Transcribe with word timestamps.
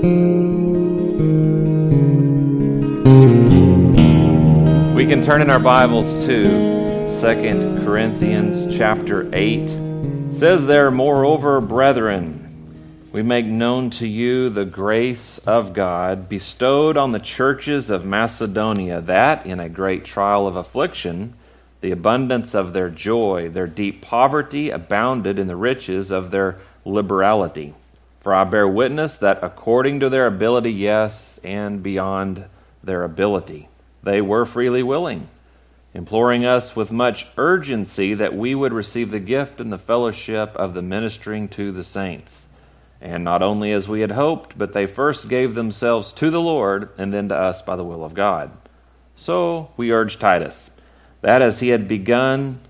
We 0.00 0.06
can 5.06 5.20
turn 5.20 5.42
in 5.42 5.50
our 5.50 5.58
Bibles 5.58 6.10
to 6.24 7.10
Second 7.10 7.84
Corinthians 7.84 8.74
chapter 8.74 9.28
8. 9.34 9.60
It 9.60 10.34
says 10.34 10.66
there, 10.66 10.90
Moreover, 10.90 11.60
brethren, 11.60 13.10
we 13.12 13.20
make 13.22 13.44
known 13.44 13.90
to 13.90 14.06
you 14.08 14.48
the 14.48 14.64
grace 14.64 15.36
of 15.38 15.74
God 15.74 16.30
bestowed 16.30 16.96
on 16.96 17.12
the 17.12 17.20
churches 17.20 17.90
of 17.90 18.06
Macedonia, 18.06 19.02
that 19.02 19.44
in 19.44 19.60
a 19.60 19.68
great 19.68 20.06
trial 20.06 20.46
of 20.46 20.56
affliction, 20.56 21.34
the 21.82 21.90
abundance 21.90 22.54
of 22.54 22.72
their 22.72 22.88
joy, 22.88 23.50
their 23.50 23.66
deep 23.66 24.00
poverty, 24.00 24.70
abounded 24.70 25.38
in 25.38 25.46
the 25.46 25.56
riches 25.56 26.10
of 26.10 26.30
their 26.30 26.56
liberality. 26.86 27.74
For 28.20 28.34
I 28.34 28.44
bear 28.44 28.68
witness 28.68 29.16
that 29.18 29.42
according 29.42 30.00
to 30.00 30.08
their 30.08 30.26
ability, 30.26 30.72
yes, 30.72 31.40
and 31.42 31.82
beyond 31.82 32.44
their 32.82 33.02
ability 33.02 33.70
they 34.02 34.20
were 34.20 34.44
freely 34.44 34.82
willing, 34.82 35.28
imploring 35.92 36.44
us 36.44 36.74
with 36.74 36.92
much 36.92 37.26
urgency 37.36 38.14
that 38.14 38.34
we 38.34 38.54
would 38.54 38.72
receive 38.72 39.10
the 39.10 39.20
gift 39.20 39.60
and 39.60 39.72
the 39.72 39.78
fellowship 39.78 40.56
of 40.56 40.74
the 40.74 40.82
ministering 40.82 41.48
to 41.48 41.72
the 41.72 41.84
saints. 41.84 42.46
And 43.00 43.24
not 43.24 43.42
only 43.42 43.72
as 43.72 43.88
we 43.88 44.00
had 44.02 44.12
hoped, 44.12 44.56
but 44.58 44.72
they 44.72 44.86
first 44.86 45.28
gave 45.28 45.54
themselves 45.54 46.12
to 46.14 46.30
the 46.30 46.40
Lord 46.40 46.90
and 46.98 47.12
then 47.12 47.28
to 47.28 47.36
us 47.36 47.62
by 47.62 47.76
the 47.76 47.84
will 47.84 48.04
of 48.04 48.14
God. 48.14 48.50
So 49.16 49.70
we 49.76 49.92
urge 49.92 50.18
Titus 50.18 50.70
that 51.22 51.42
as 51.42 51.60
he 51.60 51.68
had 51.68 51.86
begun, 51.86 52.60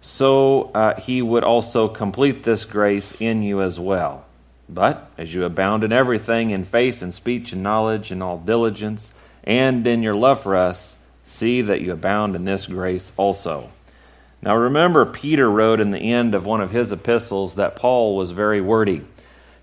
so 0.00 0.70
uh, 0.74 0.98
he 0.98 1.20
would 1.20 1.44
also 1.44 1.88
complete 1.88 2.42
this 2.42 2.64
grace 2.64 3.12
in 3.20 3.42
you 3.42 3.60
as 3.60 3.78
well. 3.78 4.24
But 4.68 5.10
as 5.16 5.34
you 5.34 5.44
abound 5.44 5.84
in 5.84 5.92
everything, 5.92 6.50
in 6.50 6.64
faith 6.64 7.02
and 7.02 7.14
speech 7.14 7.52
and 7.52 7.62
knowledge 7.62 8.10
and 8.10 8.22
all 8.22 8.38
diligence, 8.38 9.12
and 9.44 9.86
in 9.86 10.02
your 10.02 10.14
love 10.14 10.42
for 10.42 10.56
us, 10.56 10.96
see 11.24 11.62
that 11.62 11.80
you 11.80 11.92
abound 11.92 12.36
in 12.36 12.44
this 12.44 12.66
grace 12.66 13.10
also. 13.16 13.70
Now 14.42 14.56
remember, 14.56 15.04
Peter 15.06 15.50
wrote 15.50 15.80
in 15.80 15.90
the 15.90 16.12
end 16.12 16.34
of 16.34 16.46
one 16.46 16.60
of 16.60 16.70
his 16.70 16.92
epistles 16.92 17.56
that 17.56 17.76
Paul 17.76 18.16
was 18.16 18.30
very 18.30 18.60
wordy. 18.60 19.02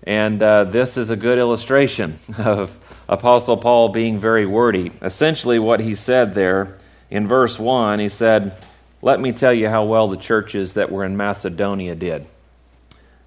And 0.02 0.42
uh, 0.42 0.64
this 0.64 0.96
is 0.96 1.10
a 1.10 1.16
good 1.16 1.38
illustration 1.38 2.18
of 2.38 2.78
Apostle 3.08 3.56
Paul 3.56 3.90
being 3.90 4.18
very 4.18 4.46
wordy. 4.46 4.92
Essentially, 5.02 5.58
what 5.58 5.80
he 5.80 5.94
said 5.94 6.34
there 6.34 6.76
in 7.10 7.26
verse 7.26 7.58
1, 7.58 8.00
he 8.00 8.08
said, 8.08 8.56
Let 9.02 9.20
me 9.20 9.32
tell 9.32 9.52
you 9.52 9.68
how 9.68 9.84
well 9.84 10.08
the 10.08 10.16
churches 10.16 10.74
that 10.74 10.90
were 10.90 11.04
in 11.04 11.16
Macedonia 11.16 11.94
did. 11.94 12.26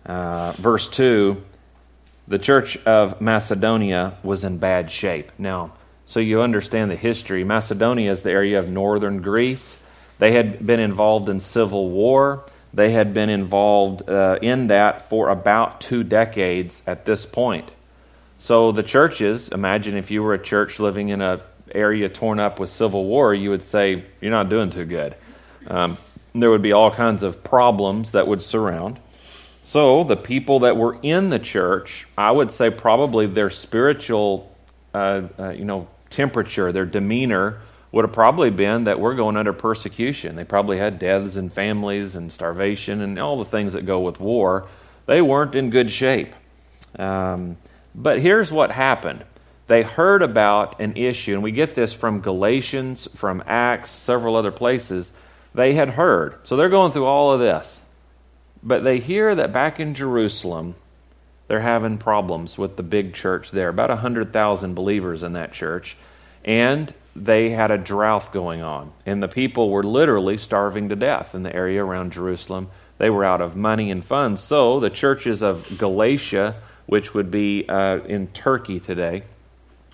Uh, 0.05 0.53
verse 0.53 0.87
2, 0.87 1.41
the 2.29 2.39
church 2.39 2.77
of 2.85 3.19
Macedonia 3.19 4.15
was 4.21 4.43
in 4.43 4.59
bad 4.59 4.91
shape. 4.91 5.31
Now, 5.39 5.73
so 6.05 6.19
you 6.19 6.41
understand 6.41 6.91
the 6.91 6.95
history. 6.95 7.43
Macedonia 7.43 8.11
is 8.11 8.21
the 8.21 8.29
area 8.29 8.59
of 8.59 8.69
northern 8.69 9.21
Greece. 9.21 9.77
They 10.19 10.33
had 10.33 10.65
been 10.65 10.79
involved 10.79 11.27
in 11.27 11.39
civil 11.39 11.89
war. 11.89 12.45
They 12.71 12.91
had 12.91 13.15
been 13.15 13.29
involved 13.29 14.07
uh, 14.07 14.37
in 14.43 14.67
that 14.67 15.09
for 15.09 15.29
about 15.29 15.81
two 15.81 16.03
decades 16.03 16.83
at 16.85 17.05
this 17.05 17.25
point. 17.25 17.71
So 18.37 18.71
the 18.71 18.83
churches, 18.83 19.49
imagine 19.49 19.97
if 19.97 20.11
you 20.11 20.21
were 20.21 20.35
a 20.35 20.41
church 20.41 20.79
living 20.79 21.09
in 21.09 21.21
an 21.21 21.41
area 21.73 22.09
torn 22.09 22.39
up 22.39 22.59
with 22.59 22.69
civil 22.69 23.05
war, 23.05 23.33
you 23.33 23.49
would 23.49 23.63
say, 23.63 24.05
You're 24.21 24.31
not 24.31 24.49
doing 24.49 24.69
too 24.69 24.85
good. 24.85 25.15
Um, 25.67 25.97
there 26.35 26.51
would 26.51 26.61
be 26.61 26.73
all 26.73 26.91
kinds 26.91 27.23
of 27.23 27.43
problems 27.43 28.11
that 28.11 28.27
would 28.27 28.41
surround. 28.41 28.99
So 29.69 30.03
the 30.03 30.17
people 30.17 30.61
that 30.61 30.77
were 30.77 30.97
in 31.03 31.29
the 31.29 31.37
church, 31.37 32.07
I 32.17 32.31
would 32.31 32.49
say 32.49 32.71
probably 32.71 33.27
their 33.27 33.51
spiritual, 33.51 34.51
uh, 34.95 35.21
uh, 35.37 35.49
you 35.49 35.63
know, 35.63 35.87
temperature, 36.09 36.71
their 36.71 36.87
demeanor 36.87 37.61
would 37.91 38.03
have 38.03 38.11
probably 38.11 38.49
been 38.49 38.85
that 38.85 38.99
we're 38.99 39.13
going 39.13 39.37
under 39.37 39.53
persecution. 39.53 40.35
They 40.35 40.43
probably 40.43 40.79
had 40.79 40.97
deaths 40.97 41.35
and 41.35 41.53
families 41.53 42.15
and 42.15 42.33
starvation 42.33 43.01
and 43.01 43.19
all 43.19 43.37
the 43.37 43.45
things 43.45 43.73
that 43.73 43.85
go 43.85 43.99
with 43.99 44.19
war. 44.19 44.67
They 45.05 45.21
weren't 45.21 45.53
in 45.53 45.69
good 45.69 45.91
shape. 45.91 46.33
Um, 46.97 47.55
but 47.93 48.19
here's 48.19 48.51
what 48.51 48.71
happened 48.71 49.23
they 49.67 49.83
heard 49.83 50.23
about 50.23 50.81
an 50.81 50.97
issue, 50.97 51.35
and 51.35 51.43
we 51.43 51.51
get 51.51 51.75
this 51.75 51.93
from 51.93 52.21
Galatians, 52.21 53.07
from 53.13 53.43
Acts, 53.45 53.91
several 53.91 54.35
other 54.35 54.51
places. 54.51 55.11
They 55.53 55.75
had 55.75 55.91
heard. 55.91 56.39
So 56.45 56.55
they're 56.55 56.69
going 56.69 56.91
through 56.91 57.05
all 57.05 57.31
of 57.33 57.39
this. 57.39 57.83
But 58.61 58.83
they 58.83 58.99
hear 58.99 59.33
that 59.35 59.53
back 59.53 59.79
in 59.79 59.93
Jerusalem, 59.93 60.75
they're 61.47 61.61
having 61.61 61.97
problems 61.97 62.57
with 62.57 62.77
the 62.77 62.83
big 62.83 63.13
church 63.13 63.51
there. 63.51 63.69
About 63.69 63.89
100,000 63.89 64.73
believers 64.75 65.23
in 65.23 65.33
that 65.33 65.51
church. 65.53 65.95
And 66.43 66.93
they 67.15 67.49
had 67.49 67.71
a 67.71 67.77
drought 67.77 68.31
going 68.31 68.61
on. 68.61 68.91
And 69.05 69.21
the 69.21 69.27
people 69.27 69.69
were 69.69 69.83
literally 69.83 70.37
starving 70.37 70.89
to 70.89 70.95
death 70.95 71.33
in 71.33 71.43
the 71.43 71.55
area 71.55 71.83
around 71.83 72.13
Jerusalem. 72.13 72.69
They 72.97 73.09
were 73.09 73.25
out 73.25 73.41
of 73.41 73.55
money 73.55 73.91
and 73.91 74.03
funds. 74.03 74.41
So 74.41 74.79
the 74.79 74.89
churches 74.89 75.41
of 75.41 75.77
Galatia, 75.77 76.55
which 76.85 77.13
would 77.13 77.31
be 77.31 77.67
uh, 77.67 77.99
in 77.99 78.27
Turkey 78.27 78.79
today, 78.79 79.23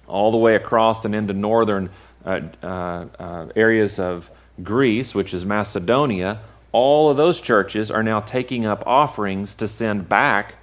all 0.08 0.31
the 0.31 0.38
way 0.38 0.56
across 0.56 1.06
and 1.06 1.16
into 1.16 1.34
northern 1.34 1.90
uh, 2.25 2.42
uh, 2.62 3.06
uh 3.20 3.48
areas 3.56 4.00
of 4.00 4.30
Greece, 4.62 5.14
which 5.14 5.34
is 5.34 5.46
Macedonia, 5.46 6.42
all 6.75 7.09
of 7.09 7.16
those 7.16 7.40
churches 7.40 7.90
are 7.90 8.03
now 8.03 8.19
taking 8.19 8.66
up 8.66 8.84
offerings 8.86 9.56
to 9.56 9.66
send 9.66 10.09
back 10.09 10.56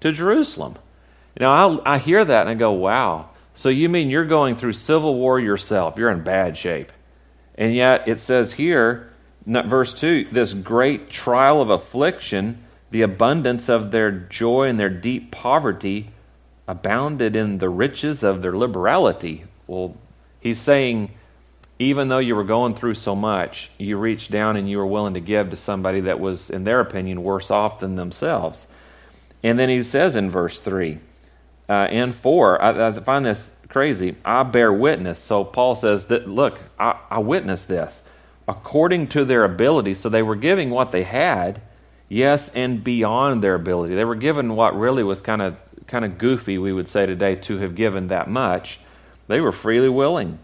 to 0.00 0.10
Jerusalem. 0.10 0.76
Now, 1.38 1.80
I, 1.84 1.94
I 1.94 1.98
hear 1.98 2.24
that 2.24 2.40
and 2.40 2.50
I 2.50 2.54
go, 2.54 2.72
wow. 2.72 3.30
So 3.54 3.68
you 3.68 3.88
mean 3.88 4.10
you're 4.10 4.24
going 4.24 4.56
through 4.56 4.72
civil 4.72 5.14
war 5.14 5.38
yourself? 5.38 5.96
You're 5.96 6.10
in 6.10 6.24
bad 6.24 6.58
shape. 6.58 6.90
And 7.54 7.72
yet 7.72 8.08
it 8.08 8.20
says 8.20 8.54
here, 8.54 9.12
verse 9.46 9.94
2, 9.94 10.30
this 10.32 10.54
great 10.54 11.08
trial 11.08 11.62
of 11.62 11.70
affliction, 11.70 12.64
the 12.90 13.02
abundance 13.02 13.68
of 13.68 13.92
their 13.92 14.10
joy 14.10 14.66
and 14.66 14.80
their 14.80 14.90
deep 14.90 15.30
poverty 15.30 16.10
abounded 16.66 17.36
in 17.36 17.58
the 17.58 17.68
riches 17.68 18.24
of 18.24 18.42
their 18.42 18.56
liberality. 18.56 19.44
Well, 19.68 19.96
he's 20.40 20.58
saying, 20.58 21.12
even 21.80 22.08
though 22.08 22.18
you 22.18 22.36
were 22.36 22.44
going 22.44 22.74
through 22.74 22.92
so 22.92 23.16
much, 23.16 23.70
you 23.78 23.96
reached 23.96 24.30
down 24.30 24.56
and 24.58 24.68
you 24.68 24.76
were 24.76 24.86
willing 24.86 25.14
to 25.14 25.20
give 25.20 25.48
to 25.48 25.56
somebody 25.56 26.00
that 26.00 26.20
was, 26.20 26.50
in 26.50 26.64
their 26.64 26.78
opinion, 26.78 27.22
worse 27.22 27.50
off 27.50 27.80
than 27.80 27.96
themselves. 27.96 28.66
And 29.42 29.58
then 29.58 29.70
he 29.70 29.82
says 29.82 30.14
in 30.14 30.30
verse 30.30 30.60
3 30.60 30.98
uh, 31.70 31.72
and 31.72 32.14
4, 32.14 32.62
I, 32.62 32.88
I, 32.88 32.92
find 32.92 33.24
this 33.24 33.50
crazy. 33.68 34.14
I 34.26 34.42
bear 34.42 34.70
witness. 34.70 35.18
So 35.18 35.42
Paul 35.42 35.74
says 35.74 36.04
that, 36.06 36.28
look, 36.28 36.60
I, 36.78 37.00
I 37.08 37.18
witnessed 37.20 37.66
this 37.66 38.02
according 38.46 39.06
to 39.08 39.24
their 39.24 39.44
ability. 39.44 39.94
So 39.94 40.10
they 40.10 40.22
were 40.22 40.36
giving 40.36 40.68
what 40.68 40.92
they 40.92 41.04
had, 41.04 41.62
yes, 42.10 42.50
and 42.54 42.84
beyond 42.84 43.42
their 43.42 43.54
ability. 43.54 43.94
They 43.94 44.04
were 44.04 44.16
given 44.16 44.54
what 44.54 44.78
really 44.78 45.02
was 45.02 45.22
kind 45.22 45.40
of 45.40 45.56
kind 45.86 46.04
of 46.04 46.18
goofy, 46.18 46.58
we 46.58 46.72
would 46.72 46.88
say 46.88 47.06
today, 47.06 47.36
to 47.36 47.56
have 47.56 47.74
given 47.74 48.08
that 48.08 48.28
much. 48.28 48.78
They 49.28 49.40
were 49.40 49.50
freely 49.50 49.88
willing. 49.88 50.38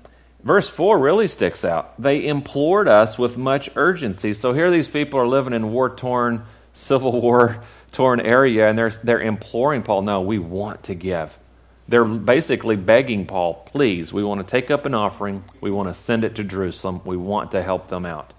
Verse 0.47 0.69
4 0.69 1.01
really 1.01 1.27
sticks 1.27 1.65
out. 1.65 2.01
They 2.01 2.25
implored 2.25 2.87
us 2.87 3.19
with 3.19 3.37
much 3.37 3.69
urgency. 3.75 4.33
So 4.33 4.53
here 4.53 4.71
these 4.71 4.87
people 4.87 5.19
are 5.19 5.27
living 5.27 5.53
in 5.53 5.73
war 5.73 5.91
torn, 5.91 6.47
civil 6.73 7.21
war 7.21 7.65
torn 7.91 8.21
area, 8.21 8.69
and 8.69 8.79
they're, 8.79 8.91
they're 8.91 9.21
imploring 9.21 9.83
Paul, 9.83 10.03
no, 10.03 10.21
we 10.21 10.39
want 10.39 10.85
to 10.85 10.95
give. 10.95 11.37
They're 11.89 12.05
basically 12.05 12.77
begging 12.77 13.27
Paul, 13.27 13.55
please, 13.55 14.13
we 14.13 14.23
want 14.23 14.41
to 14.41 14.49
take 14.49 14.71
up 14.71 14.87
an 14.87 14.95
offering. 14.95 15.43
We 15.61 15.73
want 15.73 15.89
to 15.89 15.95
send 15.95 16.23
it 16.23 16.37
to 16.37 16.45
Jerusalem. 16.45 17.01
We 17.05 17.17
want 17.17 17.51
to 17.51 17.61
help 17.61 17.89
them 17.89 18.07
out. 18.07 18.33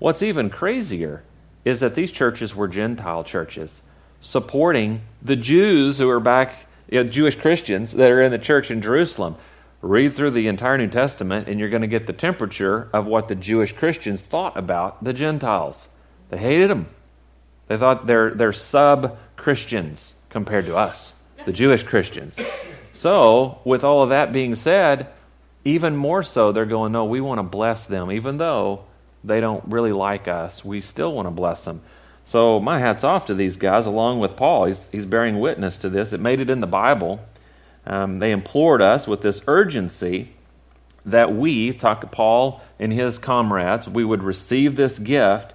What's 0.00 0.24
even 0.24 0.50
crazier 0.50 1.22
is 1.64 1.78
that 1.78 1.94
these 1.94 2.10
churches 2.10 2.56
were 2.56 2.66
Gentile 2.66 3.22
churches 3.22 3.82
supporting 4.20 5.02
the 5.22 5.36
Jews 5.36 5.98
who 5.98 6.10
are 6.10 6.18
back, 6.18 6.66
you 6.90 7.04
know, 7.04 7.08
Jewish 7.08 7.36
Christians 7.36 7.92
that 7.92 8.10
are 8.10 8.20
in 8.20 8.32
the 8.32 8.38
church 8.38 8.72
in 8.72 8.82
Jerusalem. 8.82 9.36
Read 9.82 10.12
through 10.12 10.30
the 10.30 10.46
entire 10.46 10.78
New 10.78 10.86
Testament, 10.86 11.48
and 11.48 11.58
you're 11.58 11.68
going 11.68 11.82
to 11.82 11.88
get 11.88 12.06
the 12.06 12.12
temperature 12.12 12.88
of 12.92 13.06
what 13.06 13.26
the 13.26 13.34
Jewish 13.34 13.72
Christians 13.72 14.22
thought 14.22 14.56
about 14.56 15.02
the 15.02 15.12
Gentiles. 15.12 15.88
They 16.30 16.38
hated 16.38 16.70
them. 16.70 16.86
They 17.66 17.76
thought 17.76 18.06
they're, 18.06 18.30
they're 18.30 18.52
sub 18.52 19.18
Christians 19.36 20.14
compared 20.30 20.66
to 20.66 20.76
us, 20.76 21.14
the 21.44 21.52
Jewish 21.52 21.82
Christians. 21.82 22.38
So, 22.92 23.58
with 23.64 23.82
all 23.82 24.04
of 24.04 24.10
that 24.10 24.32
being 24.32 24.54
said, 24.54 25.08
even 25.64 25.96
more 25.96 26.22
so, 26.22 26.52
they're 26.52 26.64
going, 26.64 26.92
no, 26.92 27.04
we 27.04 27.20
want 27.20 27.38
to 27.38 27.42
bless 27.42 27.86
them. 27.86 28.12
Even 28.12 28.38
though 28.38 28.84
they 29.24 29.40
don't 29.40 29.64
really 29.66 29.92
like 29.92 30.28
us, 30.28 30.64
we 30.64 30.80
still 30.80 31.12
want 31.12 31.26
to 31.26 31.32
bless 31.32 31.64
them. 31.64 31.82
So, 32.24 32.60
my 32.60 32.78
hat's 32.78 33.02
off 33.02 33.26
to 33.26 33.34
these 33.34 33.56
guys, 33.56 33.86
along 33.86 34.20
with 34.20 34.36
Paul. 34.36 34.66
He's, 34.66 34.88
he's 34.92 35.06
bearing 35.06 35.40
witness 35.40 35.78
to 35.78 35.88
this. 35.88 36.12
It 36.12 36.20
made 36.20 36.38
it 36.38 36.50
in 36.50 36.60
the 36.60 36.68
Bible. 36.68 37.20
Um, 37.86 38.18
they 38.18 38.30
implored 38.30 38.80
us 38.80 39.06
with 39.06 39.22
this 39.22 39.42
urgency 39.46 40.30
that 41.04 41.34
we, 41.34 41.72
talk 41.72 42.00
to 42.02 42.06
Paul 42.06 42.60
and 42.78 42.92
his 42.92 43.18
comrades, 43.18 43.88
we 43.88 44.04
would 44.04 44.22
receive 44.22 44.76
this 44.76 44.98
gift 44.98 45.54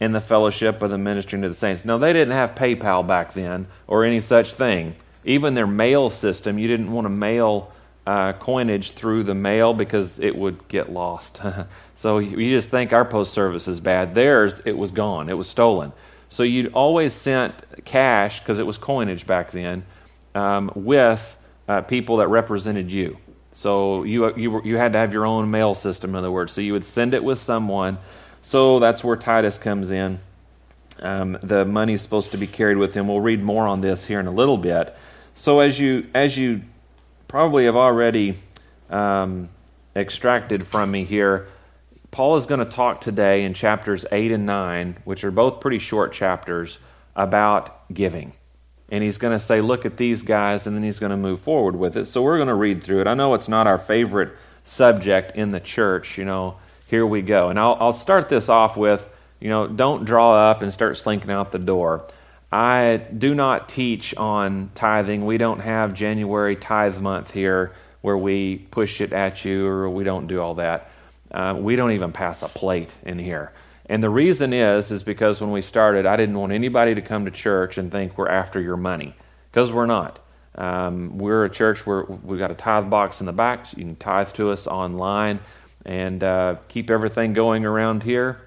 in 0.00 0.12
the 0.12 0.20
fellowship 0.20 0.82
of 0.82 0.90
the 0.90 0.98
ministering 0.98 1.42
to 1.42 1.48
the 1.48 1.54
saints. 1.54 1.84
Now, 1.84 1.98
they 1.98 2.12
didn't 2.12 2.34
have 2.34 2.54
PayPal 2.54 3.06
back 3.06 3.32
then 3.32 3.66
or 3.86 4.04
any 4.04 4.20
such 4.20 4.52
thing. 4.52 4.94
Even 5.24 5.54
their 5.54 5.66
mail 5.66 6.10
system, 6.10 6.58
you 6.58 6.68
didn't 6.68 6.92
want 6.92 7.04
to 7.04 7.10
mail 7.10 7.72
uh, 8.06 8.32
coinage 8.34 8.92
through 8.92 9.24
the 9.24 9.34
mail 9.34 9.74
because 9.74 10.20
it 10.20 10.36
would 10.36 10.68
get 10.68 10.92
lost. 10.92 11.40
so 11.96 12.18
you 12.18 12.50
just 12.50 12.68
think 12.68 12.92
our 12.92 13.04
post 13.04 13.32
service 13.32 13.66
is 13.66 13.80
bad. 13.80 14.14
Theirs, 14.14 14.60
it 14.64 14.78
was 14.78 14.92
gone, 14.92 15.28
it 15.28 15.34
was 15.34 15.48
stolen. 15.48 15.92
So 16.28 16.42
you 16.42 16.68
always 16.68 17.12
sent 17.12 17.54
cash, 17.84 18.40
because 18.40 18.58
it 18.58 18.66
was 18.66 18.78
coinage 18.78 19.26
back 19.26 19.50
then, 19.50 19.84
um, 20.34 20.70
with 20.74 21.38
uh, 21.68 21.82
people 21.82 22.18
that 22.18 22.28
represented 22.28 22.90
you. 22.90 23.18
So 23.54 24.02
you, 24.02 24.34
you, 24.36 24.62
you 24.62 24.76
had 24.76 24.92
to 24.92 24.98
have 24.98 25.12
your 25.12 25.24
own 25.24 25.50
mail 25.50 25.74
system, 25.74 26.10
in 26.10 26.16
other 26.16 26.30
words. 26.30 26.52
So 26.52 26.60
you 26.60 26.72
would 26.74 26.84
send 26.84 27.14
it 27.14 27.24
with 27.24 27.38
someone. 27.38 27.98
So 28.42 28.78
that's 28.78 29.02
where 29.02 29.16
Titus 29.16 29.58
comes 29.58 29.90
in. 29.90 30.20
Um, 31.00 31.38
the 31.42 31.64
money 31.64 31.94
is 31.94 32.02
supposed 32.02 32.32
to 32.32 32.38
be 32.38 32.46
carried 32.46 32.76
with 32.76 32.94
him. 32.94 33.08
We'll 33.08 33.20
read 33.20 33.42
more 33.42 33.66
on 33.66 33.80
this 33.80 34.06
here 34.06 34.20
in 34.20 34.26
a 34.26 34.30
little 34.32 34.56
bit. 34.56 34.96
So 35.34 35.60
as 35.60 35.78
you 35.78 36.06
as 36.14 36.36
you 36.36 36.62
probably 37.28 37.66
have 37.66 37.76
already 37.76 38.36
um, 38.88 39.48
extracted 39.94 40.66
from 40.66 40.90
me 40.90 41.04
here, 41.04 41.48
Paul 42.10 42.36
is 42.36 42.46
going 42.46 42.60
to 42.60 42.70
talk 42.70 43.02
today 43.02 43.44
in 43.44 43.52
chapters 43.52 44.06
8 44.10 44.32
and 44.32 44.46
9, 44.46 44.96
which 45.04 45.24
are 45.24 45.30
both 45.30 45.60
pretty 45.60 45.78
short 45.78 46.12
chapters, 46.12 46.78
about 47.14 47.92
giving. 47.92 48.32
And 48.88 49.02
he's 49.02 49.18
going 49.18 49.36
to 49.36 49.44
say, 49.44 49.60
look 49.60 49.84
at 49.84 49.96
these 49.96 50.22
guys, 50.22 50.66
and 50.66 50.76
then 50.76 50.82
he's 50.82 51.00
going 51.00 51.10
to 51.10 51.16
move 51.16 51.40
forward 51.40 51.76
with 51.76 51.96
it. 51.96 52.06
So 52.06 52.22
we're 52.22 52.36
going 52.36 52.48
to 52.48 52.54
read 52.54 52.84
through 52.84 53.00
it. 53.00 53.06
I 53.06 53.14
know 53.14 53.34
it's 53.34 53.48
not 53.48 53.66
our 53.66 53.78
favorite 53.78 54.32
subject 54.64 55.36
in 55.36 55.50
the 55.50 55.60
church, 55.60 56.18
you 56.18 56.24
know, 56.24 56.56
here 56.86 57.06
we 57.06 57.22
go. 57.22 57.48
And 57.48 57.58
I'll, 57.58 57.76
I'll 57.80 57.94
start 57.94 58.28
this 58.28 58.48
off 58.48 58.76
with, 58.76 59.08
you 59.40 59.48
know, 59.48 59.66
don't 59.66 60.04
draw 60.04 60.50
up 60.50 60.62
and 60.62 60.72
start 60.72 60.98
slinking 60.98 61.30
out 61.30 61.52
the 61.52 61.58
door. 61.58 62.04
I 62.50 62.98
do 63.16 63.34
not 63.34 63.68
teach 63.68 64.14
on 64.14 64.70
tithing. 64.74 65.26
We 65.26 65.38
don't 65.38 65.60
have 65.60 65.94
January 65.94 66.56
tithe 66.56 66.98
month 66.98 67.32
here 67.32 67.74
where 68.02 68.16
we 68.16 68.56
push 68.56 69.00
it 69.00 69.12
at 69.12 69.44
you 69.44 69.66
or 69.66 69.90
we 69.90 70.04
don't 70.04 70.28
do 70.28 70.40
all 70.40 70.54
that. 70.54 70.90
Uh, 71.30 71.56
we 71.58 71.74
don't 71.74 71.90
even 71.92 72.12
pass 72.12 72.42
a 72.42 72.48
plate 72.48 72.90
in 73.04 73.18
here. 73.18 73.52
And 73.88 74.02
the 74.02 74.10
reason 74.10 74.52
is, 74.52 74.90
is 74.90 75.02
because 75.02 75.40
when 75.40 75.52
we 75.52 75.62
started, 75.62 76.06
I 76.06 76.16
didn't 76.16 76.38
want 76.38 76.52
anybody 76.52 76.94
to 76.94 77.02
come 77.02 77.24
to 77.24 77.30
church 77.30 77.78
and 77.78 77.90
think 77.90 78.18
we're 78.18 78.28
after 78.28 78.60
your 78.60 78.76
money, 78.76 79.14
because 79.50 79.72
we're 79.72 79.86
not. 79.86 80.18
Um, 80.56 81.18
we're 81.18 81.44
a 81.44 81.50
church 81.50 81.86
where 81.86 82.02
we've 82.04 82.38
got 82.38 82.50
a 82.50 82.54
tithe 82.54 82.90
box 82.90 83.20
in 83.20 83.26
the 83.26 83.32
back. 83.32 83.66
So 83.66 83.76
you 83.76 83.84
can 83.84 83.96
tithe 83.96 84.32
to 84.32 84.50
us 84.50 84.66
online 84.66 85.40
and 85.84 86.24
uh, 86.24 86.56
keep 86.68 86.90
everything 86.90 87.32
going 87.32 87.64
around 87.64 88.02
here. 88.02 88.40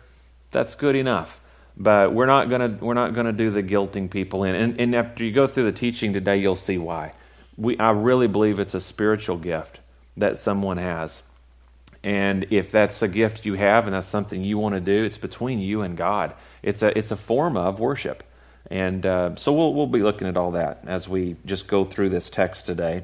That's 0.51 0.75
good 0.75 0.95
enough. 0.95 1.39
But 1.77 2.13
we're 2.13 2.25
not 2.25 2.49
gonna 2.49 2.77
we're 2.81 2.95
not 2.95 3.13
gonna 3.13 3.31
do 3.31 3.51
the 3.51 3.63
guilting 3.63 4.09
people 4.09 4.43
in. 4.43 4.55
And, 4.55 4.81
and 4.81 4.95
after 4.95 5.23
you 5.23 5.31
go 5.31 5.47
through 5.47 5.65
the 5.65 5.71
teaching 5.71 6.11
today, 6.11 6.37
you'll 6.37 6.57
see 6.57 6.77
why. 6.77 7.13
We 7.57 7.77
I 7.79 7.91
really 7.91 8.27
believe 8.27 8.59
it's 8.59 8.73
a 8.73 8.81
spiritual 8.81 9.37
gift 9.37 9.79
that 10.17 10.39
someone 10.39 10.77
has. 10.77 11.21
And 12.03 12.45
if 12.49 12.71
that's 12.71 13.01
a 13.01 13.07
gift 13.07 13.45
you 13.45 13.55
have 13.55 13.85
and 13.85 13.93
that's 13.93 14.07
something 14.07 14.43
you 14.43 14.57
want 14.57 14.75
to 14.75 14.81
do, 14.81 15.03
it's 15.03 15.17
between 15.17 15.59
you 15.59 15.81
and 15.81 15.97
God. 15.97 16.33
It's 16.63 16.81
a, 16.81 16.97
it's 16.97 17.11
a 17.11 17.15
form 17.15 17.57
of 17.57 17.79
worship. 17.79 18.23
And 18.71 19.05
uh, 19.05 19.35
so 19.35 19.51
we'll, 19.51 19.73
we'll 19.73 19.87
be 19.87 20.01
looking 20.01 20.27
at 20.27 20.37
all 20.37 20.51
that 20.51 20.83
as 20.85 21.09
we 21.09 21.35
just 21.45 21.67
go 21.67 21.83
through 21.83 22.09
this 22.09 22.29
text 22.29 22.65
today. 22.65 23.03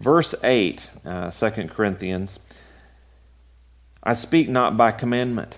Verse 0.00 0.34
8, 0.44 0.90
uh, 1.04 1.30
2 1.30 1.50
Corinthians 1.68 2.38
I 4.02 4.14
speak 4.14 4.48
not 4.48 4.76
by 4.76 4.92
commandment, 4.92 5.56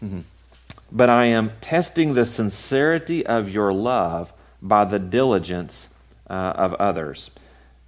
but 0.92 1.08
I 1.08 1.26
am 1.26 1.52
testing 1.60 2.14
the 2.14 2.24
sincerity 2.24 3.26
of 3.26 3.48
your 3.48 3.72
love 3.72 4.32
by 4.62 4.84
the 4.84 4.98
diligence 4.98 5.88
uh, 6.28 6.52
of 6.56 6.74
others. 6.74 7.30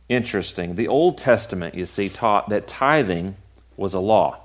Interesting. 0.08 0.74
The 0.74 0.88
Old 0.88 1.18
Testament, 1.18 1.74
you 1.74 1.86
see, 1.86 2.08
taught 2.08 2.48
that 2.48 2.66
tithing 2.66 3.36
was 3.82 3.94
a 3.94 4.00
law. 4.00 4.38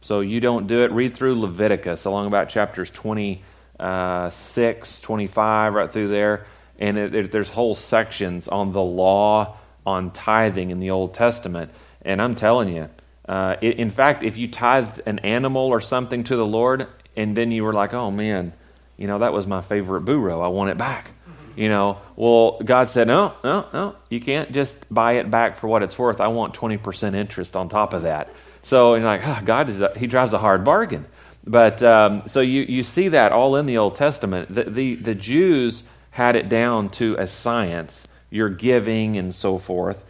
So 0.00 0.20
you 0.20 0.38
don't 0.38 0.68
do 0.68 0.84
it. 0.84 0.92
Read 0.92 1.16
through 1.16 1.40
Leviticus 1.40 2.04
along 2.04 2.28
about 2.28 2.50
chapters 2.50 2.90
26, 2.90 5.00
25, 5.00 5.74
right 5.74 5.90
through 5.90 6.08
there. 6.08 6.46
And 6.78 6.96
it, 6.96 7.14
it, 7.14 7.32
there's 7.32 7.50
whole 7.50 7.74
sections 7.74 8.46
on 8.46 8.72
the 8.72 8.82
law 8.82 9.56
on 9.84 10.12
tithing 10.12 10.70
in 10.70 10.78
the 10.78 10.90
Old 10.90 11.14
Testament. 11.14 11.72
And 12.02 12.22
I'm 12.22 12.36
telling 12.36 12.68
you, 12.68 12.88
uh, 13.28 13.56
it, 13.60 13.78
in 13.78 13.90
fact, 13.90 14.22
if 14.22 14.36
you 14.36 14.48
tithed 14.48 15.02
an 15.06 15.18
animal 15.20 15.62
or 15.62 15.80
something 15.80 16.22
to 16.24 16.36
the 16.36 16.46
Lord, 16.46 16.86
and 17.16 17.36
then 17.36 17.50
you 17.50 17.64
were 17.64 17.72
like, 17.72 17.92
oh 17.92 18.12
man, 18.12 18.52
you 18.96 19.08
know, 19.08 19.18
that 19.18 19.32
was 19.32 19.46
my 19.46 19.60
favorite 19.60 20.02
burro. 20.02 20.40
I 20.40 20.48
want 20.48 20.70
it 20.70 20.78
back. 20.78 21.10
You 21.56 21.68
know, 21.68 21.98
well, 22.14 22.60
God 22.64 22.88
said, 22.88 23.08
no, 23.08 23.34
no, 23.42 23.66
no, 23.72 23.96
you 24.08 24.20
can't 24.20 24.52
just 24.52 24.76
buy 24.94 25.14
it 25.14 25.28
back 25.28 25.56
for 25.56 25.66
what 25.66 25.82
it's 25.82 25.98
worth. 25.98 26.20
I 26.20 26.28
want 26.28 26.54
20% 26.54 27.16
interest 27.16 27.56
on 27.56 27.68
top 27.68 27.94
of 27.94 28.02
that. 28.02 28.32
So 28.62 28.94
you're 28.94 29.04
like, 29.04 29.22
oh, 29.24 29.40
God 29.44 29.70
is 29.70 29.80
a, 29.80 29.92
he 29.96 30.06
drives 30.06 30.32
a 30.32 30.38
hard 30.38 30.64
bargain. 30.64 31.06
But 31.46 31.82
um, 31.82 32.28
so 32.28 32.40
you, 32.40 32.62
you 32.62 32.82
see 32.82 33.08
that 33.08 33.32
all 33.32 33.56
in 33.56 33.66
the 33.66 33.78
Old 33.78 33.96
Testament. 33.96 34.54
The, 34.54 34.64
the, 34.64 34.94
the 34.96 35.14
Jews 35.14 35.82
had 36.10 36.36
it 36.36 36.48
down 36.48 36.90
to 36.90 37.14
a 37.18 37.26
science, 37.26 38.06
your 38.30 38.48
giving 38.50 39.16
and 39.16 39.34
so 39.34 39.58
forth. 39.58 40.04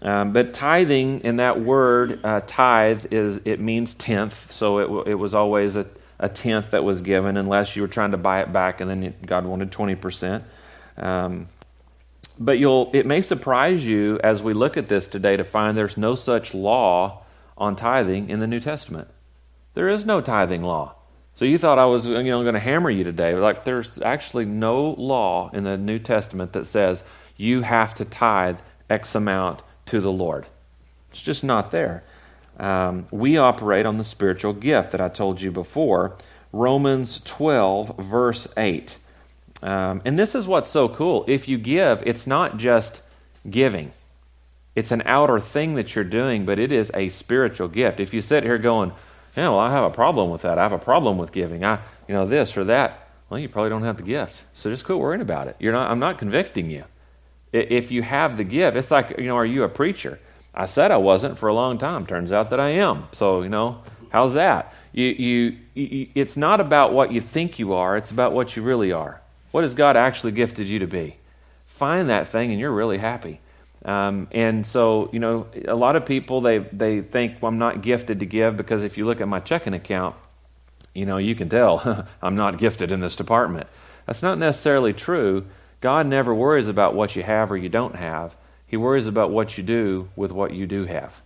Um, 0.00 0.32
but 0.32 0.54
tithing, 0.54 1.20
in 1.20 1.36
that 1.36 1.60
word, 1.60 2.20
uh, 2.24 2.40
tithe, 2.46 3.06
is 3.10 3.40
it 3.44 3.58
means 3.58 3.94
tenth. 3.96 4.52
So 4.52 4.78
it, 4.78 5.10
it 5.10 5.14
was 5.16 5.34
always 5.34 5.74
a, 5.74 5.86
a 6.20 6.28
tenth 6.28 6.70
that 6.70 6.84
was 6.84 7.02
given, 7.02 7.36
unless 7.36 7.74
you 7.74 7.82
were 7.82 7.88
trying 7.88 8.12
to 8.12 8.16
buy 8.16 8.40
it 8.40 8.52
back, 8.52 8.80
and 8.80 8.88
then 8.88 9.14
God 9.26 9.44
wanted 9.44 9.72
twenty 9.72 9.96
percent. 9.96 10.44
Um, 10.96 11.48
but 12.38 12.58
you'll 12.58 12.90
it 12.94 13.06
may 13.06 13.20
surprise 13.20 13.84
you 13.84 14.20
as 14.22 14.40
we 14.40 14.52
look 14.52 14.76
at 14.76 14.88
this 14.88 15.08
today 15.08 15.36
to 15.36 15.44
find 15.44 15.76
there's 15.76 15.96
no 15.96 16.14
such 16.14 16.54
law 16.54 17.24
on 17.58 17.76
tithing 17.76 18.30
in 18.30 18.40
the 18.40 18.46
New 18.46 18.60
Testament. 18.60 19.08
There 19.74 19.88
is 19.88 20.06
no 20.06 20.20
tithing 20.20 20.62
law. 20.62 20.94
So 21.34 21.44
you 21.44 21.58
thought 21.58 21.78
I 21.78 21.84
was 21.84 22.06
you 22.06 22.22
know 22.22 22.42
going 22.42 22.54
to 22.54 22.60
hammer 22.60 22.90
you 22.90 23.04
today. 23.04 23.34
Like 23.34 23.64
there's 23.64 24.00
actually 24.00 24.46
no 24.46 24.90
law 24.98 25.50
in 25.52 25.64
the 25.64 25.76
New 25.76 25.98
Testament 25.98 26.52
that 26.54 26.66
says 26.66 27.04
you 27.36 27.62
have 27.62 27.94
to 27.94 28.04
tithe 28.04 28.58
X 28.90 29.14
amount 29.14 29.62
to 29.86 30.00
the 30.00 30.10
Lord. 30.10 30.46
It's 31.10 31.20
just 31.20 31.44
not 31.44 31.70
there. 31.70 32.04
Um, 32.58 33.06
we 33.10 33.36
operate 33.36 33.86
on 33.86 33.98
the 33.98 34.04
spiritual 34.04 34.52
gift 34.52 34.90
that 34.92 35.00
I 35.00 35.08
told 35.08 35.40
you 35.40 35.52
before. 35.52 36.16
Romans 36.52 37.20
12, 37.24 37.98
verse 37.98 38.48
8. 38.56 38.96
Um, 39.62 40.02
and 40.04 40.18
this 40.18 40.34
is 40.34 40.46
what's 40.46 40.68
so 40.68 40.88
cool. 40.88 41.24
If 41.28 41.48
you 41.48 41.58
give, 41.58 42.02
it's 42.06 42.26
not 42.26 42.56
just 42.58 43.02
giving, 43.48 43.92
it's 44.74 44.92
an 44.92 45.02
outer 45.06 45.40
thing 45.40 45.74
that 45.74 45.94
you're 45.94 46.04
doing, 46.04 46.46
but 46.46 46.58
it 46.58 46.70
is 46.72 46.90
a 46.94 47.08
spiritual 47.08 47.68
gift. 47.68 48.00
If 48.00 48.14
you 48.14 48.20
sit 48.20 48.44
here 48.44 48.58
going, 48.58 48.92
yeah, 49.36 49.48
well, 49.48 49.58
I 49.58 49.70
have 49.70 49.84
a 49.84 49.90
problem 49.90 50.30
with 50.30 50.42
that. 50.42 50.58
I 50.58 50.62
have 50.62 50.72
a 50.72 50.78
problem 50.78 51.18
with 51.18 51.32
giving. 51.32 51.64
I, 51.64 51.80
you 52.06 52.14
know, 52.14 52.26
this 52.26 52.56
or 52.56 52.64
that. 52.64 53.08
Well, 53.28 53.38
you 53.38 53.48
probably 53.48 53.70
don't 53.70 53.82
have 53.82 53.98
the 53.98 54.02
gift. 54.02 54.44
So 54.54 54.70
just 54.70 54.84
quit 54.84 54.98
worrying 54.98 55.20
about 55.20 55.48
it. 55.48 55.56
You're 55.58 55.72
not, 55.72 55.90
I'm 55.90 55.98
not 55.98 56.18
convicting 56.18 56.70
you. 56.70 56.84
If 57.52 57.90
you 57.90 58.02
have 58.02 58.36
the 58.36 58.44
gift, 58.44 58.76
it's 58.76 58.90
like, 58.90 59.16
you 59.18 59.26
know, 59.26 59.36
are 59.36 59.46
you 59.46 59.64
a 59.64 59.68
preacher? 59.68 60.18
I 60.54 60.66
said 60.66 60.90
I 60.90 60.96
wasn't 60.96 61.38
for 61.38 61.48
a 61.48 61.54
long 61.54 61.78
time. 61.78 62.06
Turns 62.06 62.32
out 62.32 62.50
that 62.50 62.60
I 62.60 62.70
am. 62.70 63.08
So, 63.12 63.42
you 63.42 63.48
know, 63.48 63.82
how's 64.10 64.34
that? 64.34 64.74
You, 64.92 65.06
you, 65.06 65.56
you, 65.74 66.08
it's 66.14 66.36
not 66.36 66.60
about 66.60 66.92
what 66.92 67.12
you 67.12 67.20
think 67.20 67.58
you 67.58 67.74
are, 67.74 67.96
it's 67.96 68.10
about 68.10 68.32
what 68.32 68.56
you 68.56 68.62
really 68.62 68.92
are. 68.92 69.20
What 69.50 69.64
has 69.64 69.74
God 69.74 69.96
actually 69.96 70.32
gifted 70.32 70.68
you 70.68 70.80
to 70.80 70.86
be? 70.86 71.16
Find 71.66 72.10
that 72.10 72.28
thing 72.28 72.50
and 72.50 72.58
you're 72.58 72.72
really 72.72 72.98
happy. 72.98 73.40
Um, 73.84 74.28
and 74.32 74.66
so, 74.66 75.08
you 75.12 75.20
know, 75.20 75.46
a 75.66 75.74
lot 75.74 75.96
of 75.96 76.04
people 76.04 76.40
they 76.40 76.58
they 76.58 77.00
think 77.00 77.40
well, 77.40 77.48
I'm 77.48 77.58
not 77.58 77.82
gifted 77.82 78.20
to 78.20 78.26
give 78.26 78.56
because 78.56 78.82
if 78.82 78.98
you 78.98 79.04
look 79.04 79.20
at 79.20 79.28
my 79.28 79.40
checking 79.40 79.74
account, 79.74 80.16
you 80.94 81.06
know, 81.06 81.18
you 81.18 81.34
can 81.34 81.48
tell 81.48 82.06
I'm 82.22 82.36
not 82.36 82.58
gifted 82.58 82.92
in 82.92 83.00
this 83.00 83.16
department. 83.16 83.68
That's 84.06 84.22
not 84.22 84.38
necessarily 84.38 84.92
true. 84.92 85.46
God 85.80 86.06
never 86.06 86.34
worries 86.34 86.66
about 86.66 86.94
what 86.94 87.14
you 87.14 87.22
have 87.22 87.52
or 87.52 87.56
you 87.56 87.68
don't 87.68 87.94
have. 87.94 88.36
He 88.66 88.76
worries 88.76 89.06
about 89.06 89.30
what 89.30 89.56
you 89.56 89.64
do 89.64 90.08
with 90.16 90.32
what 90.32 90.52
you 90.52 90.66
do 90.66 90.84
have. 90.84 91.22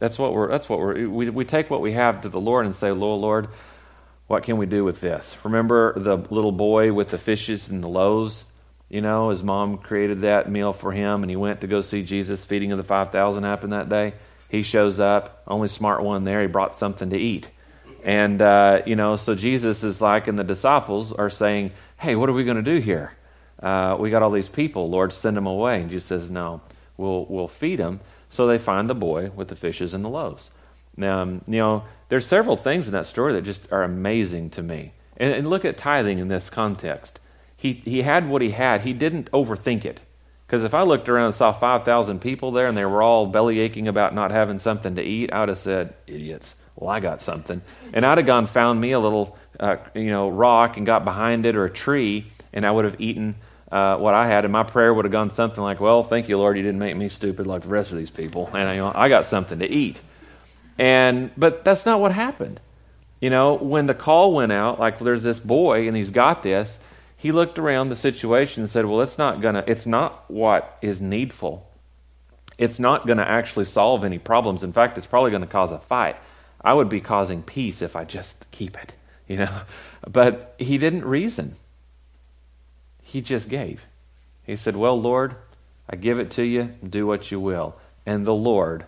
That's 0.00 0.18
what 0.18 0.34
we're. 0.34 0.50
That's 0.50 0.68
what 0.68 0.80
we're. 0.80 1.08
We 1.08 1.30
we 1.30 1.44
take 1.44 1.70
what 1.70 1.80
we 1.80 1.92
have 1.92 2.22
to 2.22 2.28
the 2.28 2.40
Lord 2.40 2.66
and 2.66 2.74
say, 2.74 2.90
Lord, 2.90 3.20
Lord, 3.20 3.48
what 4.26 4.42
can 4.42 4.56
we 4.56 4.66
do 4.66 4.84
with 4.84 5.00
this? 5.00 5.36
Remember 5.44 5.98
the 5.98 6.16
little 6.16 6.52
boy 6.52 6.92
with 6.92 7.10
the 7.10 7.18
fishes 7.18 7.70
and 7.70 7.82
the 7.82 7.88
loaves 7.88 8.44
you 8.94 9.00
know, 9.00 9.30
his 9.30 9.42
mom 9.42 9.78
created 9.78 10.20
that 10.20 10.48
meal 10.48 10.72
for 10.72 10.92
him, 10.92 11.24
and 11.24 11.30
he 11.30 11.34
went 11.34 11.62
to 11.62 11.66
go 11.66 11.80
see 11.80 12.04
Jesus. 12.04 12.44
Feeding 12.44 12.70
of 12.70 12.78
the 12.78 12.84
5,000 12.84 13.42
happened 13.42 13.72
that 13.72 13.88
day. 13.88 14.14
He 14.48 14.62
shows 14.62 15.00
up, 15.00 15.42
only 15.48 15.66
smart 15.66 16.04
one 16.04 16.22
there. 16.22 16.40
He 16.40 16.46
brought 16.46 16.76
something 16.76 17.10
to 17.10 17.18
eat. 17.18 17.50
And, 18.04 18.40
uh, 18.40 18.82
you 18.86 18.94
know, 18.94 19.16
so 19.16 19.34
Jesus 19.34 19.82
is 19.82 20.00
like, 20.00 20.28
and 20.28 20.38
the 20.38 20.44
disciples 20.44 21.12
are 21.12 21.28
saying, 21.28 21.72
hey, 21.98 22.14
what 22.14 22.28
are 22.28 22.32
we 22.32 22.44
going 22.44 22.56
to 22.56 22.62
do 22.62 22.78
here? 22.78 23.14
Uh, 23.60 23.96
we 23.98 24.10
got 24.10 24.22
all 24.22 24.30
these 24.30 24.48
people. 24.48 24.88
Lord, 24.88 25.12
send 25.12 25.36
them 25.36 25.48
away. 25.48 25.80
And 25.80 25.90
Jesus 25.90 26.06
says, 26.06 26.30
no, 26.30 26.60
we'll, 26.96 27.26
we'll 27.28 27.48
feed 27.48 27.80
them. 27.80 27.98
So 28.30 28.46
they 28.46 28.58
find 28.58 28.88
the 28.88 28.94
boy 28.94 29.30
with 29.34 29.48
the 29.48 29.56
fishes 29.56 29.92
and 29.92 30.04
the 30.04 30.08
loaves. 30.08 30.52
Now, 30.96 31.22
um, 31.22 31.42
you 31.48 31.58
know, 31.58 31.82
there's 32.10 32.28
several 32.28 32.56
things 32.56 32.86
in 32.86 32.92
that 32.92 33.06
story 33.06 33.32
that 33.32 33.42
just 33.42 33.62
are 33.72 33.82
amazing 33.82 34.50
to 34.50 34.62
me. 34.62 34.92
And, 35.16 35.32
and 35.32 35.50
look 35.50 35.64
at 35.64 35.76
tithing 35.76 36.20
in 36.20 36.28
this 36.28 36.48
context. 36.48 37.18
He, 37.64 37.72
he 37.72 38.02
had 38.02 38.28
what 38.28 38.42
he 38.42 38.50
had. 38.50 38.82
He 38.82 38.92
didn't 38.92 39.30
overthink 39.30 39.86
it. 39.86 39.98
Because 40.46 40.64
if 40.64 40.74
I 40.74 40.82
looked 40.82 41.08
around 41.08 41.28
and 41.28 41.34
saw 41.34 41.50
5,000 41.50 42.20
people 42.20 42.50
there 42.50 42.66
and 42.66 42.76
they 42.76 42.84
were 42.84 43.00
all 43.00 43.24
belly 43.24 43.58
aching 43.58 43.88
about 43.88 44.14
not 44.14 44.32
having 44.32 44.58
something 44.58 44.96
to 44.96 45.02
eat, 45.02 45.32
I 45.32 45.40
would 45.40 45.48
have 45.48 45.56
said, 45.56 45.94
idiots. 46.06 46.56
Well, 46.76 46.90
I 46.90 47.00
got 47.00 47.22
something. 47.22 47.62
And 47.94 48.04
I'd 48.04 48.18
have 48.18 48.26
gone 48.26 48.48
found 48.48 48.82
me 48.82 48.92
a 48.92 49.00
little, 49.00 49.38
uh, 49.58 49.78
you 49.94 50.10
know, 50.10 50.28
rock 50.28 50.76
and 50.76 50.84
got 50.84 51.06
behind 51.06 51.46
it 51.46 51.56
or 51.56 51.64
a 51.64 51.70
tree, 51.70 52.26
and 52.52 52.66
I 52.66 52.70
would 52.70 52.84
have 52.84 53.00
eaten 53.00 53.36
uh, 53.72 53.96
what 53.96 54.12
I 54.12 54.26
had. 54.26 54.44
And 54.44 54.52
my 54.52 54.64
prayer 54.64 54.92
would 54.92 55.06
have 55.06 55.12
gone 55.12 55.30
something 55.30 55.64
like, 55.64 55.80
well, 55.80 56.04
thank 56.04 56.28
you, 56.28 56.36
Lord, 56.36 56.58
you 56.58 56.62
didn't 56.62 56.80
make 56.80 56.94
me 56.94 57.08
stupid 57.08 57.46
like 57.46 57.62
the 57.62 57.68
rest 57.68 57.92
of 57.92 57.96
these 57.96 58.10
people. 58.10 58.50
And 58.52 58.76
you 58.76 58.82
know, 58.82 58.92
I 58.94 59.08
got 59.08 59.24
something 59.24 59.60
to 59.60 59.70
eat. 59.70 59.98
And, 60.76 61.30
but 61.34 61.64
that's 61.64 61.86
not 61.86 61.98
what 61.98 62.12
happened. 62.12 62.60
You 63.22 63.30
know, 63.30 63.54
when 63.54 63.86
the 63.86 63.94
call 63.94 64.34
went 64.34 64.52
out, 64.52 64.78
like 64.78 64.98
there's 64.98 65.22
this 65.22 65.40
boy 65.40 65.88
and 65.88 65.96
he's 65.96 66.10
got 66.10 66.42
this, 66.42 66.78
he 67.24 67.32
looked 67.32 67.58
around 67.58 67.88
the 67.88 67.96
situation 67.96 68.62
and 68.62 68.70
said, 68.70 68.84
Well, 68.84 69.00
it's 69.00 69.16
not 69.16 69.40
gonna 69.40 69.64
it's 69.66 69.86
not 69.86 70.30
what 70.30 70.76
is 70.82 71.00
needful. 71.00 71.66
It's 72.58 72.78
not 72.78 73.06
gonna 73.06 73.22
actually 73.22 73.64
solve 73.64 74.04
any 74.04 74.18
problems. 74.18 74.62
In 74.62 74.74
fact, 74.74 74.98
it's 74.98 75.06
probably 75.06 75.30
gonna 75.30 75.46
cause 75.46 75.72
a 75.72 75.78
fight. 75.78 76.16
I 76.60 76.74
would 76.74 76.90
be 76.90 77.00
causing 77.00 77.42
peace 77.42 77.80
if 77.80 77.96
I 77.96 78.04
just 78.04 78.44
keep 78.50 78.76
it, 78.76 78.94
you 79.26 79.38
know. 79.38 79.62
But 80.06 80.54
he 80.58 80.76
didn't 80.76 81.06
reason. 81.06 81.56
He 83.02 83.22
just 83.22 83.48
gave. 83.48 83.86
He 84.42 84.54
said, 84.54 84.76
Well, 84.76 85.00
Lord, 85.00 85.34
I 85.88 85.96
give 85.96 86.18
it 86.18 86.30
to 86.32 86.42
you, 86.42 86.74
do 86.86 87.06
what 87.06 87.30
you 87.30 87.40
will. 87.40 87.74
And 88.04 88.26
the 88.26 88.34
Lord 88.34 88.84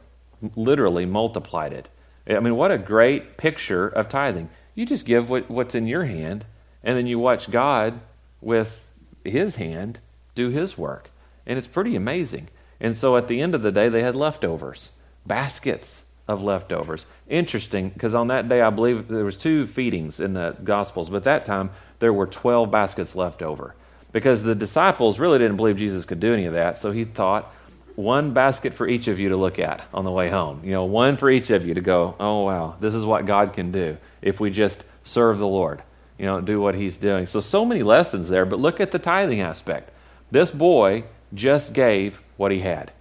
literally 0.55 1.07
multiplied 1.07 1.73
it. 1.73 1.89
I 2.29 2.41
mean, 2.41 2.57
what 2.57 2.71
a 2.71 2.77
great 2.77 3.39
picture 3.39 3.89
of 3.89 4.11
tithing. 4.11 4.51
You 4.75 4.85
just 4.85 5.07
give 5.07 5.31
what, 5.31 5.51
what's 5.51 5.75
in 5.75 5.87
your 5.87 6.05
hand, 6.05 6.45
and 6.85 6.99
then 6.99 7.07
you 7.07 7.19
watch 7.19 7.51
God 7.51 7.99
with 8.41 8.89
his 9.25 9.57
hand 9.57 10.01
do 10.35 10.51
his 10.51 10.77
work. 10.77 11.11
And 11.47 11.59
it's 11.59 11.67
pretty 11.67 11.97
amazing. 11.97 12.49
And 12.81 12.99
so 12.99 13.17
at 13.17 13.29
the 13.29 13.41
end 13.41 13.55
of 13.55 13.63
the 13.63 13.73
day, 13.73 13.89
they 13.89 14.03
had 14.03 14.17
leftovers, 14.17 14.91
baskets 15.27 16.03
of 16.29 16.43
leftovers. 16.43 17.07
Interesting, 17.29 17.91
because 17.91 18.15
on 18.15 18.29
that 18.29 18.49
day, 18.49 18.61
I 18.61 18.71
believe 18.71 19.09
there 19.09 19.25
was 19.25 19.37
two 19.37 19.67
feedings 19.67 20.21
in 20.21 20.35
the 20.35 20.57
Gospels, 20.63 21.09
but 21.09 21.23
that 21.23 21.45
time 21.45 21.71
there 21.99 22.13
were 22.13 22.27
12 22.27 22.71
baskets 22.71 23.15
left 23.15 23.43
over. 23.43 23.75
Because 24.13 24.43
the 24.43 24.55
disciples 24.55 25.19
really 25.19 25.39
didn't 25.39 25.57
believe 25.57 25.77
Jesus 25.77 26.05
could 26.05 26.21
do 26.21 26.33
any 26.33 26.47
of 26.47 26.55
that, 26.55 26.79
so 26.79 26.91
he 26.91 27.05
thought, 27.05 27.53
one 27.95 28.33
basket 28.33 28.75
for 28.75 28.87
each 28.87 29.09
of 29.09 29.19
you 29.19 29.31
to 29.31 29.37
look 29.37 29.59
at 29.59 29.83
on 29.95 30.05
the 30.05 30.11
way 30.11 30.29
home. 30.29 30.61
You 30.65 30.73
know, 30.73 30.85
one 30.85 31.17
for 31.17 31.31
each 31.31 31.51
of 31.51 31.67
you 31.67 31.75
to 31.75 31.81
go, 31.81 32.15
oh, 32.21 32.43
wow, 32.43 32.77
this 32.79 32.93
is 32.93 33.05
what 33.05 33.25
God 33.25 33.55
can 33.55 33.73
do 33.73 33.97
if 34.21 34.39
we 34.39 34.51
just 34.51 34.85
serve 35.05 35.39
the 35.39 35.47
Lord, 35.47 35.83
you 36.19 36.27
know, 36.27 36.41
do 36.41 36.61
what 36.61 36.75
He's 36.75 36.97
doing. 36.97 37.27
So, 37.27 37.41
so 37.41 37.65
many 37.65 37.83
lessons 37.83 38.29
there, 38.29 38.45
but 38.45 38.59
look 38.59 38.81
at 38.81 38.91
the 38.91 38.99
tithing 38.99 39.41
aspect. 39.41 39.91
This 40.31 40.51
boy 40.51 41.05
just 41.35 41.73
gave 41.73 42.21
what 42.37 42.51
he 42.51 42.61
had, 42.61 42.93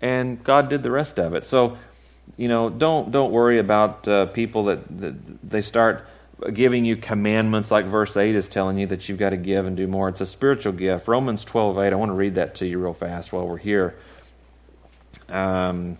and 0.00 0.42
God 0.42 0.68
did 0.68 0.82
the 0.82 0.90
rest 0.90 1.18
of 1.18 1.34
it. 1.34 1.44
So, 1.44 1.76
you 2.36 2.48
know, 2.48 2.70
don't, 2.70 3.10
don't 3.10 3.32
worry 3.32 3.58
about 3.58 4.06
uh, 4.08 4.26
people 4.26 4.64
that, 4.64 4.98
that 4.98 5.14
they 5.48 5.62
start 5.62 6.06
giving 6.52 6.84
you 6.84 6.96
commandments 6.96 7.70
like 7.70 7.86
verse 7.86 8.16
8 8.16 8.34
is 8.34 8.48
telling 8.48 8.78
you 8.78 8.86
that 8.88 9.08
you've 9.08 9.18
got 9.18 9.30
to 9.30 9.36
give 9.36 9.66
and 9.66 9.76
do 9.76 9.86
more. 9.86 10.08
It's 10.08 10.20
a 10.20 10.26
spiritual 10.26 10.72
gift. 10.72 11.08
Romans 11.08 11.44
12 11.44 11.78
8, 11.78 11.92
I 11.92 11.96
want 11.96 12.10
to 12.10 12.14
read 12.14 12.34
that 12.36 12.56
to 12.56 12.66
you 12.66 12.78
real 12.78 12.94
fast 12.94 13.32
while 13.32 13.46
we're 13.46 13.56
here. 13.56 13.94
Um, 15.28 15.98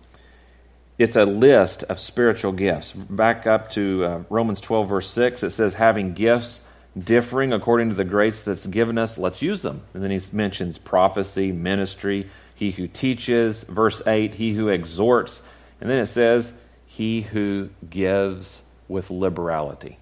it's 0.97 1.15
a 1.15 1.25
list 1.25 1.83
of 1.83 1.99
spiritual 1.99 2.53
gifts. 2.53 2.93
Back 2.93 3.47
up 3.47 3.71
to 3.71 4.05
uh, 4.05 4.23
Romans 4.29 4.61
12, 4.61 4.89
verse 4.89 5.09
6, 5.09 5.43
it 5.43 5.51
says, 5.51 5.73
having 5.73 6.13
gifts 6.13 6.61
differing 6.97 7.51
according 7.51 7.89
to 7.89 7.95
the 7.95 8.05
grace 8.05 8.43
that's 8.43 8.65
given 8.65 8.97
us, 8.97 9.17
let's 9.17 9.41
use 9.41 9.61
them. 9.61 9.81
And 9.93 10.01
then 10.01 10.11
he 10.11 10.21
mentions 10.31 10.77
prophecy, 10.77 11.51
ministry, 11.51 12.29
he 12.53 12.71
who 12.71 12.87
teaches. 12.87 13.63
Verse 13.63 14.01
8, 14.05 14.33
he 14.33 14.53
who 14.53 14.69
exhorts. 14.69 15.41
And 15.81 15.89
then 15.89 15.99
it 15.99 16.07
says, 16.07 16.53
he 16.85 17.21
who 17.21 17.69
gives 17.89 18.61
with 18.87 19.09
liberality. 19.09 19.97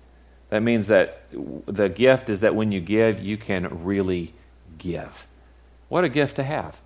That 0.50 0.62
means 0.62 0.88
that 0.88 1.24
the 1.32 1.90
gift 1.90 2.30
is 2.30 2.42
that 2.42 2.54
when 2.54 2.72
you 2.72 2.80
give, 2.80 3.20
you 3.20 3.38
can 3.38 3.84
really 3.84 4.36
give. 4.78 5.26
What 5.90 6.04
a 6.04 6.10
gift 6.10 6.36
to 6.36 6.44
have. 6.44 6.80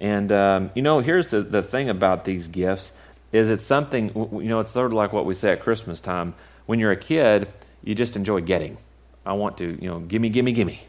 And, 0.00 0.32
um, 0.32 0.72
you 0.74 0.82
know, 0.82 0.98
here's 0.98 1.30
the, 1.30 1.42
the 1.42 1.62
thing 1.62 1.88
about 1.88 2.24
these 2.24 2.48
gifts 2.48 2.90
is 3.32 3.48
it's 3.48 3.64
something, 3.64 4.12
you 4.14 4.48
know, 4.48 4.60
it's 4.60 4.70
sort 4.70 4.86
of 4.86 4.92
like 4.92 5.12
what 5.12 5.24
we 5.24 5.34
say 5.34 5.52
at 5.52 5.62
Christmas 5.62 6.00
time. 6.00 6.34
When 6.66 6.78
you're 6.78 6.92
a 6.92 6.96
kid, 6.96 7.48
you 7.82 7.94
just 7.94 8.14
enjoy 8.14 8.42
getting. 8.42 8.76
I 9.24 9.32
want 9.32 9.58
to, 9.58 9.78
you 9.80 9.88
know, 9.88 10.00
gimme, 10.00 10.28
gimme, 10.28 10.52
gimme. 10.52 10.80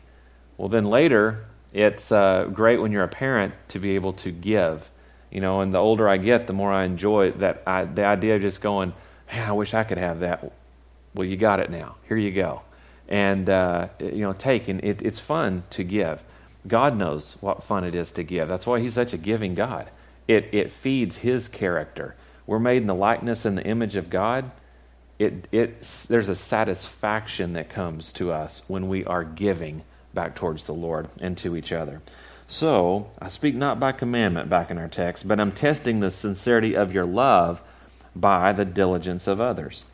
Well, 0.57 0.69
then 0.69 0.85
later, 0.85 1.45
it's 1.71 2.11
uh, 2.11 2.49
great 2.53 2.81
when 2.81 2.91
you're 2.91 3.03
a 3.03 3.07
parent 3.07 3.53
to 3.69 3.79
be 3.79 3.95
able 3.95 4.13
to 4.13 4.31
give. 4.31 4.89
You 5.31 5.41
know, 5.41 5.61
and 5.61 5.73
the 5.73 5.79
older 5.79 6.07
I 6.07 6.17
get, 6.17 6.45
the 6.45 6.53
more 6.53 6.71
I 6.71 6.83
enjoy 6.83 7.31
that. 7.31 7.63
I, 7.65 7.85
the 7.85 8.05
idea 8.05 8.35
of 8.35 8.41
just 8.41 8.61
going, 8.61 8.93
man, 9.31 9.49
I 9.49 9.51
wish 9.53 9.73
I 9.73 9.83
could 9.83 9.97
have 9.97 10.19
that. 10.19 10.53
Well, 11.15 11.27
you 11.27 11.37
got 11.37 11.59
it 11.59 11.71
now. 11.71 11.95
Here 12.07 12.17
you 12.17 12.31
go. 12.31 12.61
And, 13.07 13.49
uh, 13.49 13.89
you 13.99 14.21
know, 14.21 14.33
take. 14.33 14.67
And 14.67 14.83
it, 14.83 15.01
it's 15.01 15.19
fun 15.19 15.63
to 15.71 15.83
give. 15.83 16.23
God 16.67 16.95
knows 16.95 17.37
what 17.41 17.63
fun 17.63 17.83
it 17.83 17.95
is 17.95 18.11
to 18.11 18.23
give. 18.23 18.47
That's 18.47 18.67
why 18.67 18.79
He's 18.79 18.93
such 18.93 19.13
a 19.13 19.17
giving 19.17 19.55
God. 19.55 19.89
It, 20.27 20.49
it 20.51 20.71
feeds 20.71 21.17
His 21.17 21.47
character. 21.47 22.15
We're 22.45 22.59
made 22.59 22.81
in 22.81 22.87
the 22.87 22.95
likeness 22.95 23.45
and 23.45 23.57
the 23.57 23.63
image 23.63 23.95
of 23.95 24.09
God. 24.09 24.51
It, 25.19 25.47
it, 25.51 25.81
there's 26.09 26.29
a 26.29 26.35
satisfaction 26.35 27.53
that 27.53 27.69
comes 27.69 28.11
to 28.13 28.31
us 28.31 28.63
when 28.67 28.89
we 28.89 29.05
are 29.05 29.23
giving 29.23 29.83
back 30.13 30.35
towards 30.35 30.65
the 30.65 30.73
Lord 30.73 31.07
and 31.19 31.37
to 31.39 31.55
each 31.55 31.71
other. 31.71 32.01
So, 32.47 33.09
I 33.19 33.29
speak 33.29 33.55
not 33.55 33.79
by 33.79 33.93
commandment 33.93 34.49
back 34.49 34.69
in 34.69 34.77
our 34.77 34.87
text, 34.87 35.27
but 35.27 35.39
I'm 35.39 35.51
testing 35.51 35.99
the 35.99 36.11
sincerity 36.11 36.75
of 36.75 36.93
your 36.93 37.05
love 37.05 37.63
by 38.15 38.51
the 38.51 38.65
diligence 38.65 39.27
of 39.27 39.39
others. 39.39 39.85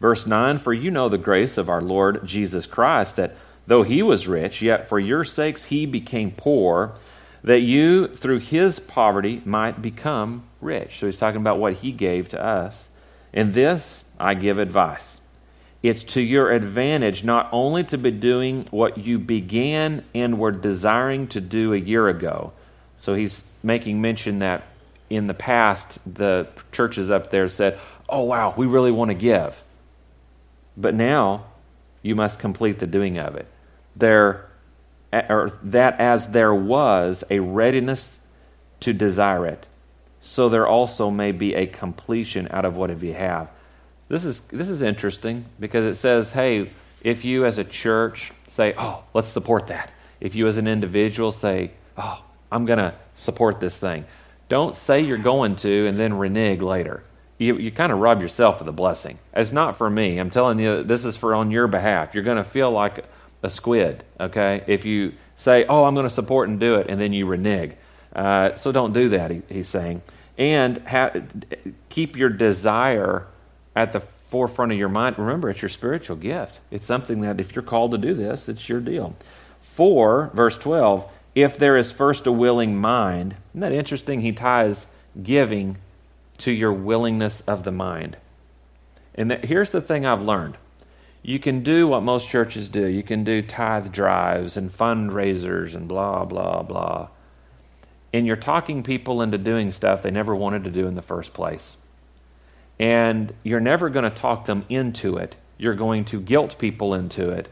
Verse 0.00 0.26
9 0.26 0.58
For 0.58 0.72
you 0.72 0.90
know 0.90 1.08
the 1.08 1.18
grace 1.18 1.58
of 1.58 1.68
our 1.68 1.82
Lord 1.82 2.26
Jesus 2.26 2.66
Christ, 2.66 3.16
that 3.16 3.36
Though 3.66 3.82
he 3.82 4.02
was 4.02 4.28
rich, 4.28 4.60
yet 4.60 4.88
for 4.88 5.00
your 5.00 5.24
sakes 5.24 5.66
he 5.66 5.86
became 5.86 6.32
poor, 6.32 6.94
that 7.42 7.60
you, 7.60 8.08
through 8.08 8.40
his 8.40 8.78
poverty, 8.78 9.42
might 9.44 9.80
become 9.80 10.44
rich. 10.64 10.98
So 10.98 11.06
he's 11.06 11.18
talking 11.18 11.40
about 11.40 11.58
what 11.58 11.74
he 11.74 11.92
gave 11.92 12.28
to 12.30 12.42
us. 12.42 12.88
In 13.32 13.52
this, 13.52 14.04
I 14.18 14.34
give 14.34 14.58
advice. 14.58 15.20
It's 15.82 16.02
to 16.14 16.22
your 16.22 16.50
advantage 16.50 17.24
not 17.24 17.48
only 17.52 17.84
to 17.84 17.98
be 17.98 18.10
doing 18.10 18.66
what 18.70 18.96
you 18.96 19.18
began 19.18 20.02
and 20.14 20.38
were 20.38 20.52
desiring 20.52 21.26
to 21.28 21.40
do 21.40 21.74
a 21.74 21.76
year 21.76 22.08
ago. 22.08 22.52
So 22.96 23.14
he's 23.14 23.44
making 23.62 24.00
mention 24.00 24.38
that 24.38 24.64
in 25.10 25.26
the 25.26 25.34
past, 25.34 25.98
the 26.06 26.48
churches 26.72 27.10
up 27.10 27.30
there 27.30 27.48
said, 27.48 27.78
Oh, 28.08 28.22
wow, 28.22 28.54
we 28.56 28.66
really 28.66 28.90
want 28.90 29.10
to 29.10 29.14
give. 29.14 29.62
But 30.76 30.94
now, 30.94 31.46
you 32.02 32.14
must 32.14 32.38
complete 32.38 32.78
the 32.78 32.86
doing 32.86 33.18
of 33.18 33.36
it 33.36 33.46
there, 33.96 34.48
or 35.12 35.58
that 35.62 35.98
as 36.00 36.28
there 36.28 36.54
was 36.54 37.24
a 37.30 37.38
readiness 37.40 38.18
to 38.80 38.92
desire 38.92 39.46
it, 39.46 39.66
so 40.24 40.48
there 40.48 40.66
also 40.66 41.10
may 41.10 41.32
be 41.32 41.54
a 41.54 41.66
completion 41.66 42.48
out 42.50 42.64
of 42.64 42.78
what 42.78 43.02
you 43.02 43.12
have. 43.12 43.50
This 44.08 44.24
is 44.24 44.40
this 44.48 44.70
is 44.70 44.80
interesting 44.80 45.44
because 45.60 45.84
it 45.84 45.96
says, 45.96 46.32
hey, 46.32 46.70
if 47.02 47.26
you 47.26 47.44
as 47.44 47.58
a 47.58 47.64
church 47.64 48.32
say, 48.48 48.74
oh, 48.78 49.04
let's 49.12 49.28
support 49.28 49.66
that. 49.66 49.90
If 50.20 50.34
you 50.34 50.48
as 50.48 50.56
an 50.56 50.66
individual 50.66 51.30
say, 51.30 51.72
oh, 51.98 52.24
I'm 52.50 52.64
going 52.64 52.78
to 52.78 52.94
support 53.16 53.60
this 53.60 53.76
thing. 53.76 54.06
Don't 54.48 54.74
say 54.74 55.02
you're 55.02 55.18
going 55.18 55.56
to 55.56 55.86
and 55.86 56.00
then 56.00 56.14
renege 56.14 56.62
later. 56.62 57.02
You, 57.36 57.58
you 57.58 57.70
kind 57.70 57.92
of 57.92 57.98
rob 57.98 58.22
yourself 58.22 58.60
of 58.60 58.66
the 58.66 58.72
blessing. 58.72 59.18
It's 59.34 59.52
not 59.52 59.76
for 59.76 59.90
me. 59.90 60.18
I'm 60.18 60.30
telling 60.30 60.58
you, 60.58 60.84
this 60.84 61.04
is 61.04 61.16
for 61.18 61.34
on 61.34 61.50
your 61.50 61.66
behalf. 61.66 62.14
You're 62.14 62.24
going 62.24 62.38
to 62.38 62.44
feel 62.44 62.70
like 62.70 63.04
a 63.42 63.50
squid, 63.50 64.04
okay? 64.18 64.64
If 64.66 64.86
you 64.86 65.12
say, 65.36 65.66
oh, 65.66 65.84
I'm 65.84 65.94
going 65.94 66.08
to 66.08 66.14
support 66.14 66.48
and 66.48 66.58
do 66.58 66.76
it, 66.76 66.86
and 66.88 67.00
then 67.00 67.12
you 67.12 67.26
renege. 67.26 67.72
Uh, 68.14 68.54
so 68.54 68.70
don't 68.72 68.92
do 68.92 69.10
that, 69.10 69.30
he, 69.30 69.42
he's 69.48 69.68
saying. 69.68 70.00
And 70.36 70.78
ha- 70.86 71.12
keep 71.88 72.16
your 72.16 72.28
desire 72.28 73.26
at 73.76 73.92
the 73.92 74.00
forefront 74.00 74.72
of 74.72 74.78
your 74.78 74.88
mind. 74.88 75.18
Remember, 75.18 75.48
it's 75.50 75.62
your 75.62 75.68
spiritual 75.68 76.16
gift. 76.16 76.60
It's 76.70 76.86
something 76.86 77.20
that 77.20 77.38
if 77.38 77.54
you're 77.54 77.62
called 77.62 77.92
to 77.92 77.98
do 77.98 78.14
this, 78.14 78.48
it's 78.48 78.68
your 78.68 78.80
deal. 78.80 79.14
For, 79.60 80.30
verse 80.34 80.58
12, 80.58 81.08
if 81.34 81.58
there 81.58 81.76
is 81.76 81.90
first 81.90 82.26
a 82.26 82.32
willing 82.32 82.80
mind, 82.80 83.36
isn't 83.50 83.60
that 83.60 83.72
interesting? 83.72 84.20
He 84.20 84.32
ties 84.32 84.86
giving 85.22 85.76
to 86.38 86.50
your 86.50 86.72
willingness 86.72 87.42
of 87.42 87.64
the 87.64 87.72
mind. 87.72 88.16
And 89.14 89.30
that, 89.30 89.44
here's 89.44 89.70
the 89.70 89.80
thing 89.80 90.04
I've 90.04 90.22
learned 90.22 90.56
you 91.22 91.38
can 91.38 91.62
do 91.62 91.88
what 91.88 92.02
most 92.02 92.28
churches 92.28 92.68
do. 92.68 92.86
You 92.86 93.02
can 93.02 93.24
do 93.24 93.40
tithe 93.40 93.90
drives 93.90 94.58
and 94.58 94.70
fundraisers 94.70 95.74
and 95.74 95.88
blah, 95.88 96.26
blah, 96.26 96.62
blah. 96.62 97.08
And 98.14 98.28
you're 98.28 98.36
talking 98.36 98.84
people 98.84 99.22
into 99.22 99.38
doing 99.38 99.72
stuff 99.72 100.02
they 100.02 100.12
never 100.12 100.36
wanted 100.36 100.64
to 100.64 100.70
do 100.70 100.86
in 100.86 100.94
the 100.94 101.02
first 101.02 101.34
place. 101.34 101.76
And 102.78 103.34
you're 103.42 103.58
never 103.58 103.90
going 103.90 104.04
to 104.04 104.16
talk 104.16 104.44
them 104.44 104.64
into 104.68 105.16
it. 105.16 105.34
You're 105.58 105.74
going 105.74 106.04
to 106.06 106.20
guilt 106.20 106.56
people 106.56 106.94
into 106.94 107.30
it. 107.30 107.48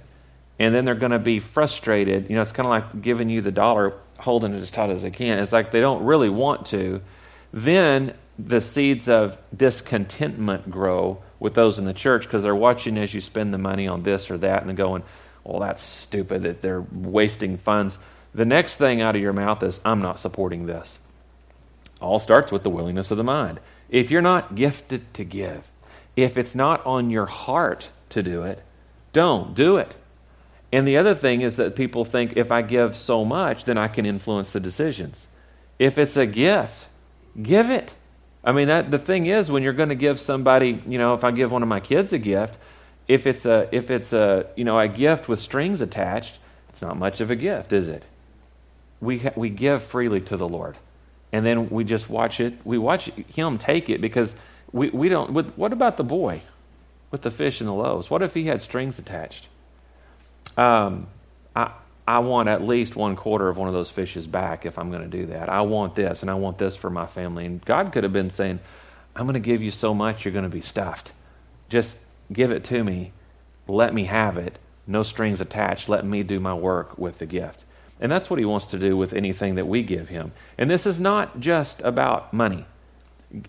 And 0.60 0.72
then 0.72 0.84
they're 0.84 0.94
going 0.94 1.10
to 1.10 1.18
be 1.18 1.40
frustrated. 1.40 2.30
You 2.30 2.36
know, 2.36 2.42
it's 2.42 2.52
kind 2.52 2.66
of 2.66 2.70
like 2.70 3.02
giving 3.02 3.28
you 3.28 3.40
the 3.40 3.50
dollar. 3.50 3.94
holding 4.18 4.54
it 4.54 4.60
as 4.60 4.70
tight 4.70 4.90
as 4.90 5.02
they 5.02 5.10
can. 5.10 5.40
It's 5.40 5.52
like 5.52 5.72
they 5.72 5.80
don't 5.80 6.04
really 6.04 6.28
want 6.28 6.66
to. 6.66 7.00
Then 7.52 8.14
the 8.38 8.60
seeds 8.60 9.08
of 9.08 9.38
discontentment 9.56 10.70
grow 10.70 11.24
with 11.40 11.54
those 11.54 11.80
in 11.80 11.86
the 11.86 11.92
church 11.92 12.22
because 12.22 12.44
they're 12.44 12.54
watching 12.54 12.98
as 12.98 13.12
you 13.12 13.20
spend 13.20 13.52
the 13.52 13.58
money 13.58 13.88
on 13.88 14.04
this 14.04 14.30
or 14.30 14.38
that 14.38 14.60
and 14.60 14.68
they're 14.68 14.76
going, 14.76 15.02
well, 15.42 15.58
that's 15.58 15.82
stupid 15.82 16.44
that 16.44 16.62
they're 16.62 16.84
wasting 16.92 17.58
funds. 17.58 17.98
The 18.34 18.44
next 18.44 18.76
thing 18.76 19.00
out 19.00 19.14
of 19.14 19.22
your 19.22 19.32
mouth 19.32 19.62
is, 19.62 19.80
I'm 19.84 20.00
not 20.00 20.18
supporting 20.18 20.66
this. 20.66 20.98
All 22.00 22.18
starts 22.18 22.50
with 22.50 22.62
the 22.62 22.70
willingness 22.70 23.10
of 23.10 23.18
the 23.18 23.24
mind. 23.24 23.60
If 23.88 24.10
you're 24.10 24.22
not 24.22 24.54
gifted 24.54 25.12
to 25.14 25.24
give, 25.24 25.70
if 26.16 26.36
it's 26.36 26.54
not 26.54 26.84
on 26.86 27.10
your 27.10 27.26
heart 27.26 27.90
to 28.10 28.22
do 28.22 28.42
it, 28.42 28.62
don't 29.12 29.54
do 29.54 29.76
it. 29.76 29.94
And 30.72 30.88
the 30.88 30.96
other 30.96 31.14
thing 31.14 31.42
is 31.42 31.56
that 31.56 31.76
people 31.76 32.04
think 32.04 32.32
if 32.36 32.50
I 32.50 32.62
give 32.62 32.96
so 32.96 33.24
much, 33.24 33.64
then 33.64 33.76
I 33.76 33.88
can 33.88 34.06
influence 34.06 34.52
the 34.52 34.60
decisions. 34.60 35.28
If 35.78 35.98
it's 35.98 36.16
a 36.16 36.26
gift, 36.26 36.86
give 37.40 37.70
it. 37.70 37.94
I 38.42 38.52
mean, 38.52 38.68
that, 38.68 38.90
the 38.90 38.98
thing 38.98 39.26
is, 39.26 39.50
when 39.50 39.62
you're 39.62 39.74
going 39.74 39.90
to 39.90 39.94
give 39.94 40.18
somebody, 40.18 40.82
you 40.86 40.98
know, 40.98 41.14
if 41.14 41.24
I 41.24 41.30
give 41.30 41.52
one 41.52 41.62
of 41.62 41.68
my 41.68 41.80
kids 41.80 42.12
a 42.12 42.18
gift, 42.18 42.56
if 43.06 43.26
it's 43.26 43.44
a 43.46 43.68
if 43.72 43.90
it's 43.90 44.12
a 44.12 44.46
you 44.56 44.64
know 44.64 44.78
a 44.78 44.88
gift 44.88 45.28
with 45.28 45.40
strings 45.40 45.80
attached, 45.80 46.38
it's 46.70 46.82
not 46.82 46.96
much 46.96 47.20
of 47.20 47.30
a 47.30 47.36
gift, 47.36 47.72
is 47.72 47.88
it? 47.88 48.04
We 49.02 49.18
ha- 49.18 49.32
we 49.36 49.50
give 49.50 49.82
freely 49.82 50.22
to 50.22 50.38
the 50.38 50.48
Lord, 50.48 50.78
and 51.32 51.44
then 51.44 51.68
we 51.68 51.84
just 51.84 52.08
watch 52.08 52.40
it. 52.40 52.54
We 52.64 52.78
watch 52.78 53.10
Him 53.10 53.58
take 53.58 53.90
it 53.90 54.00
because 54.00 54.34
we 54.72 54.88
we 54.88 55.10
don't. 55.10 55.32
With, 55.32 55.52
what 55.58 55.74
about 55.74 55.98
the 55.98 56.04
boy 56.04 56.40
with 57.10 57.20
the 57.20 57.30
fish 57.30 57.60
and 57.60 57.68
the 57.68 57.74
loaves? 57.74 58.08
What 58.08 58.22
if 58.22 58.32
he 58.32 58.44
had 58.44 58.62
strings 58.62 58.98
attached? 58.98 59.48
Um, 60.56 61.08
I 61.54 61.72
I 62.06 62.18
want 62.18 62.48
at 62.48 62.62
least 62.62 62.96
one 62.96 63.14
quarter 63.14 63.48
of 63.48 63.56
one 63.56 63.68
of 63.68 63.74
those 63.74 63.90
fishes 63.90 64.26
back 64.26 64.66
if 64.66 64.78
I'm 64.78 64.90
going 64.90 65.02
to 65.08 65.16
do 65.18 65.26
that. 65.26 65.48
I 65.48 65.60
want 65.60 65.94
this, 65.94 66.22
and 66.22 66.30
I 66.30 66.34
want 66.34 66.58
this 66.58 66.74
for 66.74 66.90
my 66.90 67.06
family. 67.06 67.46
And 67.46 67.64
God 67.64 67.92
could 67.92 68.02
have 68.02 68.12
been 68.12 68.30
saying, 68.30 68.58
I'm 69.14 69.26
going 69.26 69.34
to 69.34 69.40
give 69.40 69.62
you 69.62 69.70
so 69.70 69.94
much, 69.94 70.24
you're 70.24 70.32
going 70.32 70.44
to 70.44 70.48
be 70.48 70.60
stuffed. 70.60 71.12
Just 71.68 71.96
give 72.32 72.50
it 72.50 72.64
to 72.64 72.82
me. 72.82 73.12
Let 73.68 73.94
me 73.94 74.04
have 74.04 74.36
it. 74.36 74.58
No 74.86 75.04
strings 75.04 75.40
attached. 75.40 75.88
Let 75.88 76.04
me 76.04 76.22
do 76.22 76.40
my 76.40 76.54
work 76.54 76.98
with 76.98 77.18
the 77.18 77.26
gift. 77.26 77.62
And 78.02 78.10
that's 78.10 78.28
what 78.28 78.40
He 78.40 78.44
wants 78.44 78.66
to 78.66 78.78
do 78.78 78.96
with 78.96 79.14
anything 79.14 79.54
that 79.54 79.68
we 79.68 79.84
give 79.84 80.08
Him. 80.08 80.32
And 80.58 80.68
this 80.68 80.86
is 80.86 80.98
not 80.98 81.38
just 81.38 81.80
about 81.82 82.34
money. 82.34 82.66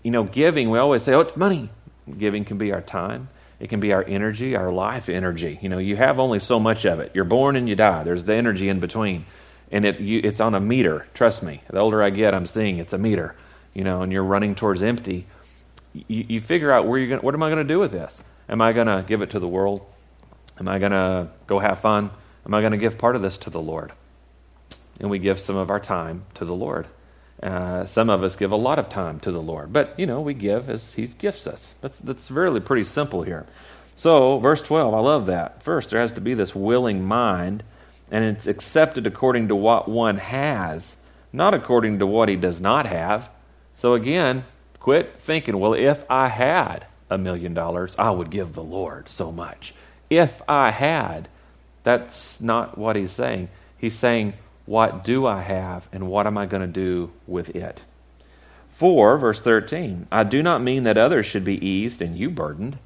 You 0.04 0.12
know, 0.12 0.22
giving, 0.22 0.70
we 0.70 0.78
always 0.78 1.02
say, 1.02 1.12
oh, 1.12 1.20
it's 1.20 1.36
money. 1.36 1.68
Giving 2.16 2.44
can 2.44 2.56
be 2.56 2.72
our 2.72 2.80
time, 2.80 3.28
it 3.58 3.68
can 3.68 3.80
be 3.80 3.92
our 3.92 4.04
energy, 4.04 4.54
our 4.54 4.70
life 4.70 5.08
energy. 5.08 5.58
You 5.60 5.68
know, 5.68 5.78
you 5.78 5.96
have 5.96 6.20
only 6.20 6.38
so 6.38 6.60
much 6.60 6.84
of 6.84 7.00
it. 7.00 7.10
You're 7.14 7.24
born 7.24 7.56
and 7.56 7.68
you 7.68 7.74
die. 7.74 8.04
There's 8.04 8.22
the 8.24 8.34
energy 8.34 8.68
in 8.68 8.78
between. 8.78 9.26
And 9.72 9.84
it, 9.84 9.98
you, 9.98 10.20
it's 10.22 10.40
on 10.40 10.54
a 10.54 10.60
meter. 10.60 11.06
Trust 11.14 11.42
me. 11.42 11.62
The 11.68 11.80
older 11.80 12.00
I 12.00 12.10
get, 12.10 12.32
I'm 12.32 12.46
seeing 12.46 12.78
it's 12.78 12.92
a 12.92 12.98
meter. 12.98 13.34
You 13.72 13.82
know, 13.82 14.02
and 14.02 14.12
you're 14.12 14.22
running 14.22 14.54
towards 14.54 14.82
empty. 14.84 15.26
You, 15.92 16.26
you 16.28 16.40
figure 16.40 16.70
out 16.70 16.86
where 16.86 16.98
you're 16.98 17.08
going. 17.08 17.22
What 17.22 17.34
am 17.34 17.42
I 17.42 17.48
going 17.48 17.66
to 17.66 17.72
do 17.74 17.80
with 17.80 17.90
this? 17.90 18.20
Am 18.48 18.60
I 18.60 18.72
going 18.72 18.86
to 18.86 19.04
give 19.04 19.20
it 19.20 19.30
to 19.30 19.40
the 19.40 19.48
world? 19.48 19.84
Am 20.60 20.68
I 20.68 20.78
going 20.78 20.92
to 20.92 21.28
go 21.48 21.58
have 21.58 21.80
fun? 21.80 22.10
Am 22.46 22.54
I 22.54 22.60
going 22.60 22.72
to 22.72 22.78
give 22.78 22.98
part 22.98 23.16
of 23.16 23.22
this 23.22 23.36
to 23.38 23.50
the 23.50 23.60
Lord? 23.60 23.92
And 25.00 25.10
we 25.10 25.18
give 25.18 25.40
some 25.40 25.56
of 25.56 25.70
our 25.70 25.80
time 25.80 26.24
to 26.34 26.44
the 26.44 26.54
Lord. 26.54 26.86
Uh, 27.42 27.84
some 27.86 28.10
of 28.10 28.22
us 28.22 28.36
give 28.36 28.52
a 28.52 28.56
lot 28.56 28.78
of 28.78 28.88
time 28.88 29.20
to 29.20 29.32
the 29.32 29.42
Lord, 29.42 29.72
but 29.72 29.98
you 29.98 30.06
know 30.06 30.20
we 30.20 30.34
give 30.34 30.70
as 30.70 30.94
He 30.94 31.06
gifts 31.06 31.46
us. 31.46 31.74
That's 31.80 31.98
that's 31.98 32.30
really 32.30 32.60
pretty 32.60 32.84
simple 32.84 33.22
here. 33.22 33.44
So, 33.96 34.38
verse 34.38 34.62
twelve, 34.62 34.94
I 34.94 35.00
love 35.00 35.26
that. 35.26 35.62
First, 35.62 35.90
there 35.90 36.00
has 36.00 36.12
to 36.12 36.20
be 36.20 36.34
this 36.34 36.54
willing 36.54 37.04
mind, 37.04 37.64
and 38.10 38.24
it's 38.24 38.46
accepted 38.46 39.06
according 39.06 39.48
to 39.48 39.56
what 39.56 39.88
one 39.88 40.16
has, 40.18 40.96
not 41.32 41.54
according 41.54 41.98
to 41.98 42.06
what 42.06 42.28
he 42.28 42.36
does 42.36 42.60
not 42.60 42.86
have. 42.86 43.30
So 43.74 43.94
again, 43.94 44.44
quit 44.78 45.18
thinking, 45.18 45.58
well, 45.58 45.74
if 45.74 46.04
I 46.08 46.28
had 46.28 46.86
a 47.10 47.18
million 47.18 47.54
dollars, 47.54 47.94
I 47.98 48.10
would 48.10 48.30
give 48.30 48.54
the 48.54 48.62
Lord 48.62 49.08
so 49.08 49.32
much. 49.32 49.74
If 50.08 50.40
I 50.48 50.70
had, 50.70 51.28
that's 51.82 52.40
not 52.40 52.78
what 52.78 52.96
he's 52.96 53.12
saying. 53.12 53.48
He's 53.76 53.98
saying, 53.98 54.34
what 54.66 55.04
do 55.04 55.26
I 55.26 55.42
have, 55.42 55.88
and 55.92 56.08
what 56.08 56.26
am 56.26 56.38
I 56.38 56.46
going 56.46 56.62
to 56.62 56.66
do 56.66 57.12
with 57.26 57.54
it? 57.54 57.82
4, 58.70 59.18
verse 59.18 59.40
13 59.40 60.08
I 60.10 60.24
do 60.24 60.42
not 60.42 60.62
mean 60.62 60.84
that 60.84 60.98
others 60.98 61.26
should 61.26 61.44
be 61.44 61.64
eased 61.64 62.02
and 62.02 62.18
you 62.18 62.30
burdened, 62.30 62.78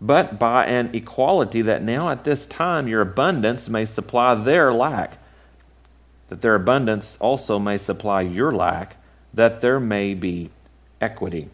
but 0.00 0.38
by 0.38 0.66
an 0.66 0.90
equality 0.92 1.62
that 1.62 1.82
now 1.82 2.08
at 2.10 2.24
this 2.24 2.46
time 2.46 2.88
your 2.88 3.00
abundance 3.00 3.68
may 3.68 3.84
supply 3.84 4.34
their 4.34 4.72
lack, 4.72 5.18
that 6.28 6.40
their 6.40 6.56
abundance 6.56 7.16
also 7.20 7.58
may 7.58 7.78
supply 7.78 8.22
your 8.22 8.52
lack, 8.52 8.96
that 9.32 9.60
there 9.60 9.78
may 9.78 10.14
be 10.14 10.50
equity. 11.00 11.48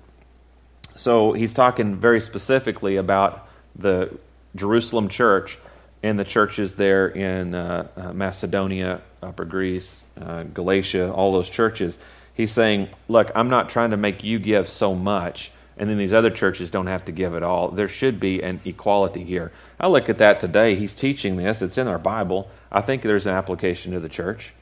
So 0.94 1.32
he's 1.32 1.52
talking 1.52 1.96
very 1.96 2.20
specifically 2.20 2.96
about 2.96 3.46
the 3.76 4.18
Jerusalem 4.56 5.08
church 5.08 5.58
and 6.02 6.18
the 6.18 6.24
churches 6.24 6.74
there 6.74 7.08
in 7.08 7.54
uh, 7.54 7.88
uh, 7.96 8.12
Macedonia, 8.12 9.00
Upper 9.22 9.44
Greece, 9.44 10.00
uh, 10.20 10.44
Galatia, 10.44 11.12
all 11.12 11.32
those 11.32 11.50
churches. 11.50 11.98
He's 12.34 12.52
saying, 12.52 12.88
Look, 13.08 13.30
I'm 13.34 13.50
not 13.50 13.68
trying 13.68 13.90
to 13.90 13.96
make 13.96 14.22
you 14.22 14.38
give 14.38 14.68
so 14.68 14.94
much, 14.94 15.50
and 15.76 15.90
then 15.90 15.98
these 15.98 16.12
other 16.12 16.30
churches 16.30 16.70
don't 16.70 16.86
have 16.86 17.04
to 17.06 17.12
give 17.12 17.34
at 17.34 17.42
all. 17.42 17.70
There 17.70 17.88
should 17.88 18.20
be 18.20 18.42
an 18.42 18.60
equality 18.64 19.24
here. 19.24 19.50
I 19.80 19.88
look 19.88 20.08
at 20.08 20.18
that 20.18 20.40
today. 20.40 20.76
He's 20.76 20.94
teaching 20.94 21.36
this, 21.36 21.62
it's 21.62 21.78
in 21.78 21.88
our 21.88 21.98
Bible. 21.98 22.50
I 22.70 22.80
think 22.80 23.02
there's 23.02 23.26
an 23.26 23.34
application 23.34 23.92
to 23.92 24.00
the 24.00 24.08
church. 24.08 24.52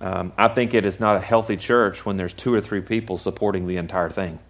Um, 0.00 0.32
I 0.36 0.48
think 0.48 0.74
it 0.74 0.84
is 0.84 0.98
not 0.98 1.16
a 1.16 1.20
healthy 1.20 1.56
church 1.56 2.04
when 2.04 2.16
there's 2.16 2.32
two 2.32 2.52
or 2.52 2.60
three 2.60 2.80
people 2.80 3.18
supporting 3.18 3.66
the 3.66 3.76
entire 3.76 4.10
thing. 4.10 4.40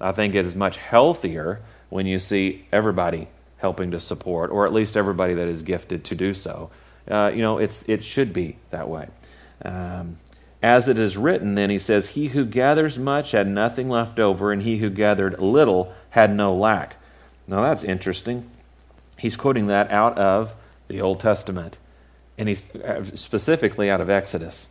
I 0.00 0.12
think 0.12 0.34
it 0.34 0.46
is 0.46 0.54
much 0.54 0.76
healthier 0.76 1.60
when 1.88 2.06
you 2.06 2.18
see 2.18 2.66
everybody 2.70 3.26
helping 3.58 3.90
to 3.90 4.00
support, 4.00 4.50
or 4.50 4.66
at 4.66 4.72
least 4.72 4.96
everybody 4.96 5.34
that 5.34 5.48
is 5.48 5.62
gifted 5.62 6.04
to 6.04 6.14
do 6.14 6.32
so. 6.32 6.70
Uh, 7.08 7.30
you 7.34 7.42
know, 7.42 7.58
it's, 7.58 7.84
it 7.86 8.02
should 8.04 8.32
be 8.32 8.56
that 8.70 8.88
way. 8.88 9.08
Um, 9.64 10.18
as 10.62 10.88
it 10.88 10.98
is 10.98 11.16
written, 11.16 11.54
then, 11.54 11.70
he 11.70 11.78
says, 11.78 12.10
He 12.10 12.28
who 12.28 12.44
gathers 12.44 12.98
much 12.98 13.30
had 13.30 13.46
nothing 13.46 13.88
left 13.88 14.18
over, 14.18 14.50
and 14.50 14.62
he 14.62 14.78
who 14.78 14.90
gathered 14.90 15.38
little 15.40 15.92
had 16.10 16.34
no 16.34 16.54
lack. 16.54 16.96
Now, 17.46 17.62
that's 17.62 17.84
interesting. 17.84 18.50
He's 19.18 19.36
quoting 19.36 19.68
that 19.68 19.90
out 19.90 20.18
of 20.18 20.56
the 20.88 21.00
Old 21.00 21.20
Testament, 21.20 21.78
and 22.36 22.48
he's 22.48 22.74
uh, 22.74 23.04
specifically 23.14 23.88
out 23.90 24.00
of 24.00 24.10
Exodus, 24.10 24.68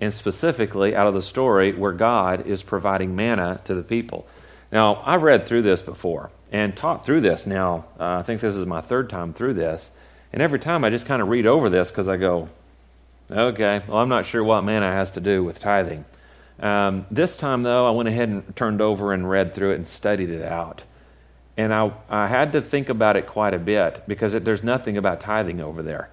and 0.00 0.12
specifically 0.12 0.94
out 0.94 1.06
of 1.06 1.14
the 1.14 1.22
story 1.22 1.72
where 1.72 1.92
God 1.92 2.46
is 2.46 2.62
providing 2.62 3.16
manna 3.16 3.60
to 3.64 3.74
the 3.74 3.82
people. 3.82 4.26
Now, 4.72 5.02
I've 5.04 5.22
read 5.22 5.46
through 5.46 5.62
this 5.62 5.82
before 5.82 6.30
and 6.50 6.76
taught 6.76 7.06
through 7.06 7.20
this 7.20 7.46
now. 7.46 7.84
Uh, 7.98 8.18
I 8.18 8.22
think 8.22 8.40
this 8.40 8.56
is 8.56 8.66
my 8.66 8.80
third 8.80 9.08
time 9.08 9.32
through 9.32 9.54
this. 9.54 9.90
And 10.32 10.42
every 10.42 10.58
time 10.58 10.84
I 10.84 10.90
just 10.90 11.06
kind 11.06 11.22
of 11.22 11.28
read 11.28 11.46
over 11.46 11.68
this 11.68 11.90
because 11.90 12.08
I 12.08 12.16
go, 12.16 12.48
okay, 13.30 13.82
well, 13.86 13.98
I'm 13.98 14.08
not 14.08 14.26
sure 14.26 14.42
what 14.42 14.62
manna 14.62 14.90
has 14.90 15.12
to 15.12 15.20
do 15.20 15.44
with 15.44 15.60
tithing. 15.60 16.04
Um, 16.60 17.06
this 17.10 17.36
time, 17.36 17.62
though, 17.62 17.86
I 17.86 17.90
went 17.90 18.08
ahead 18.08 18.28
and 18.28 18.54
turned 18.56 18.80
over 18.80 19.12
and 19.12 19.28
read 19.28 19.54
through 19.54 19.72
it 19.72 19.76
and 19.76 19.88
studied 19.88 20.30
it 20.30 20.42
out. 20.42 20.82
And 21.56 21.72
I, 21.72 21.92
I 22.08 22.26
had 22.26 22.52
to 22.52 22.60
think 22.60 22.88
about 22.88 23.16
it 23.16 23.26
quite 23.26 23.54
a 23.54 23.58
bit 23.58 24.02
because 24.06 24.34
it, 24.34 24.44
there's 24.44 24.62
nothing 24.62 24.96
about 24.96 25.20
tithing 25.20 25.60
over 25.60 25.82
there. 25.82 26.10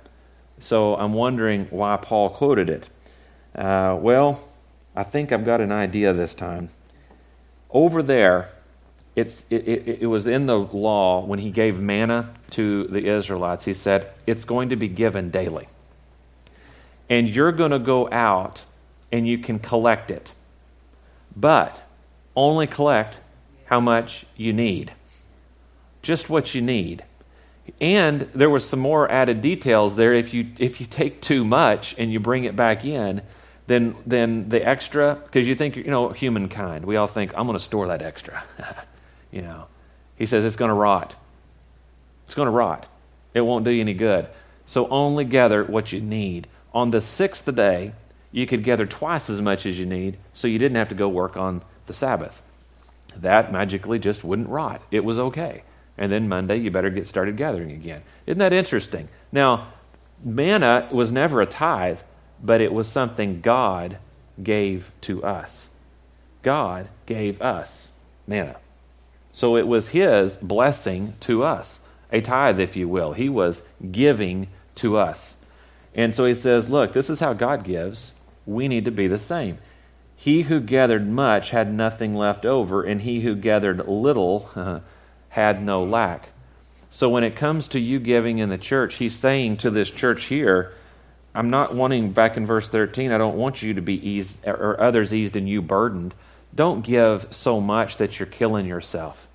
So 0.60 0.96
I'm 0.96 1.14
wondering 1.14 1.66
why 1.70 1.98
Paul 1.98 2.30
quoted 2.30 2.70
it. 2.70 2.90
Uh, 3.56 3.98
well, 4.00 4.48
I 4.96 5.04
think 5.04 5.32
I've 5.32 5.46
got 5.46 5.62
an 5.62 5.72
idea 5.72 6.14
this 6.14 6.34
time. 6.34 6.70
Over 7.70 8.02
there, 8.02 8.50
it's, 9.18 9.44
it, 9.50 9.68
it, 9.68 10.02
it, 10.04 10.06
was 10.06 10.28
in 10.28 10.46
the 10.46 10.60
law 10.60 11.26
when 11.26 11.40
he 11.40 11.50
gave 11.50 11.80
manna 11.80 12.32
to 12.52 12.84
the 12.84 13.04
Israelites. 13.08 13.66
He 13.66 13.74
said, 13.74 14.12
It's 14.28 14.46
going 14.46 14.70
to 14.70 14.76
be 14.76 14.88
given 14.88 15.32
daily. 15.32 15.68
And 17.10 17.28
you're 17.28 17.52
going 17.52 17.72
to 17.72 17.80
go 17.80 18.08
out 18.12 18.64
and 19.12 19.28
you 19.28 19.40
can 19.40 19.58
collect 19.58 20.12
it. 20.12 20.34
But 21.36 21.82
only 22.36 22.68
collect 22.68 23.18
how 23.66 23.80
much 23.80 24.28
you 24.36 24.54
need. 24.54 24.94
Just 26.04 26.30
what 26.30 26.54
you 26.54 26.62
need. 26.62 27.04
And 27.82 28.22
there 28.36 28.52
was 28.52 28.70
some 28.70 28.80
more 28.80 29.10
added 29.10 29.42
details 29.42 29.96
there. 29.96 30.14
If 30.14 30.32
you, 30.32 30.52
if 30.60 30.80
you 30.80 30.86
take 30.86 31.22
too 31.22 31.44
much 31.44 31.96
and 31.98 32.14
you 32.14 32.20
bring 32.20 32.44
it 32.44 32.56
back 32.56 32.86
in, 32.86 33.24
then, 33.66 33.96
then 34.06 34.50
the 34.50 34.66
extra, 34.66 35.16
because 35.16 35.48
you 35.48 35.56
think, 35.56 35.76
you 35.76 35.86
know, 35.86 36.10
humankind, 36.10 36.86
we 36.86 36.98
all 36.98 37.08
think, 37.08 37.34
I'm 37.36 37.48
going 37.48 37.58
to 37.58 37.64
store 37.64 37.88
that 37.88 38.04
extra. 38.04 38.44
You 39.32 39.42
know, 39.42 39.66
he 40.16 40.26
says 40.26 40.46
it's 40.46 40.56
going 40.56 40.70
to 40.70 40.76
rot. 40.76 41.16
It's 42.26 42.36
going 42.36 42.48
to 42.48 42.52
rot. 42.52 42.88
It 43.34 43.42
won't 43.42 43.66
do 43.66 43.72
you 43.72 43.82
any 43.82 43.94
good. 43.94 44.28
So 44.66 44.88
only 44.90 45.26
gather 45.26 45.64
what 45.64 45.92
you 45.92 46.02
need. 46.02 46.48
On 46.74 46.92
the 46.92 47.02
sixth 47.02 47.54
day, 47.56 47.94
you 48.32 48.46
could 48.46 48.64
gather 48.64 48.86
twice 48.86 49.30
as 49.30 49.42
much 49.42 49.66
as 49.66 49.80
you 49.80 49.86
need, 49.86 50.18
so 50.34 50.48
you 50.48 50.60
didn't 50.60 50.78
have 50.78 50.90
to 50.90 50.96
go 50.96 51.08
work 51.08 51.38
on 51.38 51.64
the 51.86 51.94
Sabbath. 51.94 52.42
That 53.16 53.52
magically 53.52 54.00
just 54.00 54.24
wouldn't 54.24 54.50
rot. 54.50 54.82
It 54.92 55.04
was 55.04 55.18
okay. 55.18 55.64
And 55.98 56.12
then 56.12 56.30
Monday, 56.30 56.58
you 56.58 56.70
better 56.70 56.90
get 56.90 57.08
started 57.08 57.38
gathering 57.38 57.72
again. 57.72 58.04
Isn't 58.28 58.40
that 58.40 58.54
interesting? 58.54 59.10
Now, 59.32 59.68
manna 60.24 60.90
was 60.92 61.12
never 61.12 61.42
a 61.42 61.48
tithe, 61.48 62.00
but 62.44 62.62
it 62.62 62.72
was 62.72 62.88
something 62.88 63.42
God 63.42 63.98
gave 64.42 64.92
to 65.02 65.24
us. 65.24 65.68
God 66.44 66.88
gave 67.06 67.42
us 67.42 67.90
manna. 68.28 68.58
So 69.38 69.56
it 69.56 69.68
was 69.68 69.90
His 69.90 70.36
blessing 70.38 71.14
to 71.20 71.44
us, 71.44 71.78
a 72.12 72.22
tithe, 72.22 72.60
if 72.60 72.76
you 72.76 72.90
will. 72.90 73.14
He 73.14 73.30
was 73.30 73.62
giving 73.92 74.48
to 74.78 74.98
us. 74.98 75.36
And 75.94 76.16
so 76.16 76.26
He 76.26 76.34
says, 76.34 76.72
Look, 76.72 76.92
this 76.92 77.08
is 77.08 77.20
how 77.20 77.34
God 77.34 77.64
gives. 77.64 78.14
We 78.48 78.68
need 78.68 78.86
to 78.86 78.92
be 78.92 79.06
the 79.06 79.20
same. 79.20 79.60
He 80.16 80.42
who 80.42 80.60
gathered 80.60 81.06
much 81.06 81.52
had 81.52 81.72
nothing 81.72 82.16
left 82.16 82.48
over, 82.48 82.82
and 82.82 83.00
he 83.00 83.20
who 83.20 83.36
gathered 83.36 83.88
little 83.88 84.82
had 85.30 85.62
no 85.62 85.84
lack. 85.84 86.30
So 86.90 87.08
when 87.08 87.24
it 87.24 87.36
comes 87.36 87.68
to 87.68 87.80
you 87.80 88.00
giving 88.00 88.40
in 88.40 88.50
the 88.50 88.58
church, 88.58 88.96
he's 88.96 89.16
saying 89.16 89.58
to 89.58 89.70
this 89.70 89.92
church 89.92 90.26
here, 90.26 90.74
I'm 91.36 91.52
not 91.52 91.76
wanting, 91.76 92.12
back 92.12 92.38
in 92.38 92.48
verse 92.48 92.70
13, 92.70 93.12
I 93.12 93.20
don't 93.20 93.38
want 93.38 93.62
you 93.62 93.76
to 93.76 93.84
be 93.84 94.10
eased, 94.10 94.36
or 94.48 94.82
others 94.82 95.14
eased 95.14 95.36
and 95.36 95.48
you 95.48 95.62
burdened. 95.62 96.16
Don't 96.56 96.84
give 96.84 97.28
so 97.30 97.62
much 97.62 97.98
that 97.98 98.18
you're 98.18 98.26
killing 98.26 98.66
yourself. 98.66 99.27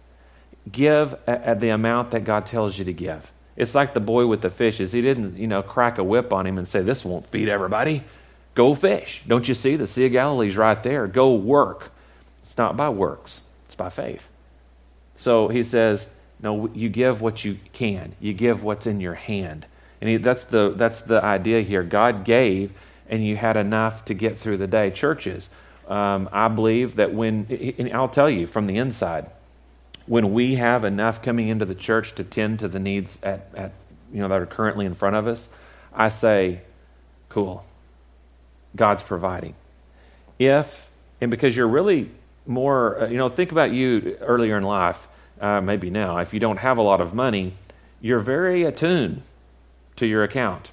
Give 0.70 1.16
at 1.27 1.61
the 1.61 1.70
amount 1.70 2.12
that 2.12 2.25
God 2.25 2.46
tells 2.46 2.79
you 2.79 2.85
to 2.85 2.92
give. 2.92 3.33
It's 3.57 3.75
like 3.75 3.94
the 3.94 4.01
boy 4.01 4.27
with 4.27 4.42
the 4.42 4.51
fishes. 4.51 4.92
He 4.92 5.03
didn't, 5.03 5.37
you 5.37 5.46
know, 5.46 5.62
crack 5.62 5.98
a 5.98 6.05
whip 6.05 6.33
on 6.33 6.46
him 6.46 6.57
and 6.57 6.66
say, 6.66 6.83
This 6.83 7.05
won't 7.05 7.27
feed 7.29 7.48
everybody. 7.48 8.05
Go 8.55 8.75
fish. 8.75 9.22
Don't 9.27 9.48
you 9.48 9.55
see? 9.55 9.77
The 9.77 9.87
Sea 9.87 10.07
of 10.07 10.12
Galilee's 10.12 10.57
right 10.57 10.81
there. 10.83 11.07
Go 11.07 11.35
work. 11.35 11.90
It's 12.42 12.57
not 12.59 12.77
by 12.77 12.90
works, 12.90 13.40
it's 13.66 13.75
by 13.75 13.88
faith. 13.88 14.29
So 15.16 15.48
he 15.48 15.62
says, 15.62 16.07
No, 16.40 16.68
you 16.75 16.88
give 16.88 17.20
what 17.20 17.44
you 17.44 17.59
can, 17.72 18.14
you 18.20 18.33
give 18.33 18.62
what's 18.62 18.87
in 18.87 19.01
your 19.01 19.14
hand. 19.14 19.66
And 20.01 20.11
he, 20.11 20.16
that's, 20.16 20.44
the, 20.44 20.75
that's 20.77 21.03
the 21.03 21.22
idea 21.22 21.62
here. 21.62 21.85
God 21.85 22.25
gave, 22.25 22.72
and 23.09 23.25
you 23.25 23.37
had 23.37 23.57
enough 23.57 24.05
to 24.07 24.14
get 24.14 24.37
through 24.38 24.57
the 24.57 24.66
day. 24.66 24.90
Churches, 24.90 25.48
um, 25.87 26.29
I 26.33 26.48
believe 26.48 26.96
that 26.96 27.14
when, 27.14 27.46
and 27.79 27.92
I'll 27.92 28.09
tell 28.09 28.29
you 28.29 28.48
from 28.48 28.66
the 28.66 28.79
inside, 28.79 29.31
when 30.07 30.33
we 30.33 30.57
have 30.57 30.85
enough 30.85 31.23
coming 31.23 31.49
into 31.49 31.65
the 31.65 31.75
church 31.75 32.15
to 32.15 32.25
tend 32.25 32.59
to 32.61 32.69
the 32.69 32.79
needs 32.79 33.19
at, 33.23 33.49
at 33.55 33.73
you 34.12 34.21
know 34.21 34.29
that 34.29 34.41
are 34.41 34.47
currently 34.47 34.87
in 34.87 34.95
front 34.95 35.17
of 35.17 35.27
us, 35.27 35.49
I 35.95 36.09
say, 36.09 36.62
cool. 37.29 37.65
God's 38.75 39.03
providing. 39.03 39.55
If, 40.38 40.91
and 41.21 41.31
because 41.31 41.57
you're 41.57 41.69
really 41.69 42.11
more, 42.47 43.03
uh, 43.03 43.09
you 43.09 43.19
know, 43.19 43.29
think 43.29 43.53
about 43.53 43.73
you 43.73 44.17
earlier 44.21 44.57
in 44.57 44.65
life, 44.65 45.09
uh, 45.41 45.61
maybe 45.61 45.91
now, 45.91 46.19
if 46.19 46.33
you 46.33 46.41
don't 46.41 46.59
have 46.59 46.79
a 46.79 46.83
lot 46.83 47.01
of 47.01 47.15
money, 47.15 47.55
you're 48.01 48.19
very 48.19 48.65
attuned 48.65 49.23
to 49.97 50.07
your 50.07 50.25
account 50.25 50.71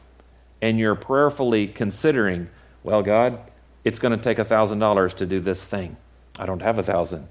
and 0.61 0.79
you're 0.79 0.95
prayerfully 0.95 1.67
considering, 1.67 2.49
well, 2.83 3.01
God, 3.01 3.39
it's 3.83 3.99
going 3.99 4.17
to 4.17 4.23
take 4.23 4.39
a 4.39 4.45
$1,000 4.45 5.13
to 5.15 5.25
do 5.25 5.39
this 5.39 5.63
thing. 5.63 5.97
I 6.37 6.45
don't 6.45 6.61
have 6.61 6.79
a 6.79 6.83
thousand. 6.83 7.27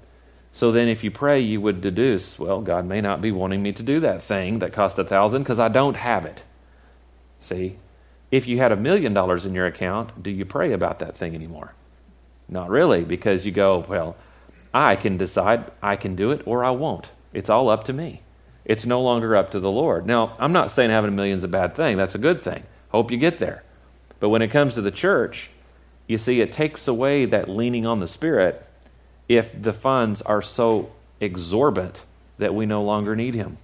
So 0.51 0.71
then, 0.71 0.87
if 0.87 1.03
you 1.03 1.11
pray, 1.11 1.39
you 1.39 1.61
would 1.61 1.79
deduce, 1.81 2.39
well, 2.39 2.61
God 2.61 2.85
may 2.85 3.01
not 3.01 3.21
be 3.21 3.31
wanting 3.31 3.61
me 3.61 3.71
to 3.73 3.83
do 3.83 3.99
that 3.99 4.23
thing 4.23 4.59
that 4.59 4.73
cost 4.73 4.97
a 4.99 5.03
thousand 5.03 5.43
because 5.43 5.59
I 5.59 5.67
don't 5.69 5.95
have 5.95 6.25
it. 6.25 6.43
See, 7.39 7.77
if 8.31 8.47
you 8.47 8.57
had 8.57 8.71
a 8.71 8.75
million 8.75 9.13
dollars 9.13 9.45
in 9.45 9.53
your 9.53 9.65
account, 9.65 10.21
do 10.21 10.29
you 10.29 10.45
pray 10.45 10.73
about 10.73 10.99
that 10.99 11.15
thing 11.15 11.35
anymore? 11.35 11.73
Not 12.47 12.69
really, 12.69 13.03
because 13.03 13.45
you 13.45 13.51
go, 13.51 13.85
well, 13.87 14.15
I 14.73 14.95
can 14.95 15.17
decide 15.17 15.71
I 15.81 15.95
can 15.95 16.15
do 16.15 16.31
it 16.31 16.41
or 16.45 16.63
I 16.63 16.71
won't. 16.71 17.09
It's 17.33 17.49
all 17.49 17.69
up 17.69 17.85
to 17.85 17.93
me. 17.93 18.21
It's 18.65 18.85
no 18.85 19.01
longer 19.01 19.35
up 19.35 19.51
to 19.51 19.59
the 19.59 19.71
Lord. 19.71 20.05
Now, 20.05 20.33
I'm 20.39 20.53
not 20.53 20.71
saying 20.71 20.91
having 20.91 21.09
a 21.09 21.15
million 21.15 21.37
is 21.37 21.43
a 21.43 21.47
bad 21.47 21.75
thing. 21.75 21.97
That's 21.97 22.15
a 22.15 22.19
good 22.19 22.43
thing. 22.43 22.63
Hope 22.89 23.11
you 23.11 23.17
get 23.17 23.37
there. 23.37 23.63
But 24.19 24.29
when 24.29 24.41
it 24.41 24.49
comes 24.49 24.75
to 24.75 24.81
the 24.81 24.91
church, 24.91 25.49
you 26.07 26.17
see, 26.17 26.41
it 26.41 26.51
takes 26.51 26.87
away 26.87 27.25
that 27.25 27.49
leaning 27.49 27.85
on 27.85 27.99
the 27.99 28.07
Spirit 28.07 28.67
if 29.29 29.61
the 29.61 29.71
funds 29.71 30.21
are 30.23 30.41
so 30.41 30.91
exorbitant 31.21 32.03
that 32.39 32.53
we 32.53 32.65
no 32.65 32.83
longer 32.83 33.15
need 33.15 33.35
Him. 33.35 33.57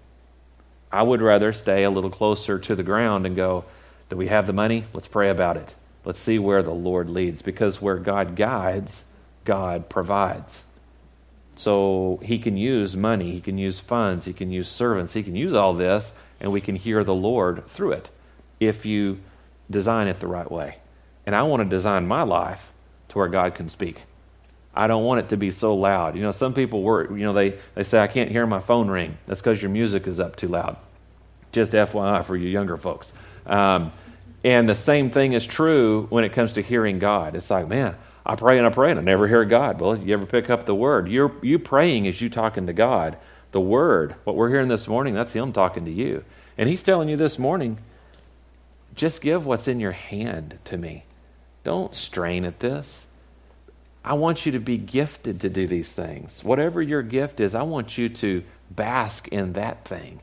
I 0.91 1.01
would 1.01 1.21
rather 1.21 1.51
stay 1.51 1.84
a 1.84 1.89
little 1.89 2.10
closer 2.10 2.58
to 2.60 2.75
the 2.75 2.84
ground 2.84 3.25
and 3.25 3.36
go, 3.36 3.65
do 4.10 4.15
we 4.15 4.28
have 4.28 4.47
the 4.47 4.54
money? 4.54 4.86
Let's 4.93 5.08
pray 5.08 5.30
about 5.30 5.58
it. 5.58 5.75
Let's 6.06 6.19
see 6.19 6.38
where 6.38 6.62
the 6.62 6.73
Lord 6.73 7.10
leads. 7.10 7.41
Because 7.41 7.82
where 7.82 7.97
God 7.97 8.36
guides, 8.36 9.04
God 9.43 9.89
provides. 9.89 10.63
So 11.58 12.19
he 12.21 12.38
can 12.38 12.58
use 12.58 12.95
money, 12.95 13.32
he 13.32 13.41
can 13.41 13.58
use 13.58 13.80
funds, 13.80 14.25
he 14.25 14.34
can 14.34 14.51
use 14.51 14.67
servants, 14.67 15.13
he 15.13 15.23
can 15.23 15.36
use 15.36 15.54
all 15.54 15.73
this, 15.73 16.12
and 16.39 16.51
we 16.51 16.62
can 16.62 16.75
hear 16.75 17.04
the 17.04 17.15
Lord 17.15 17.65
through 17.65 17.93
it 17.93 18.10
if 18.60 18.86
you 18.86 19.19
design 19.71 20.08
it 20.08 20.19
the 20.19 20.28
right 20.28 20.51
way. 20.51 20.78
And 21.25 21.36
I 21.36 21.43
want 21.43 21.63
to 21.63 21.69
design 21.69 22.08
my 22.08 22.23
life 22.23 22.73
to 23.10 23.17
where 23.17 23.30
God 23.30 23.56
can 23.56 23.69
speak. 23.69 24.04
I 24.75 24.88
don't 24.88 25.03
want 25.03 25.21
it 25.21 25.29
to 25.29 25.38
be 25.38 25.51
so 25.51 25.75
loud. 25.75 26.15
You 26.15 26.21
know, 26.21 26.31
some 26.31 26.53
people 26.53 26.83
work, 26.83 27.09
you 27.09 27.17
know, 27.17 27.33
they, 27.33 27.57
they 27.75 27.83
say, 27.83 27.99
I 27.99 28.07
can't 28.07 28.29
hear 28.29 28.45
my 28.45 28.59
phone 28.59 28.89
ring. 28.89 29.17
That's 29.25 29.41
because 29.41 29.61
your 29.61 29.71
music 29.71 30.05
is 30.07 30.19
up 30.19 30.35
too 30.35 30.49
loud. 30.49 30.77
Just 31.51 31.71
FYI 31.71 32.25
for 32.25 32.35
you 32.35 32.49
younger 32.49 32.75
folks. 32.75 33.13
Um, 33.45 33.91
and 34.43 34.67
the 34.67 34.75
same 34.75 35.09
thing 35.09 35.33
is 35.33 35.45
true 35.45 36.07
when 36.09 36.23
it 36.23 36.33
comes 36.33 36.53
to 36.53 36.61
hearing 36.61 36.99
God. 36.99 37.35
It's 37.35 37.49
like, 37.49 37.67
man, 37.67 37.95
I 38.25 38.35
pray 38.35 38.57
and 38.57 38.67
I 38.67 38.69
pray 38.69 38.91
and 38.91 38.99
I 38.99 39.03
never 39.03 39.27
hear 39.27 39.45
God. 39.45 39.79
Well, 39.79 39.97
you 39.97 40.13
ever 40.13 40.25
pick 40.25 40.49
up 40.49 40.65
the 40.65 40.75
word? 40.75 41.07
You're 41.07 41.31
you 41.41 41.57
praying 41.57 42.07
as 42.07 42.19
you 42.21 42.29
talking 42.29 42.67
to 42.67 42.73
God. 42.73 43.17
The 43.51 43.61
word, 43.61 44.15
what 44.23 44.35
we're 44.35 44.49
hearing 44.49 44.67
this 44.67 44.88
morning, 44.88 45.13
that's 45.13 45.33
Him 45.33 45.53
talking 45.53 45.85
to 45.85 45.91
you. 45.91 46.23
And 46.57 46.67
He's 46.67 46.83
telling 46.83 47.07
you 47.07 47.17
this 47.17 47.39
morning, 47.39 47.77
just 48.95 49.21
give 49.21 49.45
what's 49.45 49.67
in 49.67 49.79
your 49.79 49.93
hand 49.93 50.57
to 50.65 50.77
me. 50.77 51.05
Don't 51.63 51.95
strain 51.95 52.45
at 52.45 52.59
this. 52.59 53.07
I 54.06 54.13
want 54.13 54.46
you 54.46 54.52
to 54.52 54.60
be 54.60 54.78
gifted 54.78 55.41
to 55.41 55.50
do 55.50 55.65
these 55.65 55.91
things. 55.91 56.44
Whatever 56.44 56.80
your 56.80 57.02
gift 57.02 57.39
is, 57.39 57.56
I 57.56 57.63
want 57.63 57.98
you 57.98 58.08
to 58.10 58.44
bask 58.70 59.28
in 59.30 59.54
that 59.54 59.84
thing. 59.84 60.20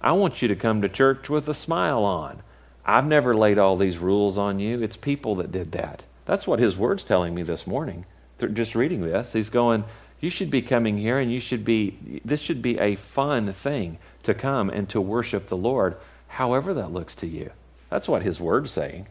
I 0.00 0.12
want 0.12 0.40
you 0.40 0.48
to 0.48 0.56
come 0.56 0.80
to 0.80 0.88
church 0.88 1.28
with 1.28 1.46
a 1.46 1.52
smile 1.52 2.04
on. 2.04 2.42
I've 2.86 3.06
never 3.06 3.36
laid 3.36 3.58
all 3.58 3.76
these 3.76 3.98
rules 3.98 4.38
on 4.38 4.60
you. 4.60 4.82
It's 4.82 4.96
people 4.96 5.34
that 5.36 5.52
did 5.52 5.72
that. 5.72 6.04
That's 6.24 6.46
what 6.46 6.58
his 6.58 6.78
word's 6.78 7.04
telling 7.04 7.34
me 7.34 7.42
this 7.42 7.66
morning. 7.66 8.06
Just 8.54 8.74
reading 8.74 9.02
this, 9.02 9.34
he's 9.34 9.50
going, 9.50 9.84
You 10.20 10.30
should 10.30 10.50
be 10.50 10.62
coming 10.62 10.96
here 10.96 11.18
and 11.18 11.30
you 11.30 11.40
should 11.40 11.66
be, 11.66 12.22
this 12.24 12.40
should 12.40 12.62
be 12.62 12.78
a 12.78 12.94
fun 12.94 13.52
thing 13.52 13.98
to 14.22 14.32
come 14.32 14.70
and 14.70 14.88
to 14.88 15.02
worship 15.02 15.48
the 15.48 15.56
Lord, 15.56 15.98
however 16.28 16.72
that 16.72 16.92
looks 16.92 17.14
to 17.16 17.26
you. 17.26 17.50
That's 17.90 18.08
what 18.08 18.22
his 18.22 18.40
word's 18.40 18.70
saying. 18.70 19.06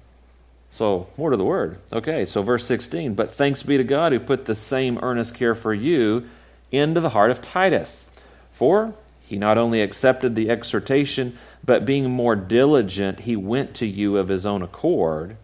So, 0.70 1.08
more 1.18 1.30
to 1.32 1.38
the 1.38 1.44
word. 1.44 1.80
Okay, 1.92 2.26
so 2.26 2.42
verse 2.42 2.66
16. 2.66 3.16
But 3.16 3.32
thanks 3.32 3.64
be 3.64 3.78
to 3.78 3.84
God 3.84 4.12
who 4.12 4.20
put 4.20 4.46
the 4.46 4.56
same 4.56 5.00
earnest 5.02 5.34
care 5.34 5.56
for 5.56 5.74
you 5.74 6.28
into 6.72 7.00
the 7.00 7.10
heart 7.10 7.32
of 7.32 7.42
Titus. 7.42 8.08
For 8.52 8.94
he 9.28 9.38
not 9.38 9.58
only 9.58 9.82
accepted 9.82 10.36
the 10.36 10.50
exhortation, 10.50 11.38
but 11.64 11.86
being 11.86 12.10
more 12.10 12.36
diligent, 12.36 13.22
he 13.22 13.36
went 13.36 13.76
to 13.76 13.86
you 13.86 14.18
of 14.18 14.30
his 14.30 14.46
own 14.46 14.62
accord. 14.62 15.36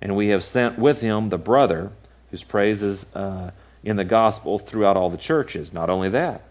And 0.00 0.16
we 0.16 0.28
have 0.28 0.42
sent 0.42 0.78
with 0.78 1.00
him 1.02 1.28
the 1.28 1.38
brother, 1.38 1.92
whose 2.30 2.42
praise 2.42 2.82
is 2.82 3.04
uh, 3.14 3.50
in 3.84 3.96
the 3.96 4.04
gospel 4.04 4.58
throughout 4.58 4.96
all 4.96 5.10
the 5.10 5.18
churches. 5.18 5.72
Not 5.72 5.90
only 5.90 6.08
that, 6.10 6.42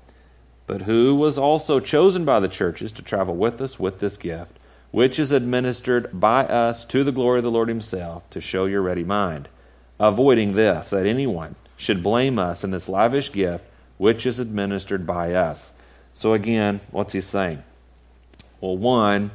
but 0.67 0.83
who 0.83 1.15
was 1.15 1.37
also 1.37 1.79
chosen 1.79 2.25
by 2.25 2.39
the 2.39 2.47
churches 2.47 2.91
to 2.93 3.01
travel 3.01 3.35
with 3.35 3.61
us 3.61 3.79
with 3.79 3.99
this 3.99 4.17
gift, 4.17 4.58
which 4.91 5.19
is 5.19 5.31
administered 5.31 6.19
by 6.19 6.45
us 6.45 6.85
to 6.85 7.03
the 7.03 7.11
glory 7.11 7.39
of 7.39 7.43
the 7.43 7.51
Lord 7.51 7.69
himself, 7.69 8.27
to 8.31 8.41
show 8.41 8.65
your 8.65 8.81
ready 8.81 9.03
mind, 9.03 9.47
avoiding 9.99 10.53
this, 10.53 10.89
that 10.89 11.05
anyone 11.05 11.55
should 11.77 12.03
blame 12.03 12.39
us 12.39 12.63
in 12.63 12.71
this 12.71 12.89
lavish 12.89 13.31
gift 13.31 13.65
which 13.97 14.25
is 14.25 14.39
administered 14.39 15.05
by 15.05 15.33
us. 15.33 15.73
So, 16.13 16.33
again, 16.33 16.79
what's 16.91 17.13
he 17.13 17.21
saying? 17.21 17.61
Well, 18.61 18.77
one, 18.77 19.31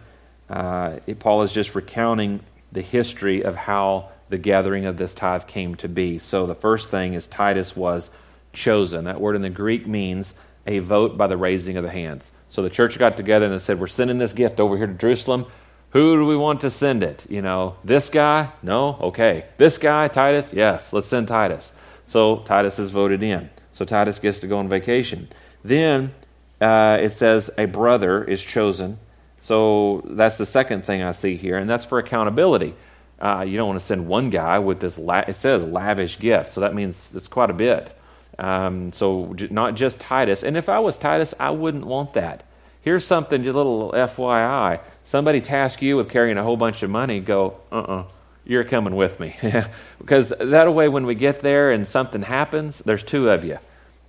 uh, 0.50 0.98
Paul 1.18 1.42
is 1.42 1.52
just 1.52 1.74
recounting 1.74 2.40
the 2.72 2.82
history 2.82 3.44
of 3.44 3.56
how 3.56 4.10
the 4.28 4.38
gathering 4.38 4.86
of 4.86 4.96
this 4.96 5.14
tithe 5.14 5.46
came 5.46 5.74
to 5.76 5.88
be. 5.88 6.18
So, 6.18 6.46
the 6.46 6.54
first 6.54 6.90
thing 6.90 7.14
is 7.14 7.26
Titus 7.26 7.76
was 7.76 8.10
chosen. 8.52 9.04
That 9.04 9.20
word 9.20 9.36
in 9.36 9.42
the 9.42 9.50
Greek 9.50 9.86
means 9.86 10.34
a 10.66 10.78
vote 10.80 11.16
by 11.16 11.26
the 11.26 11.36
raising 11.36 11.76
of 11.76 11.84
the 11.84 11.90
hands. 11.90 12.30
So, 12.54 12.62
the 12.62 12.70
church 12.70 12.98
got 12.98 13.16
together 13.16 13.46
and 13.46 13.54
they 13.54 13.58
said, 13.58 13.80
We're 13.80 13.88
sending 13.88 14.18
this 14.18 14.32
gift 14.32 14.60
over 14.60 14.76
here 14.76 14.86
to 14.86 14.94
Jerusalem. 14.94 15.46
Who 15.90 16.16
do 16.16 16.24
we 16.24 16.36
want 16.36 16.60
to 16.60 16.70
send 16.70 17.02
it? 17.02 17.24
You 17.28 17.42
know, 17.42 17.76
this 17.82 18.10
guy? 18.10 18.50
No? 18.62 18.96
Okay. 19.00 19.46
This 19.56 19.78
guy, 19.78 20.08
Titus? 20.08 20.52
Yes, 20.52 20.92
let's 20.92 21.08
send 21.08 21.28
Titus. 21.28 21.72
So, 22.06 22.38
Titus 22.38 22.78
is 22.78 22.90
voted 22.90 23.22
in. 23.22 23.50
So, 23.72 23.84
Titus 23.84 24.18
gets 24.20 24.38
to 24.40 24.46
go 24.46 24.58
on 24.58 24.68
vacation. 24.68 25.28
Then 25.64 26.14
uh, 26.60 26.98
it 27.00 27.12
says 27.12 27.50
a 27.58 27.66
brother 27.66 28.22
is 28.22 28.42
chosen. 28.42 28.98
So 29.44 30.02
that's 30.06 30.36
the 30.36 30.46
second 30.46 30.86
thing 30.86 31.02
I 31.02 31.12
see 31.12 31.36
here, 31.36 31.58
and 31.58 31.68
that's 31.68 31.84
for 31.84 31.98
accountability. 31.98 32.74
Uh, 33.20 33.44
you 33.46 33.58
don't 33.58 33.68
want 33.68 33.78
to 33.78 33.84
send 33.84 34.06
one 34.06 34.30
guy 34.30 34.58
with 34.58 34.80
this, 34.80 34.96
la- 34.96 35.24
it 35.28 35.36
says 35.36 35.66
lavish 35.66 36.18
gift, 36.18 36.54
so 36.54 36.62
that 36.62 36.74
means 36.74 37.14
it's 37.14 37.28
quite 37.28 37.50
a 37.50 37.54
bit. 37.54 37.94
Um, 38.38 38.92
so 38.92 39.34
not 39.50 39.74
just 39.74 39.98
Titus. 40.00 40.42
And 40.42 40.56
if 40.56 40.68
I 40.68 40.78
was 40.78 40.98
Titus, 40.98 41.34
I 41.38 41.50
wouldn't 41.50 41.86
want 41.86 42.14
that. 42.14 42.42
Here's 42.80 43.06
something, 43.06 43.46
a 43.46 43.52
little 43.52 43.92
FYI. 43.92 44.80
Somebody 45.04 45.40
task 45.40 45.80
you 45.80 45.96
with 45.96 46.10
carrying 46.10 46.36
a 46.36 46.42
whole 46.42 46.56
bunch 46.56 46.82
of 46.82 46.90
money, 46.90 47.20
go, 47.20 47.58
uh 47.72 47.76
uh-uh, 47.76 48.00
uh 48.00 48.04
you're 48.46 48.64
coming 48.64 48.94
with 48.94 49.20
me. 49.20 49.34
because 49.98 50.32
that 50.38 50.74
way, 50.74 50.88
when 50.88 51.06
we 51.06 51.14
get 51.14 51.40
there 51.40 51.72
and 51.72 51.86
something 51.86 52.22
happens, 52.22 52.80
there's 52.80 53.02
two 53.02 53.30
of 53.30 53.44
you, 53.44 53.58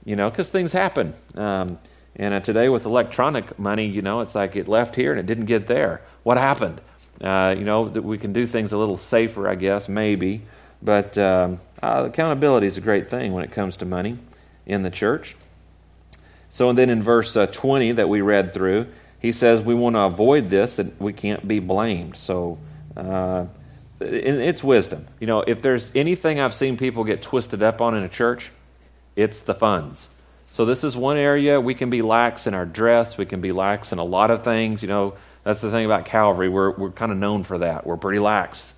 you 0.03 0.15
know, 0.15 0.29
because 0.29 0.49
things 0.49 0.73
happen. 0.73 1.13
Um, 1.35 1.79
and 2.17 2.33
uh, 2.33 2.39
today 2.39 2.69
with 2.69 2.85
electronic 2.85 3.57
money, 3.57 3.85
you 3.85 4.01
know, 4.01 4.21
it's 4.21 4.35
like 4.35 4.55
it 4.55 4.67
left 4.67 4.95
here 4.95 5.11
and 5.11 5.19
it 5.19 5.25
didn't 5.25 5.45
get 5.45 5.67
there. 5.67 6.01
What 6.23 6.38
happened? 6.38 6.81
Uh, 7.21 7.55
you 7.57 7.63
know, 7.63 7.88
that 7.89 8.01
we 8.01 8.17
can 8.17 8.33
do 8.33 8.45
things 8.45 8.73
a 8.73 8.77
little 8.77 8.97
safer, 8.97 9.47
I 9.47 9.55
guess, 9.55 9.88
maybe. 9.88 10.41
But 10.81 11.17
um, 11.17 11.59
uh, 11.81 12.05
accountability 12.07 12.67
is 12.67 12.77
a 12.77 12.81
great 12.81 13.09
thing 13.09 13.33
when 13.33 13.43
it 13.43 13.51
comes 13.51 13.77
to 13.77 13.85
money 13.85 14.17
in 14.65 14.83
the 14.83 14.89
church. 14.89 15.35
So, 16.49 16.69
and 16.69 16.77
then 16.77 16.89
in 16.89 17.03
verse 17.03 17.35
uh, 17.35 17.47
20 17.47 17.93
that 17.93 18.07
we 18.07 18.21
read 18.21 18.53
through, 18.53 18.88
he 19.19 19.31
says 19.31 19.61
we 19.61 19.75
want 19.75 19.95
to 19.95 20.01
avoid 20.01 20.49
this, 20.49 20.77
that 20.77 21.01
we 21.01 21.11
can't 21.11 21.45
be 21.47 21.59
blamed. 21.59 22.15
So, 22.15 22.57
uh, 22.95 23.47
it's 23.99 24.63
wisdom. 24.63 25.07
You 25.19 25.27
know, 25.27 25.41
if 25.41 25.61
there's 25.61 25.91
anything 25.95 26.39
I've 26.39 26.53
seen 26.53 26.77
people 26.77 27.03
get 27.03 27.21
twisted 27.21 27.63
up 27.63 27.81
on 27.81 27.95
in 27.95 28.03
a 28.03 28.09
church, 28.09 28.51
it's 29.15 29.41
the 29.41 29.53
funds. 29.53 30.09
So, 30.51 30.63
this 30.63 30.83
is 30.83 30.95
one 30.95 31.17
area 31.17 31.59
we 31.59 31.75
can 31.75 31.89
be 31.89 32.01
lax 32.01 32.47
in 32.47 32.53
our 32.53 32.65
dress, 32.65 33.17
we 33.17 33.25
can 33.25 33.41
be 33.41 33.51
lax 33.51 33.91
in 33.91 33.99
a 33.99 34.03
lot 34.03 34.31
of 34.31 34.43
things. 34.43 34.81
You 34.81 34.88
know, 34.88 35.15
that's 35.43 35.61
the 35.61 35.71
thing 35.71 35.85
about 35.85 36.05
Calvary. 36.05 36.49
We're, 36.49 36.71
we're 36.71 36.91
kind 36.91 37.11
of 37.11 37.17
known 37.17 37.43
for 37.43 37.57
that. 37.57 37.85
We're 37.85 37.97
pretty 37.97 38.19
lax. 38.19 38.73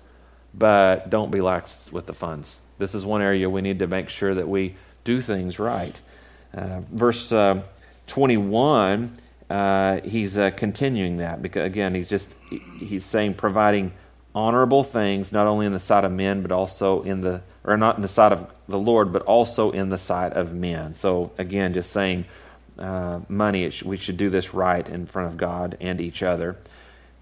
But 0.58 1.10
don't 1.10 1.30
be 1.30 1.40
lax 1.40 1.92
with 1.92 2.06
the 2.06 2.14
funds. 2.14 2.58
This 2.78 2.94
is 2.94 3.04
one 3.04 3.22
area 3.22 3.48
we 3.48 3.62
need 3.62 3.78
to 3.80 3.86
make 3.86 4.08
sure 4.08 4.34
that 4.34 4.48
we 4.48 4.74
do 5.04 5.22
things 5.22 5.58
right. 5.58 5.98
Uh, 6.54 6.80
verse 6.90 7.30
uh, 7.30 7.62
21, 8.06 9.12
uh, 9.50 10.00
he's 10.00 10.36
uh, 10.36 10.50
continuing 10.50 11.18
that 11.18 11.42
because, 11.42 11.64
again, 11.64 11.94
he's 11.94 12.08
just 12.08 12.28
he's 12.78 13.04
saying 13.04 13.34
providing 13.34 13.92
honorable 14.34 14.84
things, 14.84 15.32
not 15.32 15.46
only 15.46 15.66
in 15.66 15.72
the 15.72 15.78
sight 15.78 16.04
of 16.04 16.12
men, 16.12 16.42
but 16.42 16.52
also 16.52 17.02
in 17.02 17.20
the, 17.20 17.42
or 17.64 17.76
not 17.76 17.96
in 17.96 18.02
the 18.02 18.08
sight 18.08 18.32
of 18.32 18.50
the 18.68 18.78
Lord, 18.78 19.12
but 19.12 19.22
also 19.22 19.70
in 19.70 19.88
the 19.88 19.98
sight 19.98 20.32
of 20.32 20.54
men. 20.54 20.94
So, 20.94 21.32
again, 21.38 21.74
just 21.74 21.90
saying 21.90 22.24
uh, 22.78 23.20
money, 23.28 23.70
we 23.84 23.96
should 23.96 24.16
do 24.16 24.30
this 24.30 24.54
right 24.54 24.88
in 24.88 25.06
front 25.06 25.32
of 25.32 25.36
God 25.36 25.76
and 25.80 26.00
each 26.00 26.22
other. 26.22 26.56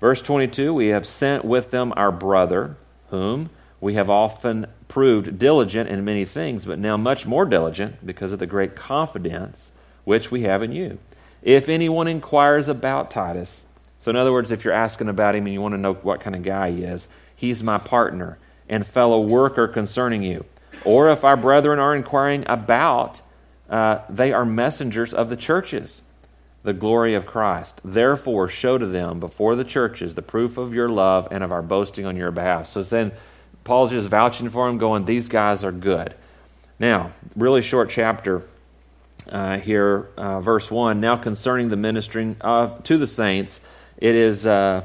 Verse 0.01 0.21
22 0.21 0.75
We 0.75 0.89
have 0.89 1.07
sent 1.07 1.45
with 1.45 1.71
them 1.71 1.93
our 1.97 2.13
brother, 2.13 2.77
whom 3.11 3.51
we 3.81 3.95
have 3.95 4.11
often 4.11 4.67
proved 4.89 5.39
diligent 5.39 5.89
in 5.89 6.05
many 6.05 6.25
things, 6.25 6.65
but 6.65 6.79
now 6.79 6.97
much 6.97 7.27
more 7.27 7.45
diligent 7.45 8.05
because 8.05 8.33
of 8.33 8.39
the 8.39 8.47
great 8.47 8.75
confidence 8.75 9.73
which 10.05 10.31
we 10.31 10.43
have 10.43 10.63
in 10.63 10.73
you. 10.73 10.99
If 11.43 11.69
anyone 11.69 12.09
inquires 12.09 12.69
about 12.69 13.11
Titus, 13.11 13.67
so 14.01 14.11
in 14.11 14.17
other 14.17 14.33
words, 14.33 14.51
if 14.51 14.65
you're 14.65 14.73
asking 14.73 15.09
about 15.09 15.35
him 15.35 15.47
and 15.47 15.53
you 15.53 15.61
want 15.61 15.75
to 15.75 15.81
know 15.81 15.95
what 15.95 16.21
kind 16.21 16.37
of 16.37 16.43
guy 16.43 16.71
he 16.71 16.85
is, 16.85 17.09
he's 17.35 17.63
my 17.63 17.79
partner 17.79 18.39
and 18.69 18.87
fellow 18.87 19.21
worker 19.21 19.69
concerning 19.69 20.23
you. 20.23 20.45
Or 20.85 21.11
if 21.11 21.25
our 21.25 21.37
brethren 21.37 21.79
are 21.79 21.95
inquiring 21.95 22.45
about 22.47 23.21
uh, 23.69 24.01
they 24.09 24.33
are 24.33 24.45
messengers 24.45 25.13
of 25.13 25.29
the 25.29 25.37
churches, 25.37 26.01
the 26.67 26.75
glory 26.75 27.15
of 27.15 27.25
Christ. 27.27 27.81
Therefore, 27.85 28.49
show 28.49 28.77
to 28.77 28.87
them 28.87 29.21
before 29.21 29.57
the 29.57 29.65
churches 29.65 30.15
the 30.15 30.23
proof 30.23 30.59
of 30.59 30.75
your 30.75 30.89
love 30.89 31.29
and 31.31 31.43
of 31.43 31.53
our 31.53 31.63
boasting 31.63 32.05
on 32.05 32.17
your 32.17 32.31
behalf. 32.31 32.69
So 32.69 32.83
then, 32.83 33.13
Paul's 33.65 33.91
just 33.91 34.09
vouching 34.09 34.51
for 34.51 34.69
him, 34.69 34.79
going, 34.79 35.05
These 35.05 35.29
guys 35.29 35.65
are 35.65 35.73
good. 35.73 36.15
Now, 36.79 37.13
really 37.35 37.63
short 37.63 37.91
chapter 37.91 38.43
uh, 39.31 39.59
here, 39.59 40.09
uh, 40.17 40.41
verse 40.41 40.71
1. 40.71 41.01
Now, 41.01 41.17
concerning 41.17 41.71
the 41.71 41.77
ministering 41.77 42.37
of, 42.43 42.85
to 42.85 42.99
the 42.99 43.07
saints, 43.07 43.61
it 43.97 44.15
is 44.15 44.47
uh, 44.47 44.85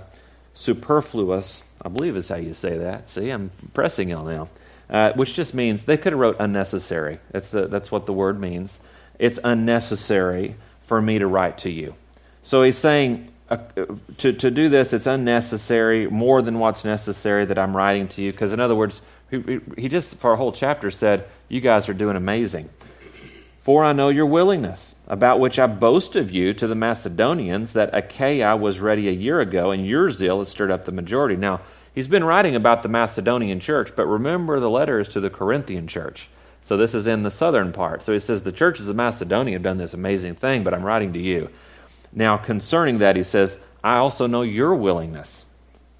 superfluous. 0.53 1.63
I 1.83 1.89
believe 1.89 2.15
is 2.15 2.29
how 2.29 2.37
you 2.37 2.53
say 2.53 2.77
that. 2.77 3.09
See, 3.09 3.29
I'm 3.29 3.51
pressing 3.73 4.09
y'all 4.09 4.25
now 4.25 4.47
uh, 4.91 5.13
which 5.13 5.33
just 5.33 5.53
means 5.53 5.85
they 5.85 5.97
could 5.97 6.11
have 6.13 6.19
wrote 6.19 6.35
unnecessary. 6.39 7.19
That's, 7.31 7.49
the, 7.49 7.67
that's 7.67 7.91
what 7.91 8.05
the 8.05 8.13
word 8.13 8.39
means. 8.39 8.79
It's 9.17 9.39
unnecessary 9.43 10.55
for 10.91 11.01
me 11.01 11.19
to 11.19 11.25
write 11.25 11.59
to 11.59 11.69
you. 11.69 11.95
So 12.43 12.63
he's 12.63 12.77
saying 12.77 13.31
uh, 13.49 13.59
to, 14.17 14.33
to 14.33 14.51
do 14.51 14.67
this, 14.67 14.91
it's 14.91 15.07
unnecessary, 15.07 16.05
more 16.07 16.41
than 16.41 16.59
what's 16.59 16.83
necessary 16.83 17.45
that 17.45 17.57
I'm 17.57 17.73
writing 17.73 18.09
to 18.09 18.21
you. 18.21 18.33
Because, 18.33 18.51
in 18.51 18.59
other 18.59 18.75
words, 18.75 19.01
he, 19.29 19.61
he 19.77 19.87
just, 19.87 20.17
for 20.17 20.33
a 20.33 20.35
whole 20.35 20.51
chapter, 20.51 20.91
said, 20.91 21.29
You 21.47 21.61
guys 21.61 21.87
are 21.87 21.93
doing 21.93 22.17
amazing. 22.17 22.69
For 23.61 23.85
I 23.85 23.93
know 23.93 24.09
your 24.09 24.25
willingness, 24.25 24.95
about 25.07 25.39
which 25.39 25.57
I 25.57 25.67
boast 25.67 26.17
of 26.17 26.29
you 26.29 26.53
to 26.55 26.67
the 26.67 26.75
Macedonians, 26.75 27.71
that 27.71 27.91
Achaia 27.93 28.57
was 28.57 28.81
ready 28.81 29.07
a 29.07 29.13
year 29.13 29.39
ago, 29.39 29.71
and 29.71 29.87
your 29.87 30.11
zeal 30.11 30.39
has 30.39 30.49
stirred 30.49 30.71
up 30.71 30.83
the 30.83 30.91
majority. 30.91 31.37
Now, 31.37 31.61
He's 31.95 32.09
been 32.09 32.25
writing 32.25 32.55
about 32.55 32.83
the 32.83 32.89
Macedonian 32.89 33.61
church, 33.61 33.93
but 33.95 34.07
remember 34.07 34.59
the 34.59 34.69
letters 34.69 35.07
to 35.09 35.21
the 35.21 35.29
Corinthian 35.29 35.87
church. 35.87 36.27
So 36.63 36.77
this 36.77 36.93
is 36.93 37.07
in 37.07 37.23
the 37.23 37.31
southern 37.31 37.73
part. 37.73 38.03
So 38.03 38.13
he 38.13 38.19
says, 38.19 38.43
The 38.43 38.51
churches 38.51 38.87
of 38.87 38.95
Macedonia 38.95 39.53
have 39.53 39.63
done 39.63 39.77
this 39.77 39.93
amazing 39.93 40.35
thing, 40.35 40.63
but 40.63 40.73
I'm 40.73 40.83
writing 40.83 41.13
to 41.13 41.19
you. 41.19 41.49
Now, 42.13 42.37
concerning 42.37 42.99
that, 42.99 43.15
he 43.15 43.23
says, 43.23 43.57
I 43.83 43.97
also 43.97 44.27
know 44.27 44.41
your 44.41 44.75
willingness, 44.75 45.45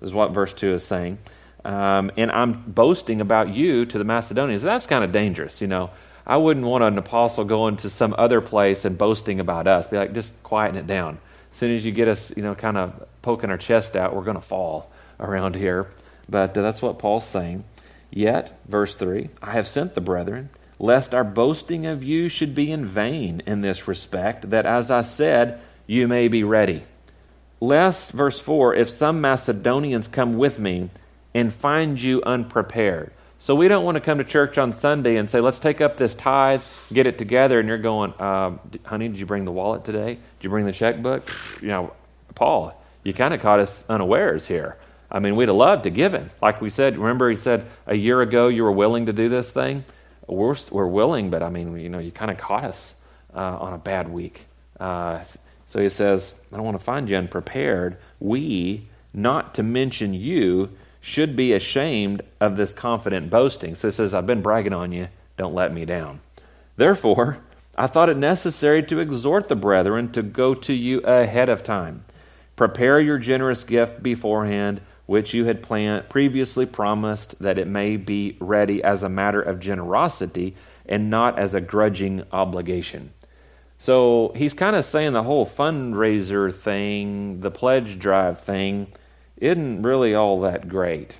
is 0.01 0.13
what 0.13 0.31
verse 0.31 0.53
2 0.53 0.73
is 0.73 0.83
saying. 0.83 1.17
Um, 1.63 2.11
and 2.17 2.31
I'm 2.31 2.63
boasting 2.63 3.21
about 3.21 3.49
you 3.49 3.85
to 3.85 3.97
the 3.97 4.03
Macedonians. 4.03 4.61
That's 4.61 4.87
kind 4.87 5.03
of 5.03 5.11
dangerous, 5.11 5.61
you 5.61 5.67
know. 5.67 5.91
I 6.25 6.37
wouldn't 6.37 6.65
want 6.65 6.83
an 6.83 6.97
apostle 6.97 7.45
going 7.45 7.77
to 7.77 7.89
some 7.89 8.15
other 8.17 8.41
place 8.41 8.85
and 8.85 8.97
boasting 8.97 9.39
about 9.39 9.67
us. 9.67 9.87
Be 9.87 9.97
like, 9.97 10.13
just 10.13 10.33
quieten 10.43 10.77
it 10.77 10.87
down. 10.87 11.19
As 11.51 11.57
soon 11.57 11.75
as 11.75 11.83
you 11.83 11.91
get 11.91 12.07
us, 12.07 12.31
you 12.35 12.43
know, 12.43 12.55
kind 12.55 12.77
of 12.77 13.07
poking 13.21 13.49
our 13.49 13.57
chest 13.57 13.95
out, 13.95 14.15
we're 14.15 14.23
going 14.23 14.35
to 14.35 14.41
fall 14.41 14.91
around 15.19 15.55
here, 15.55 15.87
but 16.29 16.57
uh, 16.57 16.61
that's 16.61 16.81
what 16.81 16.99
Paul's 16.99 17.25
saying. 17.25 17.63
Yet, 18.11 18.59
verse 18.67 18.95
3 18.95 19.29
I 19.41 19.51
have 19.51 19.67
sent 19.67 19.95
the 19.95 20.01
brethren, 20.01 20.49
lest 20.77 21.15
our 21.15 21.23
boasting 21.23 21.85
of 21.85 22.03
you 22.03 22.29
should 22.29 22.53
be 22.53 22.71
in 22.71 22.85
vain 22.85 23.41
in 23.47 23.61
this 23.61 23.87
respect, 23.87 24.49
that 24.49 24.65
as 24.65 24.91
I 24.91 25.01
said, 25.01 25.59
you 25.87 26.07
may 26.07 26.27
be 26.27 26.43
ready. 26.43 26.83
Lest, 27.59 28.11
verse 28.11 28.39
4, 28.39 28.75
if 28.75 28.89
some 28.89 29.21
Macedonians 29.21 30.07
come 30.07 30.37
with 30.37 30.59
me 30.59 30.89
and 31.33 31.53
find 31.53 32.01
you 32.01 32.21
unprepared. 32.23 33.11
So 33.39 33.55
we 33.55 33.67
don't 33.67 33.83
want 33.83 33.95
to 33.95 34.01
come 34.01 34.19
to 34.19 34.23
church 34.23 34.57
on 34.57 34.71
Sunday 34.73 35.15
and 35.15 35.29
say, 35.29 35.41
let's 35.41 35.59
take 35.59 35.81
up 35.81 35.97
this 35.97 36.13
tithe, 36.13 36.61
get 36.93 37.07
it 37.07 37.17
together, 37.17 37.59
and 37.59 37.67
you're 37.67 37.79
going, 37.79 38.13
uh, 38.19 38.57
honey, 38.83 39.07
did 39.07 39.19
you 39.19 39.25
bring 39.25 39.45
the 39.45 39.51
wallet 39.51 39.83
today? 39.83 40.15
Did 40.15 40.43
you 40.43 40.49
bring 40.49 40.65
the 40.65 40.71
checkbook? 40.71 41.27
You 41.61 41.69
know, 41.69 41.93
Paul, 42.35 42.79
you 43.03 43.13
kind 43.13 43.33
of 43.33 43.41
caught 43.41 43.59
us 43.59 43.83
unawares 43.89 44.47
here. 44.47 44.77
I 45.11 45.19
mean, 45.19 45.35
we'd 45.35 45.49
have 45.49 45.57
loved 45.57 45.83
to 45.83 45.89
give 45.89 46.13
him. 46.13 46.31
Like 46.41 46.61
we 46.61 46.69
said, 46.69 46.97
remember 46.97 47.29
he 47.29 47.35
said 47.35 47.67
a 47.85 47.95
year 47.95 48.21
ago 48.21 48.47
you 48.47 48.63
were 48.63 48.71
willing 48.71 49.07
to 49.07 49.13
do 49.13 49.27
this 49.27 49.51
thing? 49.51 49.83
We're, 50.27 50.55
we're 50.71 50.87
willing, 50.87 51.29
but 51.29 51.43
I 51.43 51.49
mean, 51.49 51.77
you 51.77 51.89
know, 51.89 51.99
you 51.99 52.11
kind 52.11 52.31
of 52.31 52.37
caught 52.37 52.63
us 52.63 52.95
uh, 53.35 53.57
on 53.59 53.73
a 53.73 53.77
bad 53.77 54.09
week. 54.09 54.45
Uh, 54.79 55.23
so 55.67 55.81
he 55.81 55.89
says, 55.89 56.33
I 56.51 56.55
don't 56.55 56.65
want 56.65 56.77
to 56.77 56.83
find 56.83 57.09
you 57.09 57.17
unprepared. 57.17 57.97
We, 58.19 58.87
not 59.13 59.55
to 59.55 59.63
mention 59.63 60.13
you, 60.13 60.69
should 61.01 61.35
be 61.35 61.53
ashamed 61.53 62.21
of 62.39 62.55
this 62.55 62.73
confident 62.73 63.29
boasting. 63.29 63.75
So 63.75 63.89
he 63.89 63.91
says, 63.91 64.13
I've 64.13 64.27
been 64.27 64.41
bragging 64.41 64.73
on 64.73 64.91
you. 64.91 65.09
Don't 65.35 65.55
let 65.55 65.73
me 65.73 65.83
down. 65.83 66.21
Therefore, 66.77 67.39
I 67.77 67.87
thought 67.87 68.09
it 68.09 68.17
necessary 68.17 68.83
to 68.83 68.99
exhort 68.99 69.47
the 69.47 69.55
brethren 69.55 70.11
to 70.13 70.21
go 70.21 70.53
to 70.53 70.73
you 70.73 70.99
ahead 70.99 71.49
of 71.49 71.63
time. 71.63 72.05
Prepare 72.55 72.99
your 72.99 73.17
generous 73.17 73.63
gift 73.63 74.03
beforehand 74.03 74.81
which 75.11 75.33
you 75.33 75.43
had 75.43 75.61
planned, 75.61 76.07
previously 76.07 76.65
promised 76.65 77.35
that 77.41 77.57
it 77.57 77.67
may 77.67 77.97
be 77.97 78.37
ready 78.39 78.81
as 78.81 79.03
a 79.03 79.09
matter 79.09 79.41
of 79.41 79.59
generosity 79.59 80.55
and 80.85 81.09
not 81.09 81.37
as 81.37 81.53
a 81.53 81.59
grudging 81.59 82.23
obligation. 82.31 83.11
So 83.77 84.31
he's 84.37 84.53
kind 84.53 84.73
of 84.73 84.85
saying 84.85 85.11
the 85.11 85.23
whole 85.23 85.45
fundraiser 85.45 86.55
thing, 86.55 87.41
the 87.41 87.51
pledge 87.51 87.99
drive 87.99 88.39
thing, 88.39 88.87
isn't 89.35 89.83
really 89.83 90.15
all 90.15 90.39
that 90.41 90.69
great. 90.69 91.19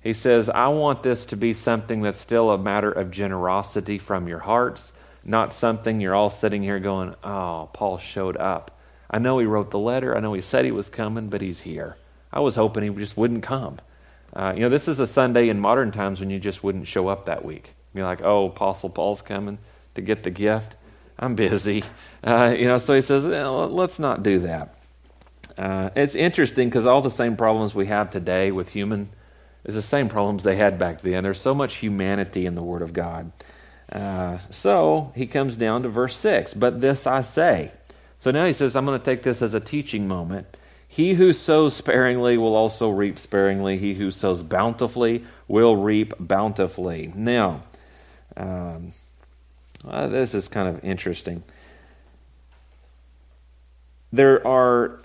He 0.00 0.12
says, 0.12 0.48
I 0.48 0.68
want 0.68 1.02
this 1.02 1.26
to 1.26 1.36
be 1.36 1.52
something 1.52 2.00
that's 2.00 2.20
still 2.20 2.48
a 2.52 2.56
matter 2.56 2.92
of 2.92 3.10
generosity 3.10 3.98
from 3.98 4.28
your 4.28 4.38
hearts, 4.38 4.92
not 5.24 5.52
something 5.52 6.00
you're 6.00 6.14
all 6.14 6.30
sitting 6.30 6.62
here 6.62 6.78
going, 6.78 7.16
Oh, 7.24 7.70
Paul 7.72 7.98
showed 7.98 8.36
up. 8.36 8.78
I 9.10 9.18
know 9.18 9.40
he 9.40 9.46
wrote 9.46 9.72
the 9.72 9.80
letter. 9.80 10.16
I 10.16 10.20
know 10.20 10.32
he 10.32 10.40
said 10.40 10.64
he 10.64 10.70
was 10.70 10.88
coming, 10.88 11.28
but 11.28 11.40
he's 11.40 11.62
here. 11.62 11.96
I 12.32 12.40
was 12.40 12.56
hoping 12.56 12.82
he 12.82 12.90
just 13.00 13.16
wouldn't 13.16 13.42
come. 13.42 13.78
Uh, 14.34 14.52
you 14.54 14.62
know, 14.62 14.68
this 14.68 14.88
is 14.88 14.98
a 14.98 15.06
Sunday 15.06 15.48
in 15.48 15.60
modern 15.60 15.90
times 15.90 16.20
when 16.20 16.30
you 16.30 16.38
just 16.38 16.64
wouldn't 16.64 16.88
show 16.88 17.08
up 17.08 17.26
that 17.26 17.44
week. 17.44 17.74
You're 17.94 18.06
like, 18.06 18.22
oh, 18.22 18.46
Apostle 18.46 18.88
Paul's 18.88 19.20
coming 19.20 19.58
to 19.94 20.00
get 20.00 20.22
the 20.22 20.30
gift. 20.30 20.74
I'm 21.18 21.34
busy. 21.34 21.84
Uh, 22.24 22.54
you 22.56 22.66
know, 22.66 22.78
so 22.78 22.94
he 22.94 23.00
says, 23.00 23.24
let's 23.24 23.98
not 23.98 24.22
do 24.22 24.38
that. 24.38 24.76
Uh, 25.58 25.90
it's 25.96 26.14
interesting 26.14 26.68
because 26.68 26.86
all 26.86 27.02
the 27.02 27.10
same 27.10 27.36
problems 27.36 27.74
we 27.74 27.86
have 27.86 28.10
today 28.10 28.52
with 28.52 28.68
human 28.68 29.08
is 29.64 29.74
the 29.74 29.82
same 29.82 30.08
problems 30.08 30.44
they 30.44 30.54
had 30.54 30.78
back 30.78 31.00
then. 31.00 31.24
There's 31.24 31.40
so 31.40 31.52
much 31.52 31.74
humanity 31.74 32.46
in 32.46 32.54
the 32.54 32.62
Word 32.62 32.80
of 32.80 32.92
God. 32.92 33.32
Uh, 33.90 34.38
so 34.50 35.10
he 35.16 35.26
comes 35.26 35.56
down 35.56 35.82
to 35.82 35.88
verse 35.88 36.16
6. 36.16 36.54
But 36.54 36.80
this 36.80 37.08
I 37.08 37.22
say. 37.22 37.72
So 38.20 38.30
now 38.30 38.44
he 38.44 38.52
says, 38.52 38.76
I'm 38.76 38.86
going 38.86 39.00
to 39.00 39.04
take 39.04 39.24
this 39.24 39.42
as 39.42 39.52
a 39.52 39.60
teaching 39.60 40.06
moment. 40.06 40.46
He 40.92 41.14
who 41.14 41.32
sows 41.32 41.74
sparingly 41.74 42.36
will 42.36 42.54
also 42.54 42.90
reap 42.90 43.18
sparingly. 43.18 43.78
He 43.78 43.94
who 43.94 44.10
sows 44.10 44.42
bountifully 44.42 45.24
will 45.48 45.74
reap 45.74 46.12
bountifully. 46.20 47.10
Now, 47.16 47.62
um, 48.36 48.92
uh, 49.88 50.08
this 50.08 50.34
is 50.34 50.48
kind 50.48 50.68
of 50.68 50.84
interesting. 50.84 51.44
There 54.12 54.46
are, 54.46 55.00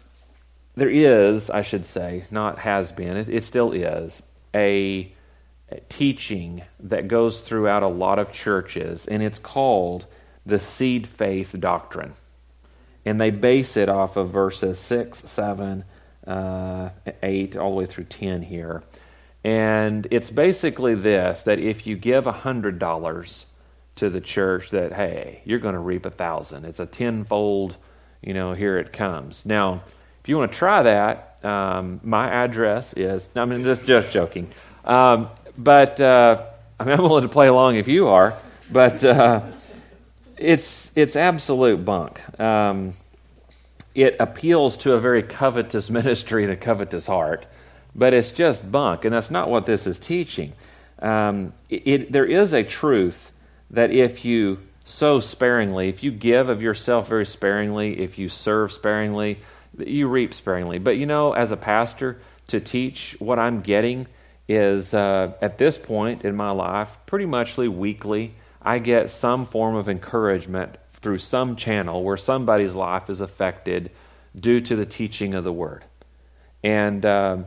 there 0.76 0.90
is, 0.90 1.50
I 1.50 1.62
should 1.62 1.86
say, 1.86 2.26
not 2.32 2.60
has 2.60 2.92
been, 2.92 3.16
it, 3.16 3.30
it 3.30 3.46
still 3.46 3.72
is, 3.72 4.22
a, 4.54 5.10
a 5.72 5.80
teaching 5.88 6.64
that 6.82 7.08
goes 7.08 7.40
throughout 7.40 7.84
a 7.84 7.88
lot 7.88 8.20
of 8.20 8.34
churches, 8.34 9.08
and 9.08 9.24
it's 9.24 9.40
called 9.40 10.06
the 10.46 10.60
seed 10.60 11.08
faith 11.08 11.56
doctrine. 11.58 12.14
And 13.08 13.22
they 13.22 13.30
base 13.30 13.78
it 13.78 13.88
off 13.88 14.18
of 14.18 14.32
verses 14.32 14.80
6, 14.80 15.20
7, 15.20 15.86
uh, 16.26 16.90
8, 17.24 17.56
all 17.56 17.72
the 17.72 17.76
way 17.78 17.86
through 17.86 18.04
10 18.04 18.42
here. 18.42 18.84
And 19.46 20.08
it's 20.12 20.30
basically 20.30 20.94
this 20.94 21.44
that 21.44 21.58
if 21.58 21.88
you 21.88 21.96
give 21.96 22.26
$100 22.26 23.46
to 23.96 24.10
the 24.10 24.20
church, 24.20 24.72
that, 24.72 24.92
hey, 24.92 25.42
you're 25.46 25.60
going 25.60 25.76
to 25.76 25.80
reap 25.80 26.06
a 26.06 26.10
thousand. 26.10 26.66
It's 26.66 26.82
a 26.82 26.86
tenfold, 26.86 27.78
you 28.22 28.34
know, 28.34 28.52
here 28.52 28.78
it 28.78 28.92
comes. 28.92 29.46
Now, 29.46 29.84
if 30.22 30.28
you 30.28 30.38
want 30.38 30.52
to 30.52 30.58
try 30.58 30.84
that, 30.84 31.38
um, 31.46 32.02
my 32.04 32.30
address 32.30 32.94
is, 32.94 33.30
I 33.36 33.46
mean, 33.46 33.64
just, 33.64 33.86
just 33.86 34.12
joking. 34.12 34.52
Um, 34.84 35.30
but 35.58 36.02
uh, 36.02 36.46
I 36.78 36.84
mean, 36.84 36.94
I'm 36.96 37.04
willing 37.04 37.24
to 37.24 37.30
play 37.30 37.48
along 37.48 37.78
if 37.78 37.88
you 37.88 38.10
are. 38.10 38.38
But 38.70 39.02
uh, 39.04 39.44
it's, 40.38 40.92
it's 40.96 41.16
absolute 41.16 41.84
bunk. 41.84 42.40
Um, 42.40 42.94
it 43.96 44.16
appeals 44.20 44.78
to 44.78 44.94
a 44.94 45.00
very 45.00 45.24
covetous 45.24 45.90
ministry 45.92 46.44
and 46.44 46.54
a 46.54 46.58
covetous 46.58 47.08
heart 47.08 47.46
but 47.98 48.14
it's 48.14 48.32
just 48.32 48.72
bunk, 48.72 49.04
and 49.04 49.14
that's 49.14 49.32
not 49.32 49.50
what 49.50 49.66
this 49.66 49.88
is 49.88 49.98
teaching. 49.98 50.54
Um, 51.00 51.54
it, 51.68 51.88
it, 51.88 52.12
there 52.12 52.26
is 52.26 52.54
a 52.54 52.64
truth 52.64 53.34
that 53.72 53.92
if 53.92 54.24
you 54.24 54.60
sow 54.86 55.20
sparingly, 55.20 55.90
if 55.90 56.04
you 56.04 56.12
give 56.12 56.48
of 56.48 56.62
yourself 56.62 57.10
very 57.10 57.26
sparingly, 57.26 58.00
if 58.00 58.20
you 58.20 58.30
serve 58.30 58.72
sparingly, 58.72 59.40
you 59.78 60.08
reap 60.08 60.34
sparingly. 60.34 60.78
But 60.78 60.98
you 60.98 61.08
know, 61.08 61.34
as 61.34 61.52
a 61.52 61.58
pastor, 61.58 62.22
to 62.48 62.60
teach 62.60 63.16
what 63.20 63.40
I'm 63.40 63.62
getting 63.62 64.08
is 64.48 64.94
uh, 64.94 65.34
at 65.42 65.58
this 65.58 65.78
point 65.78 66.24
in 66.24 66.36
my 66.36 66.52
life, 66.52 66.98
pretty 67.06 67.26
much 67.26 67.58
weekly, 67.58 68.36
I 68.68 68.80
get 68.80 69.10
some 69.10 69.46
form 69.46 69.76
of 69.76 69.88
encouragement 69.88 70.76
through 70.92 71.20
some 71.20 71.56
channel 71.56 72.04
where 72.04 72.18
somebody's 72.18 72.76
life 72.76 73.10
is 73.10 73.22
affected 73.22 73.92
due 74.38 74.60
to 74.60 74.76
the 74.76 74.86
teaching 74.86 75.34
of 75.36 75.46
the 75.46 75.54
Word. 75.54 75.86
And 76.66 77.06
uh, 77.06 77.38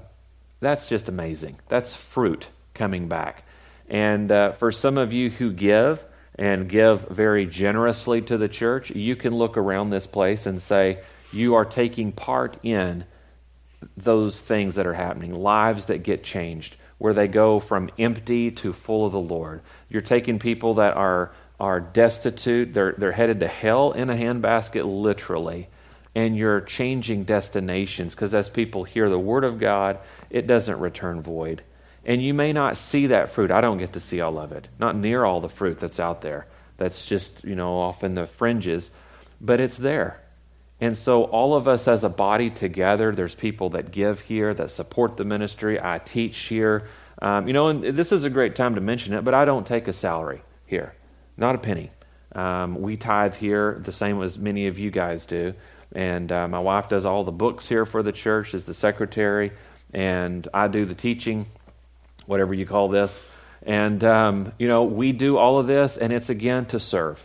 that's 0.60 0.88
just 0.88 1.10
amazing. 1.10 1.58
That's 1.68 1.94
fruit 1.94 2.48
coming 2.72 3.08
back. 3.08 3.44
And 3.90 4.32
uh, 4.32 4.52
for 4.52 4.72
some 4.72 4.96
of 4.96 5.12
you 5.12 5.28
who 5.28 5.52
give 5.52 6.02
and 6.36 6.70
give 6.70 7.06
very 7.08 7.44
generously 7.44 8.22
to 8.22 8.38
the 8.38 8.48
church, 8.48 8.90
you 8.90 9.14
can 9.14 9.34
look 9.34 9.58
around 9.58 9.90
this 9.90 10.06
place 10.06 10.46
and 10.46 10.62
say, 10.62 11.00
you 11.34 11.54
are 11.54 11.66
taking 11.66 12.12
part 12.12 12.56
in 12.62 13.04
those 13.94 14.40
things 14.40 14.76
that 14.76 14.86
are 14.86 14.94
happening, 14.94 15.34
lives 15.34 15.84
that 15.84 16.02
get 16.02 16.24
changed, 16.24 16.76
where 17.00 17.12
they 17.12 17.26
go 17.26 17.58
from 17.58 17.90
empty 17.98 18.52
to 18.52 18.72
full 18.72 19.06
of 19.06 19.12
the 19.12 19.18
Lord. 19.18 19.60
You're 19.88 20.00
taking 20.00 20.38
people 20.38 20.74
that 20.74 20.96
are, 20.96 21.32
are 21.58 21.80
destitute, 21.80 22.72
they're, 22.72 22.94
they're 22.96 23.10
headed 23.10 23.40
to 23.40 23.48
hell 23.48 23.90
in 23.90 24.08
a 24.08 24.14
handbasket, 24.14 24.84
literally 24.84 25.68
and 26.14 26.36
you're 26.36 26.60
changing 26.60 27.24
destinations 27.24 28.14
because 28.14 28.34
as 28.34 28.50
people 28.50 28.84
hear 28.84 29.08
the 29.08 29.18
Word 29.18 29.44
of 29.44 29.58
God, 29.58 29.98
it 30.28 30.46
doesn't 30.46 30.80
return 30.80 31.22
void. 31.22 31.62
And 32.04 32.22
you 32.22 32.34
may 32.34 32.52
not 32.52 32.76
see 32.76 33.08
that 33.08 33.30
fruit. 33.30 33.50
I 33.50 33.60
don't 33.60 33.78
get 33.78 33.92
to 33.92 34.00
see 34.00 34.20
all 34.20 34.38
of 34.38 34.52
it, 34.52 34.68
not 34.78 34.96
near 34.96 35.24
all 35.24 35.40
the 35.40 35.48
fruit 35.48 35.78
that's 35.78 36.00
out 36.00 36.22
there. 36.22 36.46
That's 36.78 37.04
just, 37.04 37.44
you 37.44 37.54
know, 37.54 37.78
off 37.78 38.02
in 38.02 38.14
the 38.14 38.26
fringes, 38.26 38.90
but 39.40 39.60
it's 39.60 39.76
there. 39.76 40.19
And 40.80 40.96
so, 40.96 41.24
all 41.24 41.54
of 41.54 41.68
us 41.68 41.86
as 41.86 42.04
a 42.04 42.08
body 42.08 42.48
together, 42.48 43.12
there's 43.12 43.34
people 43.34 43.70
that 43.70 43.90
give 43.90 44.20
here, 44.22 44.54
that 44.54 44.70
support 44.70 45.18
the 45.18 45.24
ministry. 45.24 45.78
I 45.80 45.98
teach 45.98 46.38
here. 46.38 46.88
Um, 47.20 47.46
you 47.46 47.52
know, 47.52 47.68
and 47.68 47.84
this 47.84 48.12
is 48.12 48.24
a 48.24 48.30
great 48.30 48.56
time 48.56 48.76
to 48.76 48.80
mention 48.80 49.12
it, 49.12 49.22
but 49.22 49.34
I 49.34 49.44
don't 49.44 49.66
take 49.66 49.88
a 49.88 49.92
salary 49.92 50.42
here, 50.64 50.94
not 51.36 51.54
a 51.54 51.58
penny. 51.58 51.90
Um, 52.34 52.80
we 52.80 52.96
tithe 52.96 53.34
here 53.34 53.80
the 53.84 53.92
same 53.92 54.22
as 54.22 54.38
many 54.38 54.68
of 54.68 54.78
you 54.78 54.90
guys 54.90 55.26
do. 55.26 55.54
And 55.92 56.30
uh, 56.30 56.48
my 56.48 56.60
wife 56.60 56.88
does 56.88 57.04
all 57.04 57.24
the 57.24 57.32
books 57.32 57.68
here 57.68 57.84
for 57.84 58.02
the 58.02 58.12
church, 58.12 58.54
is 58.54 58.64
the 58.64 58.74
secretary, 58.74 59.52
and 59.92 60.46
I 60.54 60.68
do 60.68 60.84
the 60.84 60.94
teaching, 60.94 61.46
whatever 62.26 62.54
you 62.54 62.64
call 62.64 62.88
this. 62.88 63.28
And, 63.62 64.02
um, 64.04 64.52
you 64.58 64.68
know, 64.68 64.84
we 64.84 65.12
do 65.12 65.36
all 65.36 65.58
of 65.58 65.66
this, 65.66 65.98
and 65.98 66.12
it's 66.12 66.30
again 66.30 66.66
to 66.66 66.80
serve. 66.80 67.20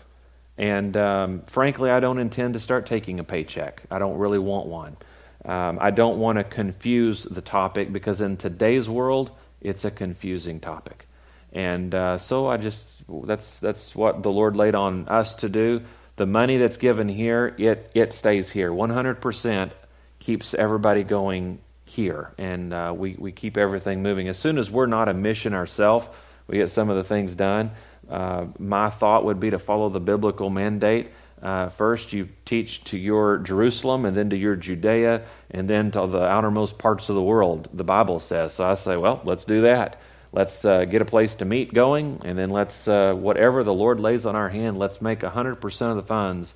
And 0.57 0.95
um, 0.95 1.41
frankly, 1.41 1.89
I 1.89 1.99
don't 1.99 2.19
intend 2.19 2.53
to 2.53 2.59
start 2.59 2.85
taking 2.85 3.19
a 3.19 3.23
paycheck. 3.23 3.83
I 3.91 3.99
don't 3.99 4.17
really 4.17 4.39
want 4.39 4.67
one. 4.67 4.97
Um, 5.43 5.77
I 5.81 5.91
don't 5.91 6.17
want 6.17 6.37
to 6.37 6.43
confuse 6.43 7.23
the 7.23 7.41
topic 7.41 7.91
because 7.91 8.21
in 8.21 8.37
today's 8.37 8.89
world, 8.89 9.31
it's 9.61 9.85
a 9.85 9.91
confusing 9.91 10.59
topic. 10.59 11.07
And 11.51 11.93
uh, 11.93 12.17
so 12.17 12.47
I 12.47 12.57
just, 12.57 12.83
that's, 13.07 13.59
that's 13.59 13.95
what 13.95 14.23
the 14.23 14.31
Lord 14.31 14.55
laid 14.55 14.75
on 14.75 15.07
us 15.07 15.35
to 15.35 15.49
do 15.49 15.81
the 16.15 16.25
money 16.25 16.57
that's 16.57 16.77
given 16.77 17.09
here, 17.09 17.53
it, 17.57 17.91
it 17.93 18.13
stays 18.13 18.49
here. 18.49 18.71
100% 18.71 19.71
keeps 20.19 20.53
everybody 20.53 21.03
going 21.03 21.59
here, 21.83 22.33
and 22.37 22.73
uh, 22.73 22.93
we, 22.95 23.15
we 23.17 23.31
keep 23.31 23.57
everything 23.57 24.01
moving. 24.01 24.27
As 24.27 24.39
soon 24.39 24.57
as 24.57 24.71
we're 24.71 24.85
not 24.85 25.09
a 25.09 25.13
mission 25.13 25.53
ourselves, 25.53 26.07
we 26.47 26.57
get 26.57 26.69
some 26.69 26.89
of 26.89 26.95
the 26.95 27.03
things 27.03 27.35
done. 27.35 27.71
Uh, 28.09 28.47
my 28.59 28.89
thought 28.89 29.25
would 29.25 29.39
be 29.39 29.49
to 29.49 29.59
follow 29.59 29.89
the 29.89 29.99
biblical 29.99 30.49
mandate. 30.49 31.09
Uh, 31.41 31.69
first, 31.69 32.13
you 32.13 32.29
teach 32.45 32.83
to 32.85 32.97
your 32.97 33.37
Jerusalem, 33.39 34.05
and 34.05 34.15
then 34.15 34.29
to 34.29 34.37
your 34.37 34.55
Judea, 34.55 35.23
and 35.51 35.69
then 35.69 35.91
to 35.91 36.07
the 36.07 36.25
outermost 36.25 36.77
parts 36.77 37.09
of 37.09 37.15
the 37.15 37.21
world, 37.21 37.69
the 37.73 37.83
Bible 37.83 38.19
says. 38.19 38.53
So 38.53 38.65
I 38.65 38.75
say, 38.75 38.97
well, 38.97 39.21
let's 39.23 39.45
do 39.45 39.61
that 39.61 39.99
let's 40.35 40.65
uh, 40.65 40.83
get 40.83 41.01
a 41.01 41.05
place 41.05 41.33
to 41.35 41.45
meet 41.45 41.73
going, 41.73 42.21
and 42.25 42.37
then 42.37 42.49
let's, 42.49 42.87
uh, 42.89 43.13
whatever 43.13 43.63
the 43.63 43.73
Lord 43.73 44.01
lays 44.01 44.25
on 44.25 44.35
our 44.35 44.49
hand, 44.49 44.77
let's 44.77 45.01
make 45.01 45.21
100% 45.21 45.81
of 45.89 45.95
the 45.95 46.03
funds 46.03 46.53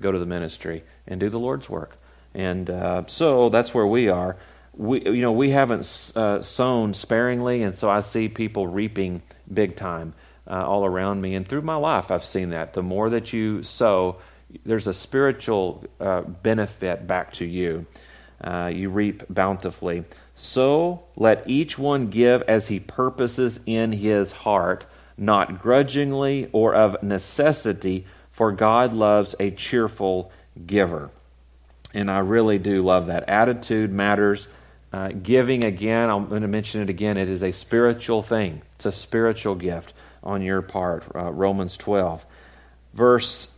go 0.00 0.10
to 0.10 0.18
the 0.18 0.26
ministry 0.26 0.82
and 1.06 1.20
do 1.20 1.30
the 1.30 1.38
Lord's 1.38 1.70
work. 1.70 1.96
And 2.34 2.68
uh, 2.68 3.04
so 3.06 3.48
that's 3.48 3.72
where 3.72 3.86
we 3.86 4.08
are. 4.08 4.36
We, 4.76 5.02
you 5.04 5.22
know, 5.22 5.32
we 5.32 5.50
haven't 5.50 5.84
sown 5.84 6.94
sparingly, 6.94 7.62
and 7.62 7.76
so 7.76 7.88
I 7.88 8.00
see 8.00 8.28
people 8.28 8.66
reaping 8.66 9.22
big 9.52 9.76
time 9.76 10.14
uh, 10.50 10.66
all 10.66 10.84
around 10.84 11.20
me. 11.20 11.34
And 11.34 11.46
through 11.46 11.62
my 11.62 11.76
life, 11.76 12.10
I've 12.10 12.24
seen 12.24 12.50
that. 12.50 12.74
The 12.74 12.82
more 12.82 13.10
that 13.10 13.32
you 13.32 13.62
sow, 13.62 14.16
there's 14.66 14.88
a 14.88 14.94
spiritual 14.94 15.84
uh, 16.00 16.22
benefit 16.22 17.06
back 17.06 17.32
to 17.34 17.44
you. 17.44 17.86
you 18.70 18.90
reap 18.90 19.22
bountifully. 19.30 20.04
So 20.34 21.02
let 21.16 21.48
each 21.48 21.78
one 21.78 22.08
give 22.08 22.42
as 22.48 22.68
he 22.68 22.80
purposes 22.80 23.60
in 23.66 23.92
his 23.92 24.32
heart, 24.32 24.86
not 25.16 25.60
grudgingly 25.60 26.48
or 26.52 26.74
of 26.74 27.02
necessity, 27.02 28.06
for 28.32 28.50
God 28.50 28.94
loves 28.94 29.34
a 29.38 29.50
cheerful 29.50 30.32
giver. 30.66 31.10
And 31.92 32.10
I 32.10 32.20
really 32.20 32.58
do 32.58 32.82
love 32.82 33.08
that. 33.08 33.28
Attitude 33.28 33.92
matters. 33.92 34.48
Uh, 34.92 35.08
giving, 35.08 35.64
again, 35.64 36.08
I'm 36.08 36.26
going 36.28 36.42
to 36.42 36.48
mention 36.48 36.80
it 36.80 36.88
again, 36.88 37.16
it 37.16 37.28
is 37.28 37.44
a 37.44 37.52
spiritual 37.52 38.22
thing. 38.22 38.62
It's 38.76 38.86
a 38.86 38.92
spiritual 38.92 39.54
gift 39.54 39.92
on 40.22 40.42
your 40.42 40.62
part. 40.62 41.04
Uh, 41.14 41.30
Romans 41.32 41.76
12. 41.76 42.24
Verse 42.94 43.48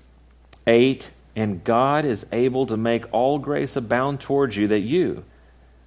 8 0.67 1.11
And 1.35 1.65
God 1.65 2.05
is 2.05 2.27
able 2.33 2.67
to 2.67 2.77
make 2.77 3.13
all 3.13 3.39
grace 3.39 3.77
abound 3.77 4.21
towards 4.21 4.57
you, 4.57 4.69
that 4.69 4.81
you, 4.81 5.25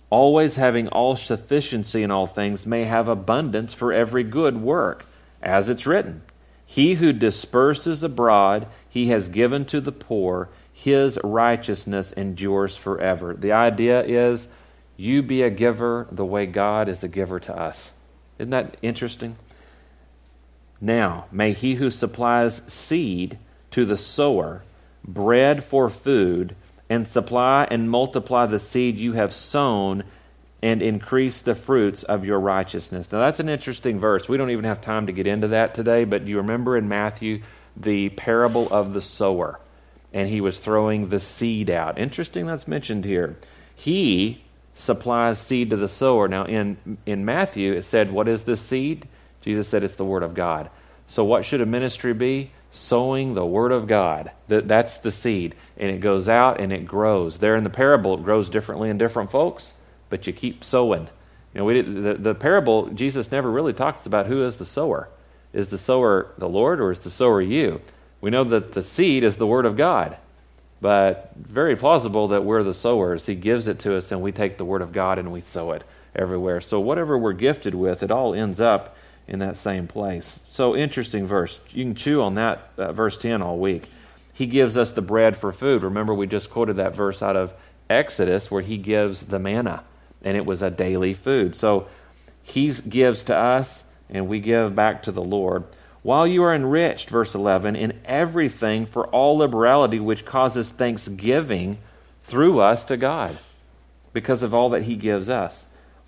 always 0.10 0.56
having 0.56 0.88
all 0.88 1.16
sufficiency 1.16 2.04
in 2.04 2.12
all 2.12 2.28
things, 2.28 2.66
may 2.66 2.86
have 2.86 3.08
abundance 3.08 3.74
for 3.74 3.94
every 3.94 4.24
good 4.24 4.62
work, 4.62 5.06
as 5.42 5.70
it's 5.70 5.86
written. 5.86 6.22
He 6.66 6.96
who 6.96 7.14
disperses 7.14 8.04
abroad, 8.04 8.68
he 8.90 9.08
has 9.08 9.28
given 9.28 9.66
to 9.66 9.80
the 9.80 9.92
poor. 9.92 10.50
His 10.74 11.20
righteousness 11.24 12.12
endures 12.12 12.76
forever. 12.76 13.34
The 13.34 13.52
idea 13.52 14.04
is 14.04 14.48
you 14.98 15.22
be 15.22 15.42
a 15.44 15.50
giver 15.50 16.08
the 16.12 16.26
way 16.26 16.46
God 16.46 16.90
is 16.90 17.04
a 17.04 17.08
giver 17.08 17.40
to 17.42 17.56
us. 17.56 17.92
Isn't 18.40 18.50
that 18.50 18.78
interesting? 18.82 19.38
Now, 20.82 21.26
may 21.32 21.54
he 21.54 21.76
who 21.76 21.90
supplies 21.90 22.62
seed 22.68 23.38
to 23.72 23.86
the 23.86 23.98
sower, 23.98 24.64
bread 25.04 25.64
for 25.64 25.90
food, 25.90 26.56
and 26.90 27.08
supply 27.08 27.68
and 27.70 27.90
multiply 27.90 28.46
the 28.46 28.60
seed 28.60 28.98
you 28.98 29.14
have 29.14 29.34
sown 29.34 30.04
and 30.62 30.82
increase 30.82 31.42
the 31.42 31.56
fruits 31.56 32.04
of 32.04 32.26
your 32.26 32.40
righteousness. 32.40 33.12
Now, 33.12 33.20
that's 33.20 33.40
an 33.40 33.50
interesting 33.50 34.00
verse. 34.00 34.28
We 34.28 34.38
don't 34.38 34.52
even 34.52 34.66
have 34.66 34.82
time 34.82 35.08
to 35.08 35.14
get 35.14 35.28
into 35.28 35.50
that 35.50 35.74
today, 35.76 36.06
but 36.06 36.26
you 36.26 36.38
remember 36.38 36.78
in 36.78 36.88
Matthew 36.88 37.42
the 37.78 38.10
parable 38.10 38.68
of 38.70 38.94
the 38.94 39.02
sower, 39.02 39.60
and 40.14 40.30
he 40.30 40.42
was 40.42 40.60
throwing 40.60 41.10
the 41.10 41.20
seed 41.20 41.70
out. 41.70 42.00
Interesting 42.00 42.46
that's 42.46 42.68
mentioned 42.68 43.06
here. 43.06 43.38
He 43.76 44.44
supplies 44.74 45.40
seed 45.40 45.70
to 45.72 45.78
the 45.78 45.88
sower. 45.88 46.28
Now, 46.28 46.46
in, 46.46 46.98
in 47.06 47.26
Matthew, 47.26 47.74
it 47.74 47.84
said, 47.84 48.12
What 48.12 48.28
is 48.28 48.44
this 48.44 48.62
seed? 48.62 49.08
Jesus 49.46 49.68
said, 49.68 49.84
It's 49.84 49.96
the 49.96 50.04
Word 50.04 50.24
of 50.24 50.34
God. 50.34 50.70
So, 51.08 51.24
what 51.24 51.46
should 51.46 51.62
a 51.62 51.66
ministry 51.66 52.14
be? 52.14 52.52
Sowing 52.72 53.36
the 53.36 53.46
Word 53.46 53.72
of 53.72 53.88
God. 53.88 54.32
That, 54.48 54.68
that's 54.68 54.98
the 54.98 55.12
seed. 55.12 55.56
And 55.78 55.92
it 55.92 56.02
goes 56.02 56.28
out 56.28 56.60
and 56.60 56.74
it 56.74 56.86
grows. 56.86 57.38
There 57.38 57.56
in 57.56 57.64
the 57.64 57.70
parable, 57.70 58.16
it 58.16 58.24
grows 58.24 58.50
differently 58.50 58.90
in 58.90 58.98
different 58.98 59.32
folks, 59.32 59.76
but 60.10 60.28
you 60.28 60.34
keep 60.34 60.64
sowing. 60.64 61.08
You 61.54 61.60
know, 61.60 61.66
we 61.66 61.74
did, 61.76 62.04
the, 62.04 62.14
the 62.16 62.36
parable, 62.36 62.88
Jesus 62.88 63.32
never 63.32 63.50
really 63.50 63.72
talks 63.72 64.06
about 64.06 64.26
who 64.26 64.44
is 64.44 64.58
the 64.58 64.66
sower. 64.66 65.08
Is 65.54 65.70
the 65.70 65.78
sower 65.78 66.34
the 66.38 66.50
Lord 66.50 66.82
or 66.82 66.92
is 66.92 67.00
the 67.00 67.10
sower 67.10 67.42
you? 67.42 67.82
We 68.20 68.30
know 68.30 68.44
that 68.44 68.74
the 68.74 68.84
seed 68.84 69.24
is 69.24 69.38
the 69.38 69.48
Word 69.48 69.66
of 69.66 69.78
God. 69.78 70.18
But 70.82 71.32
very 71.36 71.76
plausible 71.76 72.28
that 72.30 72.44
we're 72.44 72.64
the 72.64 72.74
sowers. 72.74 73.26
He 73.26 73.36
gives 73.36 73.68
it 73.68 73.80
to 73.80 73.96
us, 73.96 74.12
and 74.12 74.22
we 74.22 74.32
take 74.32 74.58
the 74.58 74.66
Word 74.66 74.82
of 74.82 74.92
God 74.92 75.18
and 75.18 75.32
we 75.32 75.42
sow 75.42 75.72
it 75.72 75.84
everywhere. 76.16 76.62
So, 76.62 76.80
whatever 76.80 77.18
we're 77.18 77.34
gifted 77.34 77.74
with, 77.74 78.04
it 78.04 78.12
all 78.12 78.34
ends 78.34 78.60
up 78.60 78.98
in 79.28 79.40
that 79.40 79.58
same 79.58 79.88
place. 79.88 80.46
So, 80.50 80.76
interesting 80.76 81.26
verse. 81.28 81.60
You 81.72 81.84
can 81.84 81.96
chew 81.96 82.22
on 82.22 82.36
that, 82.36 82.70
uh, 82.78 82.92
verse 82.92 83.18
10, 83.18 83.42
all 83.42 83.58
week. 83.58 83.90
He 84.34 84.48
gives 84.48 84.78
us 84.78 84.92
the 84.92 85.02
bread 85.02 85.36
for 85.36 85.52
food. 85.52 85.84
Remember, 85.84 86.14
we 86.14 86.28
just 86.28 86.50
quoted 86.50 86.78
that 86.78 86.96
verse 86.96 87.22
out 87.22 87.36
of 87.36 87.54
Exodus 87.90 88.52
where 88.52 88.62
he 88.62 88.78
gives 88.78 89.24
the 89.24 89.40
manna, 89.40 89.84
and 90.22 90.38
it 90.38 90.46
was 90.46 90.62
a 90.62 90.70
daily 90.70 91.14
food. 91.14 91.56
So, 91.56 91.88
he 92.44 92.72
gives 92.72 93.24
to 93.24 93.36
us, 93.36 93.84
and 94.10 94.28
we 94.28 94.40
give 94.40 94.76
back 94.76 95.04
to 95.04 95.12
the 95.12 95.24
Lord 95.24 95.64
while 96.06 96.28
you 96.28 96.44
are 96.44 96.54
enriched, 96.54 97.10
verse 97.10 97.34
11, 97.34 97.76
in 97.76 98.00
everything 98.06 98.86
for 98.86 99.08
all 99.08 99.40
liberality, 99.40 100.00
which 100.00 100.24
causes 100.24 100.70
thanksgiving 100.70 101.80
through 102.22 102.60
us 102.60 102.84
to 102.84 102.96
God, 102.96 103.36
because 104.14 104.44
of 104.44 104.54
all 104.54 104.70
that 104.70 104.84
He 104.84 104.98
gives 104.98 105.30
us. 105.30 105.66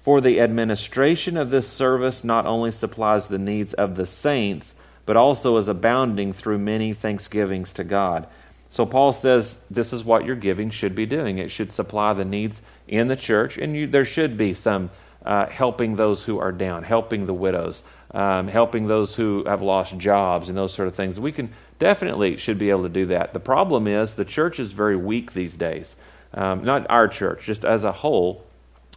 For 0.07 0.21
the 0.21 0.39
administration 0.39 1.35
of 1.35 1.49
this 1.49 1.67
service 1.67 2.23
not 2.23 2.45
only 2.45 2.71
supplies 2.71 3.27
the 3.27 3.37
needs 3.37 3.73
of 3.73 3.97
the 3.97 4.05
saints, 4.05 4.73
but 5.05 5.17
also 5.17 5.57
is 5.57 5.67
abounding 5.67 6.31
through 6.31 6.59
many 6.59 6.93
thanksgivings 6.93 7.73
to 7.73 7.83
God. 7.83 8.25
So 8.69 8.85
Paul 8.85 9.11
says 9.11 9.57
this 9.69 9.91
is 9.91 10.05
what 10.05 10.23
your 10.23 10.37
giving 10.37 10.69
should 10.69 10.95
be 10.95 11.05
doing. 11.05 11.39
It 11.39 11.51
should 11.51 11.73
supply 11.73 12.13
the 12.13 12.23
needs 12.23 12.61
in 12.87 13.09
the 13.09 13.17
church, 13.17 13.57
and 13.57 13.75
you, 13.75 13.85
there 13.85 14.05
should 14.05 14.37
be 14.37 14.53
some 14.53 14.91
uh, 15.25 15.47
helping 15.47 15.97
those 15.97 16.23
who 16.23 16.39
are 16.39 16.53
down, 16.53 16.83
helping 16.83 17.25
the 17.25 17.33
widows, 17.33 17.83
um, 18.11 18.47
helping 18.47 18.87
those 18.87 19.13
who 19.13 19.43
have 19.45 19.61
lost 19.61 19.97
jobs 19.97 20.47
and 20.47 20.57
those 20.57 20.73
sort 20.73 20.87
of 20.87 20.95
things. 20.95 21.19
We 21.19 21.33
can 21.33 21.51
definitely 21.79 22.37
should 22.37 22.57
be 22.57 22.69
able 22.69 22.83
to 22.83 22.89
do 22.89 23.07
that. 23.07 23.33
The 23.33 23.41
problem 23.41 23.87
is 23.87 24.15
the 24.15 24.23
church 24.23 24.57
is 24.57 24.71
very 24.71 24.95
weak 24.95 25.33
these 25.33 25.57
days. 25.57 25.97
Um, 26.33 26.63
not 26.63 26.89
our 26.89 27.09
church, 27.09 27.43
just 27.43 27.65
as 27.65 27.83
a 27.83 27.91
whole, 27.91 28.45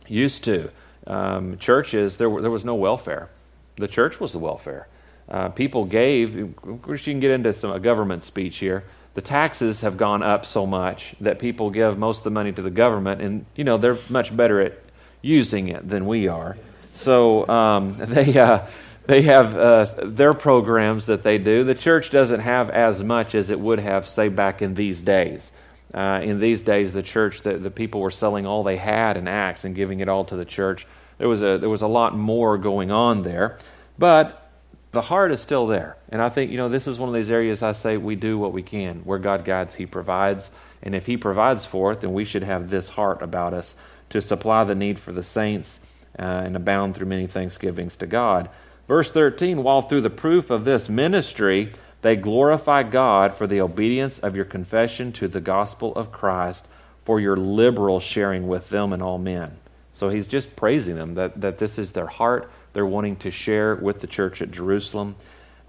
used 0.06 0.44
to. 0.44 0.70
Um, 1.10 1.58
churches, 1.58 2.18
there, 2.18 2.30
were, 2.30 2.40
there 2.40 2.52
was 2.52 2.64
no 2.64 2.76
welfare. 2.76 3.28
The 3.76 3.88
church 3.88 4.20
was 4.20 4.32
the 4.32 4.38
welfare. 4.38 4.86
Uh, 5.28 5.48
people 5.48 5.84
gave, 5.84 6.36
of 6.36 6.82
course, 6.82 7.04
you 7.04 7.12
can 7.12 7.18
get 7.18 7.32
into 7.32 7.52
some, 7.52 7.72
a 7.72 7.80
government 7.80 8.22
speech 8.22 8.58
here. 8.58 8.84
The 9.14 9.20
taxes 9.20 9.80
have 9.80 9.96
gone 9.96 10.22
up 10.22 10.44
so 10.44 10.66
much 10.66 11.16
that 11.20 11.40
people 11.40 11.70
give 11.70 11.98
most 11.98 12.18
of 12.18 12.24
the 12.24 12.30
money 12.30 12.52
to 12.52 12.62
the 12.62 12.70
government, 12.70 13.22
and, 13.22 13.44
you 13.56 13.64
know, 13.64 13.76
they're 13.76 13.98
much 14.08 14.34
better 14.36 14.60
at 14.60 14.78
using 15.20 15.66
it 15.66 15.88
than 15.88 16.06
we 16.06 16.28
are. 16.28 16.56
So 16.92 17.48
um, 17.48 17.96
they, 17.98 18.38
uh, 18.38 18.66
they 19.06 19.22
have 19.22 19.56
uh, 19.56 19.86
their 20.04 20.32
programs 20.32 21.06
that 21.06 21.24
they 21.24 21.38
do. 21.38 21.64
The 21.64 21.74
church 21.74 22.10
doesn't 22.10 22.40
have 22.40 22.70
as 22.70 23.02
much 23.02 23.34
as 23.34 23.50
it 23.50 23.58
would 23.58 23.80
have, 23.80 24.06
say, 24.06 24.28
back 24.28 24.62
in 24.62 24.74
these 24.74 25.02
days. 25.02 25.50
Uh, 25.92 26.20
in 26.22 26.38
these 26.38 26.62
days, 26.62 26.92
the 26.92 27.02
church, 27.02 27.42
the, 27.42 27.58
the 27.58 27.70
people 27.70 28.00
were 28.00 28.12
selling 28.12 28.46
all 28.46 28.62
they 28.62 28.76
had 28.76 29.16
in 29.16 29.26
Acts 29.26 29.64
and 29.64 29.74
giving 29.74 29.98
it 29.98 30.08
all 30.08 30.24
to 30.26 30.36
the 30.36 30.44
church. 30.44 30.86
There 31.20 31.28
was 31.28 31.42
a 31.42 31.58
there 31.58 31.68
was 31.68 31.82
a 31.82 31.86
lot 31.86 32.16
more 32.16 32.56
going 32.56 32.90
on 32.90 33.24
there, 33.24 33.58
but 33.98 34.50
the 34.92 35.02
heart 35.02 35.32
is 35.32 35.42
still 35.42 35.66
there. 35.66 35.98
And 36.08 36.22
I 36.22 36.30
think 36.30 36.50
you 36.50 36.56
know 36.56 36.70
this 36.70 36.86
is 36.86 36.98
one 36.98 37.10
of 37.10 37.14
these 37.14 37.30
areas 37.30 37.62
I 37.62 37.72
say 37.72 37.98
we 37.98 38.16
do 38.16 38.38
what 38.38 38.54
we 38.54 38.62
can. 38.62 39.00
Where 39.00 39.18
God 39.18 39.44
guides, 39.44 39.74
He 39.74 39.84
provides, 39.84 40.50
and 40.82 40.94
if 40.94 41.04
He 41.04 41.18
provides 41.18 41.66
for 41.66 41.92
it, 41.92 42.00
then 42.00 42.14
we 42.14 42.24
should 42.24 42.42
have 42.42 42.70
this 42.70 42.88
heart 42.88 43.20
about 43.20 43.52
us 43.52 43.74
to 44.08 44.22
supply 44.22 44.64
the 44.64 44.74
need 44.74 44.98
for 44.98 45.12
the 45.12 45.22
saints 45.22 45.78
uh, 46.18 46.22
and 46.22 46.56
abound 46.56 46.94
through 46.94 47.08
many 47.08 47.26
thanksgivings 47.26 47.96
to 47.96 48.06
God. 48.06 48.48
Verse 48.88 49.10
13, 49.10 49.62
while 49.62 49.82
through 49.82 50.00
the 50.00 50.08
proof 50.08 50.48
of 50.48 50.64
this 50.64 50.88
ministry 50.88 51.70
they 52.00 52.16
glorify 52.16 52.82
God 52.82 53.34
for 53.34 53.46
the 53.46 53.60
obedience 53.60 54.18
of 54.20 54.34
your 54.34 54.46
confession 54.46 55.12
to 55.12 55.28
the 55.28 55.42
gospel 55.42 55.94
of 55.96 56.12
Christ, 56.12 56.66
for 57.04 57.20
your 57.20 57.36
liberal 57.36 58.00
sharing 58.00 58.48
with 58.48 58.70
them 58.70 58.94
and 58.94 59.02
all 59.02 59.18
men. 59.18 59.59
So 60.00 60.08
he's 60.08 60.26
just 60.26 60.56
praising 60.56 60.96
them 60.96 61.16
that, 61.16 61.38
that 61.42 61.58
this 61.58 61.78
is 61.78 61.92
their 61.92 62.06
heart. 62.06 62.50
They're 62.72 62.86
wanting 62.86 63.16
to 63.16 63.30
share 63.30 63.74
with 63.74 64.00
the 64.00 64.06
church 64.06 64.40
at 64.40 64.50
Jerusalem. 64.50 65.14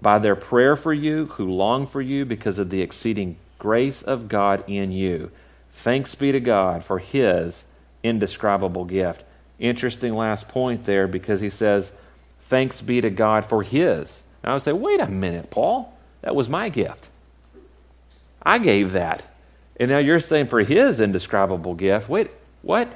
By 0.00 0.18
their 0.18 0.36
prayer 0.36 0.74
for 0.74 0.94
you, 0.94 1.26
who 1.26 1.50
long 1.50 1.86
for 1.86 2.00
you 2.00 2.24
because 2.24 2.58
of 2.58 2.70
the 2.70 2.80
exceeding 2.80 3.36
grace 3.58 4.00
of 4.00 4.30
God 4.30 4.64
in 4.66 4.90
you. 4.90 5.30
Thanks 5.72 6.14
be 6.14 6.32
to 6.32 6.40
God 6.40 6.82
for 6.82 6.98
his 6.98 7.64
indescribable 8.02 8.86
gift. 8.86 9.22
Interesting 9.58 10.14
last 10.14 10.48
point 10.48 10.86
there 10.86 11.06
because 11.06 11.42
he 11.42 11.50
says, 11.50 11.92
Thanks 12.44 12.80
be 12.80 13.02
to 13.02 13.10
God 13.10 13.44
for 13.44 13.62
His. 13.62 14.22
And 14.42 14.50
I 14.50 14.54
would 14.54 14.62
say, 14.62 14.72
wait 14.72 15.00
a 15.00 15.08
minute, 15.08 15.50
Paul. 15.50 15.94
That 16.22 16.34
was 16.34 16.48
my 16.48 16.70
gift. 16.70 17.10
I 18.42 18.56
gave 18.56 18.92
that. 18.92 19.22
And 19.78 19.90
now 19.90 19.98
you're 19.98 20.20
saying 20.20 20.46
for 20.46 20.60
His 20.60 21.02
indescribable 21.02 21.74
gift. 21.74 22.08
Wait, 22.08 22.30
what? 22.62 22.90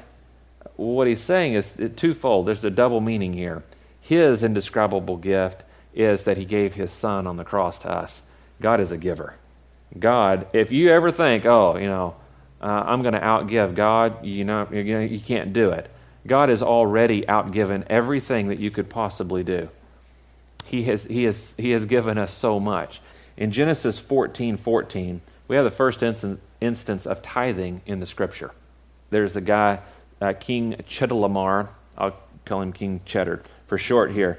What 0.77 1.07
he's 1.07 1.21
saying 1.21 1.55
is 1.55 1.73
twofold. 1.97 2.47
There's 2.47 2.65
a 2.65 2.71
double 2.71 3.01
meaning 3.01 3.33
here. 3.33 3.63
His 4.01 4.43
indescribable 4.43 5.17
gift 5.17 5.65
is 5.95 6.25
that 6.25 6.37
He 6.37 6.45
gave 6.45 6.75
His 6.75 6.93
Son 6.93 7.27
on 7.27 7.37
the 7.37 7.45
cross 7.45 7.79
to 7.81 7.91
us. 7.91 8.23
God 8.61 8.81
is 8.81 8.93
a 8.93 8.97
giver. 8.97 9.35
God, 9.99 10.47
if 10.53 10.71
you 10.71 10.91
ever 10.91 11.11
think, 11.11 11.47
oh, 11.47 11.77
you 11.77 11.87
know, 11.87 12.15
uh, 12.61 12.85
I'm 12.87 13.03
going 13.03 13.15
to 13.15 13.21
outgive 13.21 13.75
God, 13.75 14.25
you 14.25 14.45
know, 14.45 14.69
you 14.71 14.85
know, 14.85 15.01
you 15.01 15.21
can't 15.21 15.53
do 15.53 15.71
it. 15.71 15.91
God 16.27 16.49
has 16.49 16.63
already 16.63 17.23
outgiven 17.23 17.85
everything 17.89 18.49
that 18.49 18.61
you 18.61 18.71
could 18.71 18.91
possibly 18.91 19.45
do. 19.45 19.69
He 20.65 20.85
has, 20.85 21.05
he 21.05 21.25
has, 21.25 21.55
he 21.57 21.71
has 21.71 21.87
given 21.87 22.19
us 22.19 22.33
so 22.33 22.59
much. 22.59 23.01
In 23.37 23.53
Genesis 23.53 23.99
14 23.99 24.57
14, 24.57 25.21
we 25.49 25.57
have 25.57 25.65
the 25.65 25.71
first 25.71 26.03
instance, 26.03 26.41
instance 26.61 27.07
of 27.07 27.23
tithing 27.23 27.83
in 27.87 28.01
the 28.01 28.07
scripture. 28.07 28.51
There's 29.11 29.37
a 29.37 29.41
guy, 29.41 29.81
uh, 30.21 30.33
King 30.35 30.77
Chedorlaomer. 30.89 31.69
I'll 31.97 32.17
call 32.45 32.63
him 32.63 32.73
King 32.73 33.01
Cheddar 33.05 33.43
for 33.67 33.79
short 33.79 34.13
here. 34.13 34.39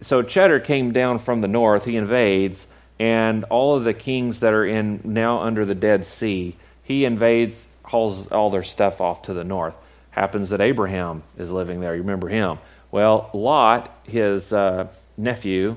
So 0.00 0.22
Cheddar 0.22 0.60
came 0.60 0.92
down 0.92 1.18
from 1.18 1.40
the 1.40 1.48
north, 1.48 1.84
he 1.84 1.96
invades, 1.96 2.66
and 2.98 3.44
all 3.44 3.76
of 3.76 3.84
the 3.84 3.94
kings 3.94 4.40
that 4.40 4.52
are 4.52 4.64
in 4.64 5.00
now 5.04 5.40
under 5.40 5.64
the 5.64 5.74
Dead 5.74 6.04
Sea, 6.04 6.56
he 6.82 7.04
invades, 7.04 7.66
hauls 7.84 8.26
all 8.28 8.50
their 8.50 8.62
stuff 8.62 9.00
off 9.00 9.22
to 9.22 9.34
the 9.34 9.44
north 9.44 9.74
happens 10.10 10.50
that 10.50 10.60
Abraham 10.60 11.22
is 11.38 11.50
living 11.50 11.80
there. 11.80 11.94
You 11.94 12.02
remember 12.02 12.28
him. 12.28 12.58
Well, 12.90 13.30
Lot, 13.32 13.96
his 14.04 14.52
uh, 14.52 14.88
nephew, 15.16 15.76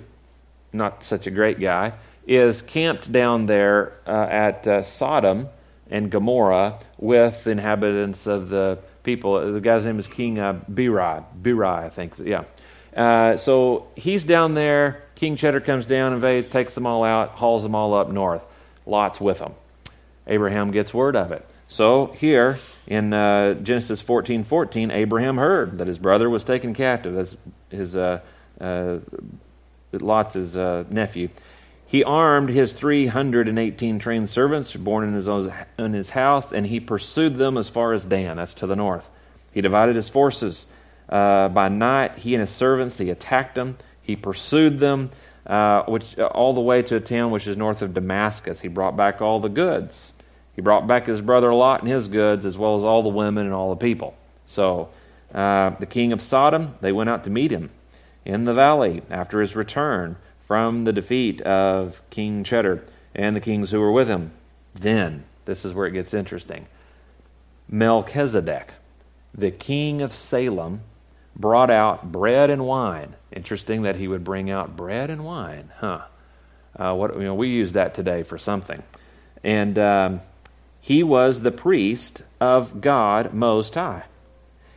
not 0.72 1.04
such 1.04 1.28
a 1.28 1.32
great 1.32 1.60
guy, 1.60 1.94
is 2.26 2.62
camped 2.62 3.12
down 3.12 3.46
there 3.46 3.98
uh, 4.08 4.28
at 4.30 4.68
uh, 4.68 4.84
Sodom 4.84 5.50
and 5.90 6.10
Gomorrah 6.10 6.80
with 6.98 7.46
inhabitants 7.46 8.26
of 8.26 8.50
the 8.50 8.80
people. 9.04 9.54
The 9.54 9.62
guy's 9.62 9.86
name 9.86 10.00
is 10.00 10.08
King 10.08 10.40
uh, 10.40 10.60
Birai. 10.72 11.24
Birai, 11.42 11.84
I 11.84 11.90
think. 11.90 12.18
Yeah. 12.20 12.44
Uh, 12.96 13.38
so 13.38 13.88
he's 13.96 14.24
down 14.24 14.54
there. 14.54 15.04
King 15.16 15.36
Cheddar 15.36 15.62
comes 15.62 15.86
down, 15.86 16.14
invades, 16.14 16.50
takes 16.50 16.76
them 16.76 16.86
all 16.86 17.04
out, 17.04 17.30
hauls 17.30 17.64
them 17.64 17.76
all 17.76 17.94
up 17.94 18.10
north. 18.10 18.44
Lot's 18.86 19.20
with 19.22 19.40
them. 19.40 19.54
Abraham 20.28 20.72
gets 20.72 20.94
word 20.94 21.16
of 21.16 21.32
it. 21.32 21.46
So 21.68 22.08
here 22.18 22.60
in 22.88 23.14
uh, 23.14 23.56
Genesis 23.56 24.02
14 24.02 24.44
14, 24.44 24.92
Abraham 24.92 25.38
heard 25.38 25.80
that 25.80 25.88
his 25.88 25.98
brother 25.98 26.30
was 26.30 26.44
taken 26.44 26.74
captive. 26.74 27.14
That's 27.14 27.36
his 27.70 27.96
uh, 27.96 28.20
uh, 28.60 29.00
Lot's 29.92 30.36
his, 30.36 30.58
uh, 30.58 30.84
nephew. 30.90 31.30
He 31.94 32.04
armed 32.04 32.50
his 32.50 32.74
318 32.74 34.00
trained 34.00 34.30
servants 34.30 34.76
born 34.76 35.08
in 35.08 35.14
his, 35.14 35.30
own, 35.30 35.54
in 35.78 35.94
his 35.94 36.10
house, 36.10 36.52
and 36.52 36.66
he 36.66 36.82
pursued 36.82 37.38
them 37.38 37.58
as 37.58 37.70
far 37.70 37.94
as 37.94 38.04
Dan, 38.04 38.36
that's 38.36 38.56
to 38.56 38.68
the 38.68 38.76
north. 38.76 39.10
He 39.54 39.62
divided 39.62 39.96
his 39.96 40.10
forces. 40.10 40.66
Uh, 41.08 41.48
by 41.48 41.70
night, 41.70 42.18
he 42.18 42.36
and 42.36 42.42
his 42.42 42.50
servants, 42.50 42.98
he 42.98 43.10
attacked 43.10 43.56
them. 43.56 43.78
He 44.02 44.18
pursued 44.18 44.80
them, 44.80 45.12
uh, 45.48 45.84
which 45.84 46.20
all 46.20 46.54
the 46.54 46.62
way 46.62 46.82
to 46.82 46.98
a 46.98 47.00
town 47.00 47.32
which 47.32 47.48
is 47.48 47.56
north 47.56 47.82
of 47.82 47.94
Damascus. 47.94 48.60
He 48.60 48.68
brought 48.68 48.98
back 48.98 49.22
all 49.22 49.40
the 49.40 49.48
goods 49.48 50.12
he 50.56 50.62
brought 50.62 50.88
back 50.88 51.08
his 51.08 51.22
brother 51.22 51.54
Lot 51.54 51.82
and 51.82 51.90
his 51.90 52.08
goods, 52.08 52.46
as 52.46 52.58
well 52.58 52.76
as 52.76 52.84
all 52.84 53.02
the 53.02 53.10
women 53.10 53.46
and 53.46 53.56
all 53.56 53.72
the 53.72 53.76
people. 53.76 54.16
So 54.46 54.90
uh, 55.34 55.72
the 55.72 55.86
king 55.86 56.14
of 56.14 56.22
Sodom, 56.22 56.76
they 56.82 56.92
went 56.92 57.10
out 57.10 57.24
to 57.24 57.30
meet 57.30 57.52
him 57.52 57.72
in 58.24 58.46
the 58.46 58.54
valley 58.54 59.02
after 59.10 59.42
his 59.42 59.56
return 59.56 60.16
from 60.48 60.84
the 60.84 60.94
defeat 60.94 61.42
of 61.42 62.02
King 62.10 62.44
Cheddar 62.44 62.84
and 63.16 63.36
the 63.36 63.42
kings 63.42 63.72
who 63.72 63.80
were 63.80 63.92
with 63.92 64.08
him. 64.08 64.32
Then, 64.76 65.24
this 65.46 65.66
is 65.66 65.74
where 65.74 65.88
it 65.88 65.92
gets 65.92 66.14
interesting 66.14 66.68
Melchizedek, 67.70 68.74
the 69.34 69.52
king 69.52 70.02
of 70.02 70.14
Salem 70.14 70.82
brought 71.36 71.72
out 71.72 72.12
bread 72.12 72.50
and 72.50 72.66
wine. 72.66 73.16
Interesting 73.32 73.84
that 73.84 73.96
he 73.96 74.08
would 74.08 74.24
bring 74.24 74.52
out 74.52 74.76
bread 74.76 75.10
and 75.10 75.26
wine, 75.26 75.72
huh? 75.78 76.02
Uh, 76.76 76.94
what 76.94 77.16
you 77.16 77.24
know, 77.24 77.36
we 77.36 77.50
use 77.50 77.74
that 77.74 77.94
today 77.94 78.24
for 78.24 78.38
something, 78.38 78.82
and 79.44 79.78
um, 79.78 80.22
he 80.82 81.04
was 81.04 81.42
the 81.42 81.52
priest 81.52 82.24
of 82.40 82.82
God 82.82 83.34
Most 83.34 83.76
High, 83.76 84.04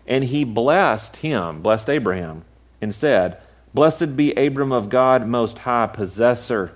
and 0.07 0.23
he 0.25 0.45
blessed 0.45 1.17
him, 1.17 1.62
blessed 1.62 1.89
Abraham, 1.89 2.45
and 2.81 2.95
said, 2.95 3.39
"Blessed 3.77 4.16
be 4.16 4.33
Abram 4.33 4.72
of 4.72 4.89
God 4.89 5.27
Most 5.27 5.59
High, 5.59 5.87
possessor 5.87 6.72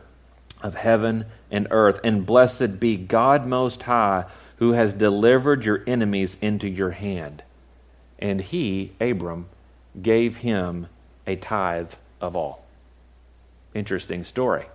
of 0.60 0.74
heaven 0.74 1.24
and 1.50 1.66
earth, 1.70 1.98
and 2.04 2.26
blessed 2.26 2.78
be 2.78 2.98
God 2.98 3.46
Most 3.46 3.84
High, 3.84 4.26
who 4.56 4.72
has 4.72 4.92
delivered 4.92 5.64
your 5.64 5.82
enemies 5.86 6.36
into 6.42 6.68
your 6.68 6.90
hand." 6.90 7.42
And 8.18 8.42
he, 8.42 8.92
Abram, 9.00 9.46
gave 10.02 10.36
him 10.36 10.88
a 11.26 11.36
tithe 11.36 11.94
of 12.20 12.36
all. 12.36 12.66
Interesting 13.72 14.22
story. 14.22 14.66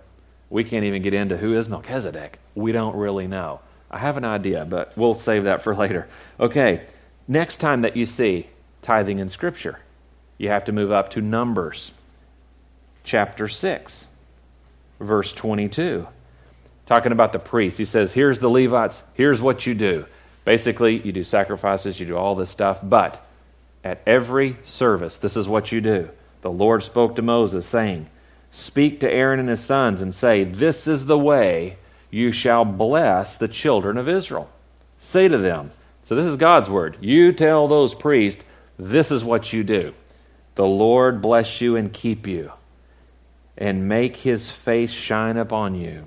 We 0.50 0.64
can't 0.64 0.84
even 0.84 1.02
get 1.02 1.14
into 1.14 1.36
who 1.36 1.54
is 1.54 1.68
Melchizedek. 1.68 2.40
We 2.56 2.72
don't 2.72 2.96
really 2.96 3.28
know. 3.28 3.60
I 3.88 3.98
have 3.98 4.16
an 4.16 4.24
idea, 4.24 4.64
but 4.64 4.92
we'll 4.96 5.14
save 5.14 5.44
that 5.44 5.62
for 5.62 5.76
later. 5.76 6.08
Okay, 6.40 6.86
next 7.28 7.58
time 7.58 7.82
that 7.82 7.96
you 7.96 8.04
see 8.04 8.48
tithing 8.82 9.20
in 9.20 9.30
Scripture, 9.30 9.78
you 10.38 10.48
have 10.48 10.64
to 10.64 10.72
move 10.72 10.90
up 10.90 11.10
to 11.10 11.20
Numbers 11.20 11.92
chapter 13.06 13.48
6, 13.48 14.04
verse 15.00 15.32
22. 15.32 16.06
Talking 16.84 17.12
about 17.12 17.32
the 17.32 17.38
priest. 17.38 17.78
He 17.78 17.86
says, 17.86 18.12
Here's 18.12 18.38
the 18.38 18.50
Levites, 18.50 19.02
here's 19.14 19.40
what 19.40 19.64
you 19.64 19.74
do. 19.74 20.04
Basically, 20.44 21.00
you 21.00 21.12
do 21.12 21.24
sacrifices, 21.24 21.98
you 21.98 22.06
do 22.06 22.16
all 22.16 22.34
this 22.34 22.50
stuff, 22.50 22.80
but 22.82 23.26
at 23.82 24.02
every 24.06 24.56
service, 24.64 25.16
this 25.16 25.36
is 25.36 25.48
what 25.48 25.72
you 25.72 25.80
do. 25.80 26.10
The 26.42 26.50
Lord 26.50 26.82
spoke 26.82 27.16
to 27.16 27.22
Moses, 27.22 27.66
saying, 27.66 28.08
Speak 28.50 29.00
to 29.00 29.10
Aaron 29.10 29.40
and 29.40 29.48
his 29.48 29.64
sons, 29.64 30.02
and 30.02 30.14
say, 30.14 30.44
This 30.44 30.86
is 30.86 31.06
the 31.06 31.18
way 31.18 31.78
you 32.10 32.30
shall 32.30 32.66
bless 32.66 33.38
the 33.38 33.48
children 33.48 33.96
of 33.96 34.08
Israel. 34.08 34.50
Say 34.98 35.28
to 35.28 35.38
them, 35.38 35.70
so 36.06 36.14
this 36.14 36.26
is 36.26 36.36
God's 36.36 36.70
word. 36.70 36.98
You 37.00 37.32
tell 37.32 37.66
those 37.66 37.92
priests, 37.92 38.42
this 38.78 39.10
is 39.10 39.24
what 39.24 39.52
you 39.52 39.64
do. 39.64 39.92
The 40.54 40.64
Lord 40.64 41.20
bless 41.20 41.60
you 41.60 41.74
and 41.74 41.92
keep 41.92 42.28
you, 42.28 42.52
and 43.56 43.88
make 43.88 44.16
his 44.18 44.50
face 44.50 44.92
shine 44.92 45.36
upon 45.36 45.74
you, 45.74 46.06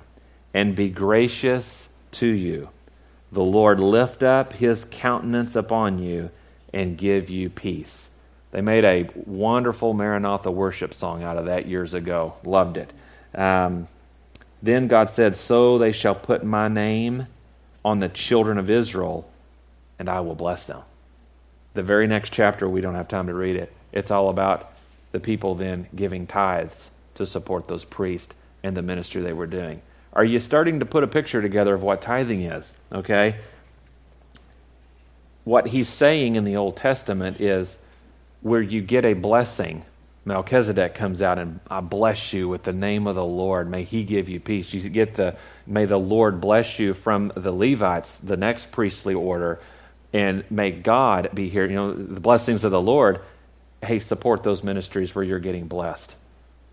and 0.54 0.76
be 0.76 0.88
gracious 0.88 1.88
to 2.12 2.26
you. 2.26 2.68
The 3.32 3.42
Lord 3.42 3.80
lift 3.80 4.22
up 4.22 4.52
his 4.52 4.86
countenance 4.90 5.54
upon 5.56 5.98
you 6.00 6.30
and 6.72 6.98
give 6.98 7.30
you 7.30 7.48
peace. 7.48 8.08
They 8.50 8.60
made 8.60 8.84
a 8.84 9.08
wonderful 9.14 9.94
Maranatha 9.94 10.50
worship 10.50 10.94
song 10.94 11.22
out 11.22 11.36
of 11.38 11.46
that 11.46 11.66
years 11.66 11.94
ago. 11.94 12.34
Loved 12.44 12.76
it. 12.76 12.92
Um, 13.34 13.86
then 14.62 14.88
God 14.88 15.10
said, 15.10 15.36
So 15.36 15.78
they 15.78 15.92
shall 15.92 16.14
put 16.14 16.44
my 16.44 16.68
name 16.68 17.28
on 17.84 18.00
the 18.00 18.08
children 18.08 18.58
of 18.58 18.68
Israel, 18.68 19.30
and 19.98 20.08
I 20.08 20.20
will 20.20 20.34
bless 20.34 20.64
them. 20.64 20.82
The 21.74 21.82
very 21.82 22.08
next 22.08 22.32
chapter, 22.32 22.68
we 22.68 22.80
don't 22.80 22.96
have 22.96 23.08
time 23.08 23.28
to 23.28 23.34
read 23.34 23.56
it. 23.56 23.72
It's 23.92 24.10
all 24.10 24.28
about 24.28 24.72
the 25.12 25.20
people 25.20 25.54
then 25.54 25.86
giving 25.94 26.26
tithes 26.26 26.89
to 27.20 27.26
support 27.26 27.68
those 27.68 27.84
priests 27.84 28.34
and 28.62 28.76
the 28.76 28.82
ministry 28.82 29.22
they 29.22 29.32
were 29.32 29.46
doing. 29.46 29.80
Are 30.12 30.24
you 30.24 30.40
starting 30.40 30.80
to 30.80 30.86
put 30.86 31.04
a 31.04 31.06
picture 31.06 31.40
together 31.40 31.72
of 31.72 31.82
what 31.82 32.02
tithing 32.02 32.42
is? 32.42 32.74
Okay? 32.92 33.36
what 35.44 35.66
he's 35.66 35.88
saying 35.88 36.36
in 36.36 36.44
the 36.44 36.56
Old 36.56 36.76
Testament 36.76 37.40
is 37.40 37.78
where 38.40 38.62
you 38.62 38.80
get 38.80 39.04
a 39.04 39.14
blessing. 39.14 39.84
Melchizedek 40.24 40.94
comes 40.94 41.22
out 41.22 41.38
and 41.38 41.60
I 41.70 41.80
bless 41.80 42.32
you 42.32 42.48
with 42.48 42.62
the 42.62 42.72
name 42.72 43.06
of 43.06 43.14
the 43.14 43.24
Lord. 43.24 43.68
May 43.70 43.84
he 43.84 44.04
give 44.04 44.28
you 44.28 44.38
peace. 44.38 44.72
You 44.72 44.88
get 44.88 45.14
the 45.14 45.36
may 45.66 45.86
the 45.86 45.98
Lord 45.98 46.40
bless 46.40 46.78
you 46.78 46.94
from 46.94 47.32
the 47.34 47.52
Levites, 47.52 48.20
the 48.20 48.36
next 48.36 48.70
priestly 48.70 49.14
order, 49.14 49.60
and 50.12 50.44
may 50.50 50.70
God 50.70 51.30
be 51.34 51.48
here. 51.48 51.66
You 51.66 51.76
know, 51.76 51.94
the 51.94 52.20
blessings 52.20 52.64
of 52.64 52.70
the 52.70 52.80
Lord, 52.80 53.20
hey, 53.82 53.98
support 53.98 54.42
those 54.42 54.62
ministries 54.62 55.14
where 55.14 55.24
you're 55.24 55.38
getting 55.40 55.66
blessed. 55.66 56.14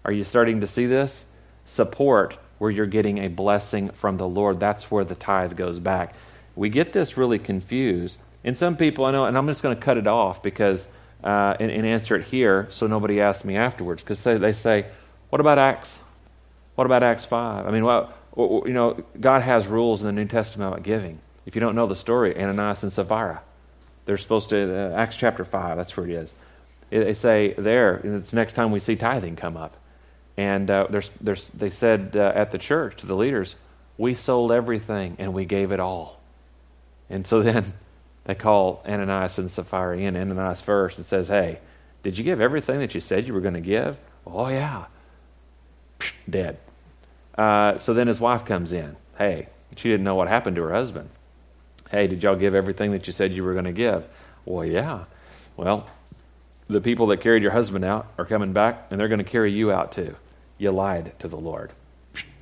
Are 0.05 0.11
you 0.11 0.23
starting 0.23 0.61
to 0.61 0.67
see 0.67 0.85
this? 0.85 1.25
Support 1.65 2.37
where 2.57 2.71
you're 2.71 2.85
getting 2.85 3.19
a 3.19 3.27
blessing 3.27 3.89
from 3.89 4.17
the 4.17 4.27
Lord. 4.27 4.59
That's 4.59 4.89
where 4.89 5.03
the 5.03 5.15
tithe 5.15 5.55
goes 5.55 5.79
back. 5.79 6.15
We 6.55 6.69
get 6.69 6.93
this 6.93 7.17
really 7.17 7.39
confused 7.39 8.19
and 8.47 8.57
some 8.57 8.77
people, 8.77 9.03
I 9.03 9.11
know, 9.11 9.25
and 9.25 9.37
I'm 9.37 9.45
just 9.47 9.61
going 9.61 9.75
to 9.75 9.81
cut 9.81 9.97
it 9.97 10.07
off 10.07 10.41
because, 10.41 10.87
uh, 11.21 11.55
and, 11.59 11.69
and, 11.69 11.85
answer 11.85 12.15
it 12.15 12.25
here 12.25 12.67
so 12.69 12.87
nobody 12.87 13.19
asks 13.19 13.43
me 13.43 13.57
afterwards. 13.57 14.01
Because 14.01 14.23
they, 14.23 14.53
say, 14.53 14.85
what 15.29 15.41
about 15.41 15.57
Acts? 15.57 15.99
What 16.75 16.85
about 16.85 17.03
Acts 17.03 17.25
5? 17.25 17.67
I 17.67 17.71
mean, 17.71 17.83
well, 17.83 18.13
you 18.37 18.73
know, 18.73 19.03
God 19.19 19.41
has 19.41 19.67
rules 19.67 20.01
in 20.01 20.07
the 20.07 20.13
New 20.13 20.29
Testament 20.29 20.71
about 20.71 20.83
giving. 20.83 21.19
If 21.45 21.55
you 21.55 21.59
don't 21.59 21.75
know 21.75 21.87
the 21.87 21.95
story, 21.97 22.41
Ananias 22.41 22.83
and 22.83 22.93
Sapphira, 22.93 23.41
they're 24.05 24.17
supposed 24.17 24.49
to, 24.49 24.93
uh, 24.93 24.95
Acts 24.95 25.17
chapter 25.17 25.43
5, 25.43 25.75
that's 25.75 25.97
where 25.97 26.07
it 26.07 26.13
is. 26.13 26.33
They 26.89 27.13
say 27.15 27.53
there, 27.57 27.95
it's 27.95 28.31
next 28.31 28.53
time 28.53 28.71
we 28.71 28.79
see 28.79 28.95
tithing 28.95 29.35
come 29.35 29.57
up. 29.57 29.75
And 30.37 30.69
uh, 30.69 30.87
there's, 30.89 31.09
there's, 31.19 31.47
they 31.49 31.71
said 31.71 32.15
uh, 32.15 32.31
at 32.35 32.51
the 32.51 32.59
church 32.59 32.97
to 32.97 33.07
the 33.07 33.15
leaders, 33.15 33.55
we 33.97 34.13
sold 34.13 34.51
everything 34.51 35.15
and 35.17 35.33
we 35.33 35.45
gave 35.45 35.71
it 35.71 35.79
all. 35.79 36.21
And 37.09 37.25
so 37.25 37.41
then 37.41 37.73
they 38.25 38.35
call 38.35 38.83
Ananias 38.87 39.39
and 39.39 39.49
Sapphira 39.49 39.97
in. 39.97 40.15
Ananias 40.15 40.61
first 40.61 40.97
and 40.97 41.05
says, 41.05 41.27
Hey, 41.27 41.59
did 42.03 42.17
you 42.17 42.23
give 42.23 42.39
everything 42.39 42.79
that 42.79 42.93
you 42.93 43.01
said 43.01 43.25
you 43.25 43.33
were 43.33 43.41
going 43.41 43.55
to 43.55 43.61
give? 43.61 43.97
Oh, 44.25 44.47
yeah. 44.47 44.85
Dead. 46.29 46.59
Uh, 47.35 47.79
so 47.79 47.93
then 47.93 48.07
his 48.07 48.19
wife 48.19 48.45
comes 48.45 48.73
in. 48.73 48.95
Hey, 49.17 49.47
she 49.75 49.89
didn't 49.89 50.03
know 50.03 50.15
what 50.15 50.27
happened 50.27 50.55
to 50.57 50.63
her 50.63 50.73
husband. 50.73 51.09
Hey, 51.89 52.07
did 52.07 52.23
y'all 52.23 52.35
give 52.35 52.53
everything 52.53 52.91
that 52.91 53.07
you 53.07 53.13
said 53.13 53.33
you 53.33 53.43
were 53.43 53.53
going 53.53 53.65
to 53.65 53.71
give? 53.71 54.07
Well, 54.45 54.65
yeah. 54.65 55.05
Well, 55.55 55.87
the 56.67 56.81
people 56.81 57.07
that 57.07 57.21
carried 57.21 57.43
your 57.43 57.51
husband 57.51 57.85
out 57.85 58.07
are 58.17 58.25
coming 58.25 58.53
back, 58.53 58.87
and 58.91 58.99
they're 58.99 59.07
going 59.07 59.19
to 59.19 59.23
carry 59.23 59.51
you 59.51 59.71
out 59.71 59.91
too. 59.91 60.15
You 60.57 60.71
lied 60.71 61.17
to 61.19 61.27
the 61.27 61.37
Lord. 61.37 61.71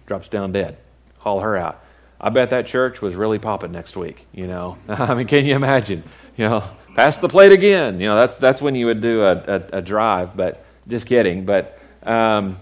Drops 0.05 0.30
down 0.30 0.51
dead. 0.51 0.78
Haul 1.20 1.39
her 1.39 1.57
out. 1.57 1.82
I 2.20 2.30
bet 2.30 2.51
that 2.51 2.68
church 2.68 3.01
was 3.01 3.16
really 3.16 3.39
popping 3.39 3.72
next 3.72 3.97
week. 3.97 4.26
You 4.32 4.47
know, 4.47 4.78
I 4.88 5.13
mean, 5.13 5.28
can 5.28 5.45
you 5.45 5.55
imagine? 5.55 6.03
You 6.38 6.49
know, 6.49 6.63
pass 6.95 7.18
the 7.18 7.30
plate 7.30 7.51
again. 7.51 7.99
You 7.99 8.07
know, 8.07 8.16
that's 8.16 8.38
that's 8.38 8.61
when 8.61 8.76
you 8.76 8.88
would 8.88 9.01
do 9.01 9.24
a, 9.24 9.34
a, 9.34 9.63
a 9.74 9.82
drive. 9.82 10.36
But 10.36 10.66
just 10.88 11.07
kidding. 11.07 11.45
But 11.45 11.80
um, 12.03 12.57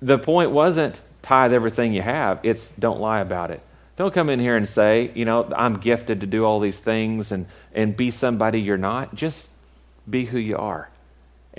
the 0.00 0.18
point 0.18 0.50
wasn't 0.50 1.00
tithe 1.22 1.52
everything 1.52 1.92
you 1.92 2.02
have. 2.02 2.40
It's 2.42 2.70
don't 2.70 3.00
lie 3.00 3.20
about 3.20 3.50
it. 3.50 3.60
Don't 3.96 4.14
come 4.14 4.30
in 4.30 4.38
here 4.38 4.56
and 4.56 4.68
say, 4.68 5.10
you 5.14 5.24
know, 5.24 5.50
I'm 5.56 5.78
gifted 5.78 6.20
to 6.20 6.26
do 6.26 6.44
all 6.44 6.60
these 6.60 6.78
things 6.78 7.32
and 7.32 7.46
and 7.72 7.96
be 7.96 8.10
somebody 8.10 8.60
you're 8.60 8.76
not. 8.76 9.14
Just 9.14 9.48
be 10.08 10.24
who 10.24 10.38
you 10.38 10.56
are. 10.56 10.90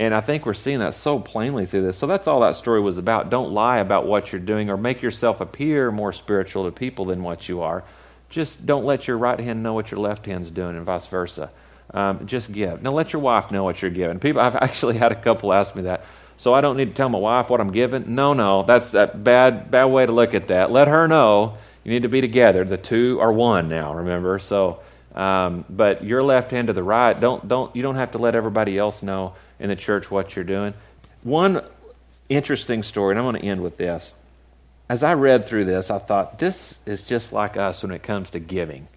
And 0.00 0.14
I 0.14 0.22
think 0.22 0.46
we're 0.46 0.54
seeing 0.54 0.78
that 0.78 0.94
so 0.94 1.18
plainly 1.18 1.66
through 1.66 1.82
this. 1.82 1.98
So 1.98 2.06
that's 2.06 2.26
all 2.26 2.40
that 2.40 2.56
story 2.56 2.80
was 2.80 2.96
about. 2.96 3.28
Don't 3.28 3.52
lie 3.52 3.80
about 3.80 4.06
what 4.06 4.32
you're 4.32 4.40
doing 4.40 4.70
or 4.70 4.78
make 4.78 5.02
yourself 5.02 5.42
appear 5.42 5.92
more 5.92 6.10
spiritual 6.10 6.64
to 6.64 6.72
people 6.72 7.04
than 7.04 7.22
what 7.22 7.50
you 7.50 7.60
are. 7.60 7.84
Just 8.30 8.64
don't 8.64 8.86
let 8.86 9.06
your 9.06 9.18
right 9.18 9.38
hand 9.38 9.62
know 9.62 9.74
what 9.74 9.90
your 9.90 10.00
left 10.00 10.24
hand's 10.24 10.50
doing 10.50 10.74
and 10.74 10.86
vice 10.86 11.06
versa. 11.06 11.50
Um, 11.92 12.26
just 12.26 12.50
give. 12.50 12.82
Now 12.82 12.92
let 12.92 13.12
your 13.12 13.20
wife 13.20 13.50
know 13.50 13.62
what 13.62 13.82
you're 13.82 13.90
giving. 13.90 14.18
People, 14.18 14.40
I've 14.40 14.56
actually 14.56 14.96
had 14.96 15.12
a 15.12 15.14
couple 15.14 15.52
ask 15.52 15.76
me 15.76 15.82
that. 15.82 16.06
So 16.38 16.54
I 16.54 16.62
don't 16.62 16.78
need 16.78 16.88
to 16.88 16.94
tell 16.94 17.10
my 17.10 17.18
wife 17.18 17.50
what 17.50 17.60
I'm 17.60 17.70
giving. 17.70 18.14
No, 18.14 18.32
no, 18.32 18.62
that's 18.62 18.94
a 18.94 19.08
bad, 19.08 19.70
bad 19.70 19.84
way 19.84 20.06
to 20.06 20.12
look 20.12 20.32
at 20.32 20.48
that. 20.48 20.70
Let 20.72 20.88
her 20.88 21.08
know 21.08 21.58
you 21.84 21.92
need 21.92 22.04
to 22.04 22.08
be 22.08 22.22
together. 22.22 22.64
The 22.64 22.78
two 22.78 23.20
are 23.20 23.30
one 23.30 23.68
now. 23.68 23.92
Remember, 23.92 24.38
so. 24.38 24.80
Um, 25.14 25.64
but 25.68 26.04
your 26.04 26.22
left 26.22 26.52
hand 26.52 26.68
to 26.68 26.72
the 26.72 26.84
right. 26.84 27.18
Don't 27.18 27.48
don't 27.48 27.74
you 27.74 27.82
don't 27.82 27.96
have 27.96 28.12
to 28.12 28.18
let 28.18 28.36
everybody 28.36 28.78
else 28.78 29.02
know 29.02 29.34
in 29.60 29.68
the 29.68 29.76
church 29.76 30.10
what 30.10 30.34
you're 30.34 30.44
doing. 30.44 30.74
One 31.22 31.62
interesting 32.28 32.82
story, 32.82 33.12
and 33.12 33.18
I'm 33.18 33.24
going 33.30 33.40
to 33.40 33.46
end 33.46 33.62
with 33.62 33.76
this. 33.76 34.12
As 34.88 35.04
I 35.04 35.14
read 35.14 35.46
through 35.46 35.66
this, 35.66 35.90
I 35.90 35.98
thought, 35.98 36.38
this 36.38 36.78
is 36.86 37.04
just 37.04 37.32
like 37.32 37.56
us 37.56 37.82
when 37.82 37.92
it 37.92 38.02
comes 38.02 38.30
to 38.30 38.40
giving. 38.40 38.88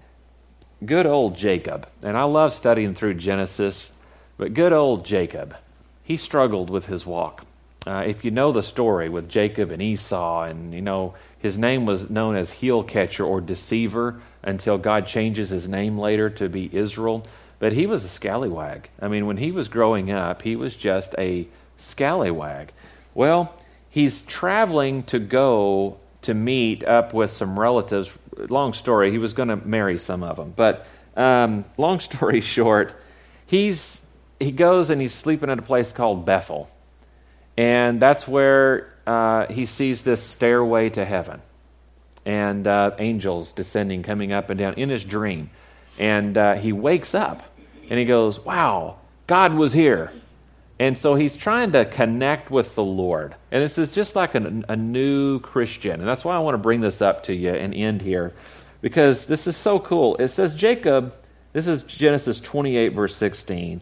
Good 0.84 1.06
old 1.06 1.38
Jacob, 1.38 1.88
and 2.02 2.18
I 2.18 2.24
love 2.24 2.54
studying 2.54 2.96
through 2.96 3.16
Genesis, 3.16 3.92
but 4.38 4.54
good 4.54 4.74
old 4.74 5.06
Jacob, 5.06 5.56
he 6.04 6.18
struggled 6.18 6.70
with 6.70 6.88
his 6.88 7.06
walk. 7.06 7.46
Uh, 7.86 8.04
if 8.08 8.24
you 8.24 8.32
know 8.32 8.52
the 8.52 8.64
story 8.64 9.10
with 9.10 9.30
Jacob 9.30 9.72
and 9.72 9.82
Esau, 9.82 10.44
and 10.44 10.74
you 10.74 10.82
know 10.82 11.16
his 11.40 11.58
name 11.58 11.86
was 11.86 12.10
known 12.10 12.36
as 12.36 12.50
heel 12.50 12.82
catcher 12.84 13.26
or 13.26 13.42
deceiver 13.42 14.22
until 14.42 14.78
God 14.78 15.08
changes 15.08 15.50
his 15.50 15.68
name 15.68 15.98
later 15.98 16.30
to 16.32 16.48
be 16.48 16.70
Israel. 16.74 17.26
But 17.64 17.72
he 17.72 17.88
was 17.88 18.04
a 18.04 18.10
scallywag. 18.10 18.90
I 19.00 19.08
mean, 19.08 19.26
when 19.26 19.38
he 19.38 19.54
was 19.54 19.70
growing 19.70 20.12
up, 20.12 20.42
he 20.42 20.58
was 20.58 20.76
just 20.76 21.16
a 21.18 21.48
scallywag. 21.78 22.74
Well, 23.14 23.58
he's 23.90 24.20
traveling 24.20 25.04
to 25.04 25.18
go 25.18 25.98
to 26.24 26.34
meet 26.34 26.84
up 26.84 27.14
with 27.14 27.32
some 27.32 27.58
relatives. 27.58 28.12
Long 28.36 28.74
story, 28.74 29.12
he 29.12 29.18
was 29.18 29.32
going 29.32 29.48
to 29.48 29.56
marry 29.56 29.98
some 29.98 30.24
of 30.24 30.36
them. 30.36 30.52
But 30.54 30.86
um, 31.16 31.64
long 31.78 32.00
story 32.02 32.42
short, 32.42 33.02
he's 33.46 34.02
he 34.42 34.52
goes 34.52 34.90
and 34.90 35.00
he's 35.00 35.14
sleeping 35.14 35.50
at 35.50 35.58
a 35.58 35.62
place 35.62 35.94
called 35.94 36.26
Bethel. 36.26 36.70
And 37.56 37.98
that's 37.98 38.28
where 38.28 38.94
uh, 39.08 39.46
he 39.46 39.68
sees 39.68 40.02
this 40.02 40.22
stairway 40.22 40.90
to 40.90 41.06
heaven 41.06 41.42
and 42.26 42.68
uh, 42.68 42.92
angels 43.00 43.54
descending, 43.54 44.04
coming 44.04 44.34
up 44.34 44.50
and 44.50 44.60
down 44.60 44.74
in 44.74 44.90
his 44.90 45.06
dream. 45.06 45.50
And 45.98 46.38
uh, 46.38 46.56
he 46.56 46.74
wakes 46.74 47.16
up 47.16 47.52
and 47.90 48.00
he 48.00 48.06
goes, 48.06 48.40
Wow, 48.40 48.98
God 49.28 49.54
was 49.54 49.74
here. 49.74 50.12
And 50.80 50.98
so 50.98 51.16
he's 51.16 51.36
trying 51.36 51.72
to 51.74 51.86
connect 51.86 52.50
with 52.50 52.76
the 52.76 52.84
Lord. 52.84 53.36
And 53.52 53.64
this 53.64 53.78
is 53.78 53.92
just 53.92 54.16
like 54.16 54.36
a, 54.36 54.64
a 54.68 54.76
new 54.76 55.40
Christian. 55.40 56.00
And 56.00 56.08
that's 56.08 56.26
why 56.26 56.36
I 56.36 56.40
want 56.40 56.56
to 56.56 56.60
bring 56.60 56.82
this 56.82 57.02
up 57.02 57.24
to 57.24 57.34
you 57.34 57.52
and 57.52 57.74
end 57.74 58.02
here 58.02 58.34
because 58.84 59.28
this 59.28 59.48
is 59.48 59.56
so 59.56 59.80
cool. 59.80 60.18
It 60.18 60.28
says, 60.28 60.54
Jacob, 60.54 61.16
this 61.54 61.68
is 61.68 61.84
Genesis 61.84 62.42
28, 62.42 62.90
verse 62.90 63.16
16. 63.16 63.82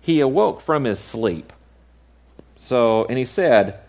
He 0.00 0.20
awoke 0.20 0.60
from 0.60 0.84
his 0.84 1.00
sleep. 1.00 1.52
So, 2.58 3.06
and 3.06 3.18
he 3.18 3.24
said, 3.24 3.80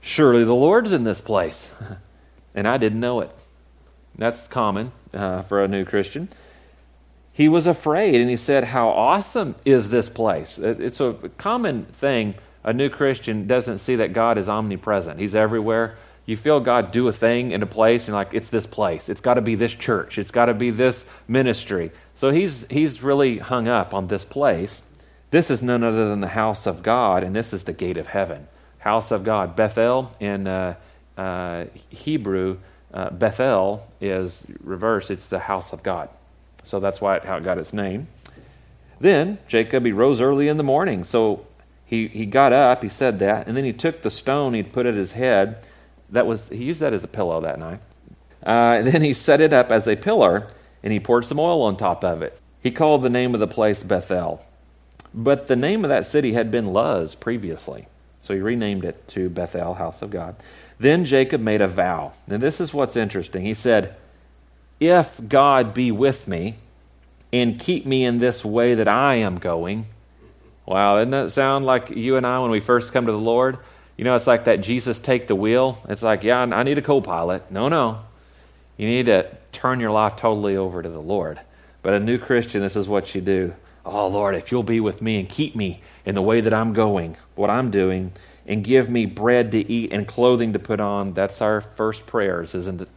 Surely 0.00 0.44
the 0.44 0.54
Lord's 0.54 0.92
in 0.92 1.04
this 1.04 1.20
place. 1.20 1.70
and 2.54 2.66
I 2.66 2.78
didn't 2.78 3.00
know 3.00 3.20
it. 3.20 3.30
That's 4.16 4.48
common 4.48 4.92
uh, 5.12 5.42
for 5.42 5.62
a 5.62 5.68
new 5.68 5.84
Christian. 5.84 6.30
He 7.38 7.48
was 7.48 7.68
afraid 7.68 8.16
and 8.16 8.28
he 8.28 8.34
said, 8.34 8.64
How 8.64 8.88
awesome 8.88 9.54
is 9.64 9.90
this 9.90 10.08
place? 10.08 10.58
It's 10.58 11.00
a 11.00 11.12
common 11.38 11.84
thing. 11.84 12.34
A 12.64 12.72
new 12.72 12.90
Christian 12.90 13.46
doesn't 13.46 13.78
see 13.78 13.94
that 13.94 14.12
God 14.12 14.38
is 14.38 14.48
omnipresent, 14.48 15.20
He's 15.20 15.36
everywhere. 15.36 15.96
You 16.26 16.36
feel 16.36 16.58
God 16.58 16.90
do 16.90 17.06
a 17.06 17.12
thing 17.12 17.52
in 17.52 17.62
a 17.62 17.66
place, 17.66 18.08
and 18.08 18.14
like, 18.16 18.34
it's 18.34 18.50
this 18.50 18.66
place. 18.66 19.08
It's 19.08 19.20
got 19.20 19.34
to 19.34 19.40
be 19.40 19.54
this 19.54 19.72
church. 19.72 20.18
It's 20.18 20.32
got 20.32 20.46
to 20.46 20.52
be 20.52 20.70
this 20.70 21.06
ministry. 21.28 21.92
So 22.16 22.30
he's, 22.30 22.66
he's 22.68 23.04
really 23.04 23.38
hung 23.38 23.68
up 23.68 23.94
on 23.94 24.08
this 24.08 24.24
place. 24.24 24.82
This 25.30 25.48
is 25.48 25.62
none 25.62 25.84
other 25.84 26.08
than 26.08 26.18
the 26.18 26.26
house 26.26 26.66
of 26.66 26.82
God, 26.82 27.22
and 27.22 27.36
this 27.36 27.52
is 27.52 27.62
the 27.64 27.72
gate 27.72 27.96
of 27.98 28.08
heaven. 28.08 28.48
House 28.80 29.12
of 29.12 29.22
God. 29.22 29.54
Bethel 29.54 30.10
in 30.18 30.48
uh, 30.48 30.74
uh, 31.16 31.66
Hebrew 31.88 32.58
uh, 32.92 33.10
Bethel 33.10 33.86
is 34.00 34.44
reverse, 34.60 35.08
it's 35.08 35.28
the 35.28 35.38
house 35.38 35.72
of 35.72 35.84
God. 35.84 36.08
So 36.68 36.80
that's 36.80 37.00
why 37.00 37.16
it, 37.16 37.24
how 37.24 37.38
it 37.38 37.44
got 37.44 37.56
its 37.56 37.72
name. 37.72 38.08
Then 39.00 39.38
Jacob, 39.48 39.86
he 39.86 39.92
rose 39.92 40.20
early 40.20 40.48
in 40.48 40.58
the 40.58 40.62
morning. 40.62 41.04
So 41.04 41.46
he, 41.86 42.08
he 42.08 42.26
got 42.26 42.52
up, 42.52 42.82
he 42.82 42.90
said 42.90 43.20
that, 43.20 43.46
and 43.46 43.56
then 43.56 43.64
he 43.64 43.72
took 43.72 44.02
the 44.02 44.10
stone, 44.10 44.52
he'd 44.52 44.72
put 44.72 44.84
at 44.84 44.94
his 44.94 45.12
head. 45.12 45.64
That 46.10 46.26
was 46.26 46.50
he 46.50 46.64
used 46.64 46.80
that 46.80 46.92
as 46.92 47.04
a 47.04 47.08
pillow 47.08 47.40
that 47.40 47.58
night. 47.58 47.80
Uh, 48.46 48.76
and 48.78 48.86
then 48.86 49.02
he 49.02 49.14
set 49.14 49.40
it 49.40 49.52
up 49.54 49.72
as 49.72 49.88
a 49.88 49.96
pillar, 49.96 50.48
and 50.82 50.92
he 50.92 51.00
poured 51.00 51.24
some 51.24 51.40
oil 51.40 51.62
on 51.62 51.76
top 51.76 52.04
of 52.04 52.22
it. 52.22 52.38
He 52.62 52.70
called 52.70 53.02
the 53.02 53.10
name 53.10 53.32
of 53.32 53.40
the 53.40 53.48
place 53.48 53.82
Bethel. 53.82 54.44
But 55.14 55.46
the 55.46 55.56
name 55.56 55.84
of 55.84 55.88
that 55.88 56.04
city 56.04 56.34
had 56.34 56.50
been 56.50 56.74
Luz 56.74 57.14
previously. 57.14 57.88
So 58.20 58.34
he 58.34 58.40
renamed 58.40 58.84
it 58.84 59.08
to 59.08 59.30
Bethel, 59.30 59.72
house 59.74 60.02
of 60.02 60.10
God. 60.10 60.36
Then 60.78 61.06
Jacob 61.06 61.40
made 61.40 61.62
a 61.62 61.66
vow. 61.66 62.12
Now, 62.26 62.36
this 62.36 62.60
is 62.60 62.74
what's 62.74 62.96
interesting. 62.96 63.42
He 63.42 63.54
said, 63.54 63.96
If 64.80 65.20
God 65.28 65.74
be 65.74 65.90
with 65.90 66.28
me 66.28 66.54
and 67.32 67.58
keep 67.58 67.84
me 67.84 68.04
in 68.04 68.18
this 68.18 68.44
way 68.44 68.74
that 68.74 68.88
I 68.88 69.16
am 69.16 69.38
going. 69.38 69.86
Wow, 70.66 70.96
doesn't 70.96 71.10
that 71.10 71.30
sound 71.30 71.66
like 71.66 71.90
you 71.90 72.16
and 72.16 72.26
I 72.26 72.40
when 72.40 72.50
we 72.50 72.60
first 72.60 72.92
come 72.92 73.06
to 73.06 73.12
the 73.12 73.18
Lord? 73.18 73.58
You 73.96 74.04
know, 74.04 74.14
it's 74.14 74.26
like 74.26 74.44
that 74.44 74.60
Jesus 74.60 75.00
take 75.00 75.26
the 75.26 75.34
wheel. 75.34 75.78
It's 75.88 76.02
like, 76.02 76.22
yeah, 76.22 76.40
I 76.40 76.62
need 76.62 76.78
a 76.78 76.82
co 76.82 77.00
pilot. 77.00 77.50
No, 77.50 77.68
no. 77.68 78.00
You 78.76 78.86
need 78.86 79.06
to 79.06 79.28
turn 79.50 79.80
your 79.80 79.90
life 79.90 80.16
totally 80.16 80.56
over 80.56 80.82
to 80.82 80.88
the 80.88 81.00
Lord. 81.00 81.40
But 81.82 81.94
a 81.94 82.00
new 82.00 82.18
Christian, 82.18 82.60
this 82.60 82.76
is 82.76 82.88
what 82.88 83.14
you 83.14 83.20
do. 83.20 83.54
Oh, 83.84 84.06
Lord, 84.08 84.34
if 84.34 84.52
you'll 84.52 84.62
be 84.62 84.80
with 84.80 85.00
me 85.02 85.18
and 85.18 85.28
keep 85.28 85.56
me 85.56 85.80
in 86.04 86.14
the 86.14 86.22
way 86.22 86.40
that 86.40 86.54
I'm 86.54 86.74
going, 86.74 87.16
what 87.34 87.50
I'm 87.50 87.70
doing, 87.70 88.12
and 88.46 88.62
give 88.62 88.88
me 88.88 89.06
bread 89.06 89.50
to 89.52 89.70
eat 89.70 89.92
and 89.92 90.06
clothing 90.06 90.52
to 90.52 90.58
put 90.58 90.80
on. 90.80 91.12
That's 91.12 91.40
our 91.40 91.60
first 91.60 92.06
prayers, 92.06 92.54
isn't 92.54 92.82
it? 92.82 92.88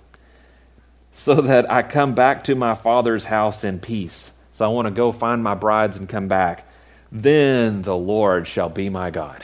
So 1.13 1.35
that 1.35 1.69
I 1.69 1.83
come 1.83 2.15
back 2.15 2.45
to 2.45 2.55
my 2.55 2.73
father's 2.73 3.25
house 3.25 3.63
in 3.63 3.79
peace. 3.79 4.31
So 4.53 4.65
I 4.65 4.69
want 4.69 4.85
to 4.85 4.91
go 4.91 5.11
find 5.11 5.43
my 5.43 5.55
brides 5.55 5.97
and 5.97 6.07
come 6.07 6.27
back. 6.27 6.67
Then 7.11 7.81
the 7.81 7.95
Lord 7.95 8.47
shall 8.47 8.69
be 8.69 8.89
my 8.89 9.09
God. 9.09 9.43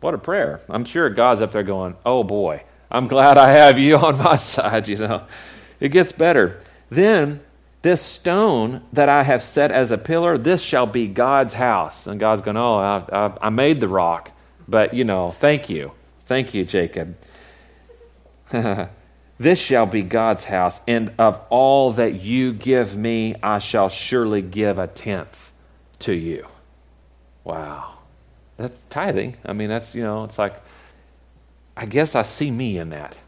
What 0.00 0.14
a 0.14 0.18
prayer. 0.18 0.60
I'm 0.68 0.84
sure 0.84 1.08
God's 1.08 1.42
up 1.42 1.52
there 1.52 1.62
going, 1.62 1.96
Oh 2.04 2.24
boy, 2.24 2.62
I'm 2.90 3.08
glad 3.08 3.38
I 3.38 3.50
have 3.50 3.78
you 3.78 3.96
on 3.98 4.18
my 4.18 4.36
side, 4.36 4.88
you 4.88 4.96
know. 4.96 5.26
It 5.78 5.90
gets 5.90 6.12
better. 6.12 6.60
Then 6.90 7.40
this 7.82 8.02
stone 8.02 8.82
that 8.92 9.08
I 9.08 9.22
have 9.22 9.42
set 9.42 9.70
as 9.70 9.90
a 9.92 9.98
pillar, 9.98 10.38
this 10.38 10.62
shall 10.62 10.86
be 10.86 11.06
God's 11.06 11.54
house. 11.54 12.06
And 12.06 12.18
God's 12.18 12.42
going, 12.42 12.56
Oh, 12.56 12.76
I, 12.76 13.04
I, 13.12 13.32
I 13.42 13.50
made 13.50 13.80
the 13.80 13.88
rock. 13.88 14.32
But, 14.68 14.94
you 14.94 15.04
know, 15.04 15.36
thank 15.38 15.68
you. 15.68 15.92
Thank 16.26 16.54
you, 16.54 16.64
Jacob. 16.64 17.16
this 19.38 19.58
shall 19.58 19.86
be 19.86 20.02
God's 20.02 20.44
house, 20.44 20.80
and 20.86 21.12
of 21.18 21.40
all 21.50 21.92
that 21.92 22.20
you 22.20 22.52
give 22.52 22.96
me, 22.96 23.34
I 23.42 23.58
shall 23.58 23.88
surely 23.88 24.42
give 24.42 24.78
a 24.78 24.86
tenth 24.86 25.52
to 26.00 26.14
you. 26.14 26.46
Wow. 27.44 27.98
That's 28.56 28.80
tithing. 28.88 29.36
I 29.44 29.52
mean, 29.52 29.68
that's, 29.68 29.94
you 29.94 30.02
know, 30.02 30.24
it's 30.24 30.38
like, 30.38 30.54
I 31.76 31.86
guess 31.86 32.14
I 32.14 32.22
see 32.22 32.50
me 32.50 32.78
in 32.78 32.90
that. 32.90 33.18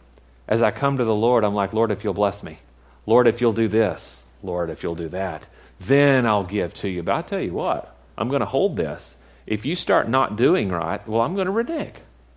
As 0.46 0.62
I 0.62 0.70
come 0.70 0.96
to 0.96 1.04
the 1.04 1.14
Lord, 1.14 1.44
I'm 1.44 1.54
like, 1.54 1.74
Lord, 1.74 1.90
if 1.90 2.02
you'll 2.04 2.14
bless 2.14 2.42
me. 2.42 2.58
Lord, 3.04 3.26
if 3.26 3.40
you'll 3.40 3.52
do 3.52 3.68
this. 3.68 4.24
Lord, 4.42 4.70
if 4.70 4.82
you'll 4.82 4.94
do 4.94 5.08
that. 5.08 5.46
Then 5.78 6.26
I'll 6.26 6.44
give 6.44 6.72
to 6.74 6.88
you. 6.88 7.02
But 7.02 7.12
I'll 7.12 7.22
tell 7.22 7.40
you 7.40 7.52
what, 7.52 7.94
I'm 8.16 8.28
going 8.28 8.40
to 8.40 8.46
hold 8.46 8.76
this 8.76 9.14
if 9.48 9.64
you 9.64 9.74
start 9.74 10.08
not 10.10 10.36
doing 10.36 10.68
right, 10.70 11.06
well, 11.08 11.22
I'm 11.22 11.34
going 11.34 11.46
to 11.46 11.52
renege. 11.52 11.94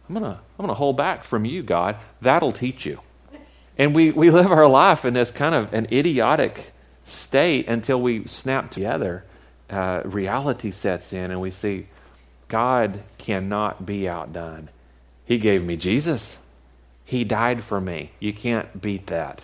I'm 0.07 0.15
going 0.15 0.31
to 0.31 0.39
I'm 0.39 0.65
going 0.65 0.69
to 0.69 0.73
hold 0.73 0.95
back 0.95 1.23
from 1.23 1.43
you, 1.43 1.61
God. 1.61 1.97
That'll 2.21 2.53
teach 2.53 2.85
you. 2.85 2.99
And 3.77 3.95
we, 3.95 4.11
we 4.11 4.29
live 4.29 4.51
our 4.51 4.67
life 4.67 5.05
in 5.05 5.13
this 5.13 5.31
kind 5.31 5.55
of 5.55 5.73
an 5.73 5.87
idiotic 5.91 6.71
state 7.05 7.67
until 7.67 8.01
we 8.01 8.27
snap 8.27 8.71
together. 8.71 9.23
Uh, 9.69 10.01
reality 10.03 10.71
sets 10.71 11.13
in 11.13 11.31
and 11.31 11.39
we 11.39 11.51
see 11.51 11.87
God 12.47 13.01
cannot 13.17 13.85
be 13.85 14.07
outdone. 14.09 14.69
He 15.25 15.37
gave 15.37 15.65
me 15.65 15.77
Jesus. 15.77 16.37
He 17.05 17.23
died 17.23 17.63
for 17.63 17.79
me. 17.79 18.11
You 18.19 18.33
can't 18.33 18.81
beat 18.81 19.07
that. 19.07 19.43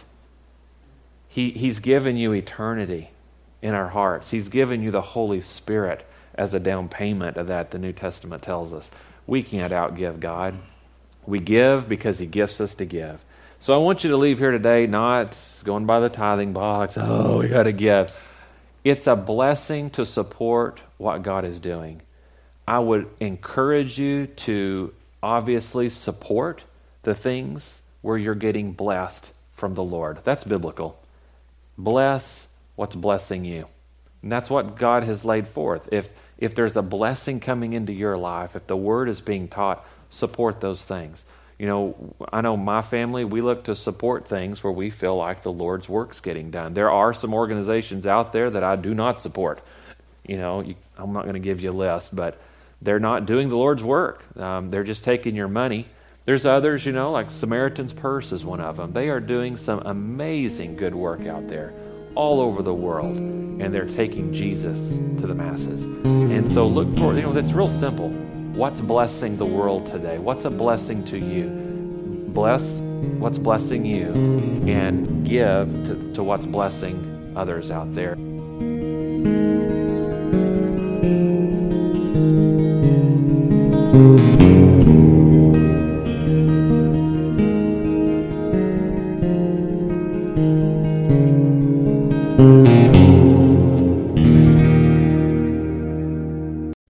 He, 1.29 1.51
he's 1.51 1.79
given 1.79 2.17
you 2.17 2.33
eternity 2.33 3.11
in 3.61 3.73
our 3.73 3.89
hearts. 3.89 4.31
He's 4.31 4.49
given 4.49 4.81
you 4.83 4.91
the 4.91 5.01
Holy 5.01 5.41
Spirit 5.41 6.05
as 6.35 6.53
a 6.53 6.59
down 6.59 6.87
payment 6.87 7.37
of 7.37 7.47
that, 7.47 7.71
the 7.71 7.79
New 7.79 7.93
Testament 7.93 8.43
tells 8.43 8.73
us. 8.73 8.91
We 9.25 9.43
can't 9.43 9.73
outgive 9.73 10.19
God. 10.19 10.55
We 11.25 11.39
give 11.39 11.89
because 11.89 12.19
He 12.19 12.25
gifts 12.25 12.61
us 12.61 12.73
to 12.75 12.85
give. 12.85 13.23
So 13.59 13.73
I 13.73 13.77
want 13.77 14.03
you 14.03 14.11
to 14.11 14.17
leave 14.17 14.39
here 14.39 14.51
today 14.51 14.87
not 14.87 15.37
going 15.63 15.85
by 15.85 15.99
the 15.99 16.09
tithing 16.09 16.53
box, 16.53 16.95
oh, 16.97 17.39
we 17.39 17.49
got 17.49 17.63
to 17.63 17.71
give. 17.71 18.17
It's 18.83 19.07
a 19.07 19.15
blessing 19.15 19.89
to 19.91 20.05
support 20.05 20.79
what 20.97 21.23
God 21.23 21.43
is 21.43 21.59
doing. 21.59 22.01
I 22.67 22.79
would 22.79 23.09
encourage 23.19 23.99
you 23.99 24.27
to 24.27 24.93
obviously 25.23 25.89
support 25.89 26.63
the 27.03 27.15
things 27.15 27.81
where 28.01 28.17
you're 28.17 28.35
getting 28.35 28.73
blessed 28.73 29.31
from 29.53 29.73
the 29.73 29.83
Lord. 29.83 30.19
That's 30.23 30.43
biblical. 30.43 30.99
Bless 31.77 32.47
what's 32.75 32.95
blessing 32.95 33.43
you. 33.43 33.67
And 34.21 34.31
that's 34.31 34.49
what 34.49 34.77
God 34.77 35.03
has 35.03 35.25
laid 35.25 35.47
forth. 35.47 35.89
If 35.91 36.11
if 36.37 36.53
there's 36.53 36.77
a 36.77 36.83
blessing 36.83 37.39
coming 37.39 37.73
into 37.73 37.91
your 37.91 38.17
life, 38.17 38.55
if 38.55 38.67
the 38.67 38.77
word 38.77 39.09
is 39.09 39.21
being 39.21 39.47
taught, 39.47 39.85
support 40.11 40.61
those 40.61 40.85
things. 40.85 41.25
You 41.59 41.65
know, 41.65 42.15
I 42.31 42.41
know 42.41 42.55
my 42.55 42.81
family, 42.81 43.25
we 43.25 43.41
look 43.41 43.63
to 43.63 43.75
support 43.75 44.27
things 44.27 44.63
where 44.63 44.71
we 44.71 44.91
feel 44.91 45.17
like 45.17 45.41
the 45.41 45.51
Lord's 45.51 45.89
work's 45.89 46.19
getting 46.19 46.51
done. 46.51 46.75
There 46.75 46.91
are 46.91 47.13
some 47.13 47.33
organizations 47.33 48.05
out 48.05 48.31
there 48.31 48.51
that 48.51 48.63
I 48.63 48.75
do 48.75 48.93
not 48.93 49.23
support. 49.23 49.59
You 50.27 50.37
know, 50.37 50.61
you, 50.61 50.75
I'm 50.97 51.13
not 51.13 51.23
going 51.23 51.33
to 51.33 51.39
give 51.39 51.59
you 51.59 51.71
a 51.71 51.73
list, 51.73 52.15
but 52.15 52.39
they're 52.81 52.99
not 52.99 53.25
doing 53.25 53.49
the 53.49 53.57
Lord's 53.57 53.83
work. 53.83 54.21
Um, 54.37 54.69
they're 54.69 54.83
just 54.83 55.03
taking 55.03 55.35
your 55.35 55.47
money. 55.47 55.87
There's 56.25 56.45
others, 56.45 56.85
you 56.85 56.91
know, 56.91 57.11
like 57.11 57.31
Samaritan's 57.31 57.93
Purse 57.93 58.31
is 58.31 58.45
one 58.45 58.59
of 58.59 58.77
them. 58.77 58.91
They 58.91 59.09
are 59.09 59.21
doing 59.21 59.57
some 59.57 59.79
amazing 59.79 60.75
good 60.75 60.93
work 60.93 61.25
out 61.25 61.47
there 61.47 61.73
all 62.15 62.41
over 62.41 62.61
the 62.61 62.73
world, 62.73 63.15
and 63.15 63.73
they're 63.73 63.85
taking 63.85 64.33
Jesus 64.33 64.77
to 65.21 65.25
the 65.25 65.33
masses. 65.33 65.83
And 65.83 66.51
so 66.51 66.67
look 66.67 66.95
for, 66.97 67.15
you 67.15 67.21
know, 67.21 67.31
that's 67.31 67.53
real 67.53 67.67
simple. 67.67 68.09
What's 68.57 68.81
blessing 68.81 69.37
the 69.37 69.45
world 69.45 69.85
today? 69.85 70.17
What's 70.17 70.45
a 70.45 70.49
blessing 70.49 71.03
to 71.05 71.19
you? 71.19 71.47
Bless 72.29 72.79
what's 73.19 73.37
blessing 73.37 73.85
you 73.85 74.11
and 74.67 75.23
give 75.23 75.69
to, 75.85 76.13
to 76.15 76.23
what's 76.23 76.47
blessing 76.47 77.33
others 77.35 77.69
out 77.69 77.93
there. 77.93 78.15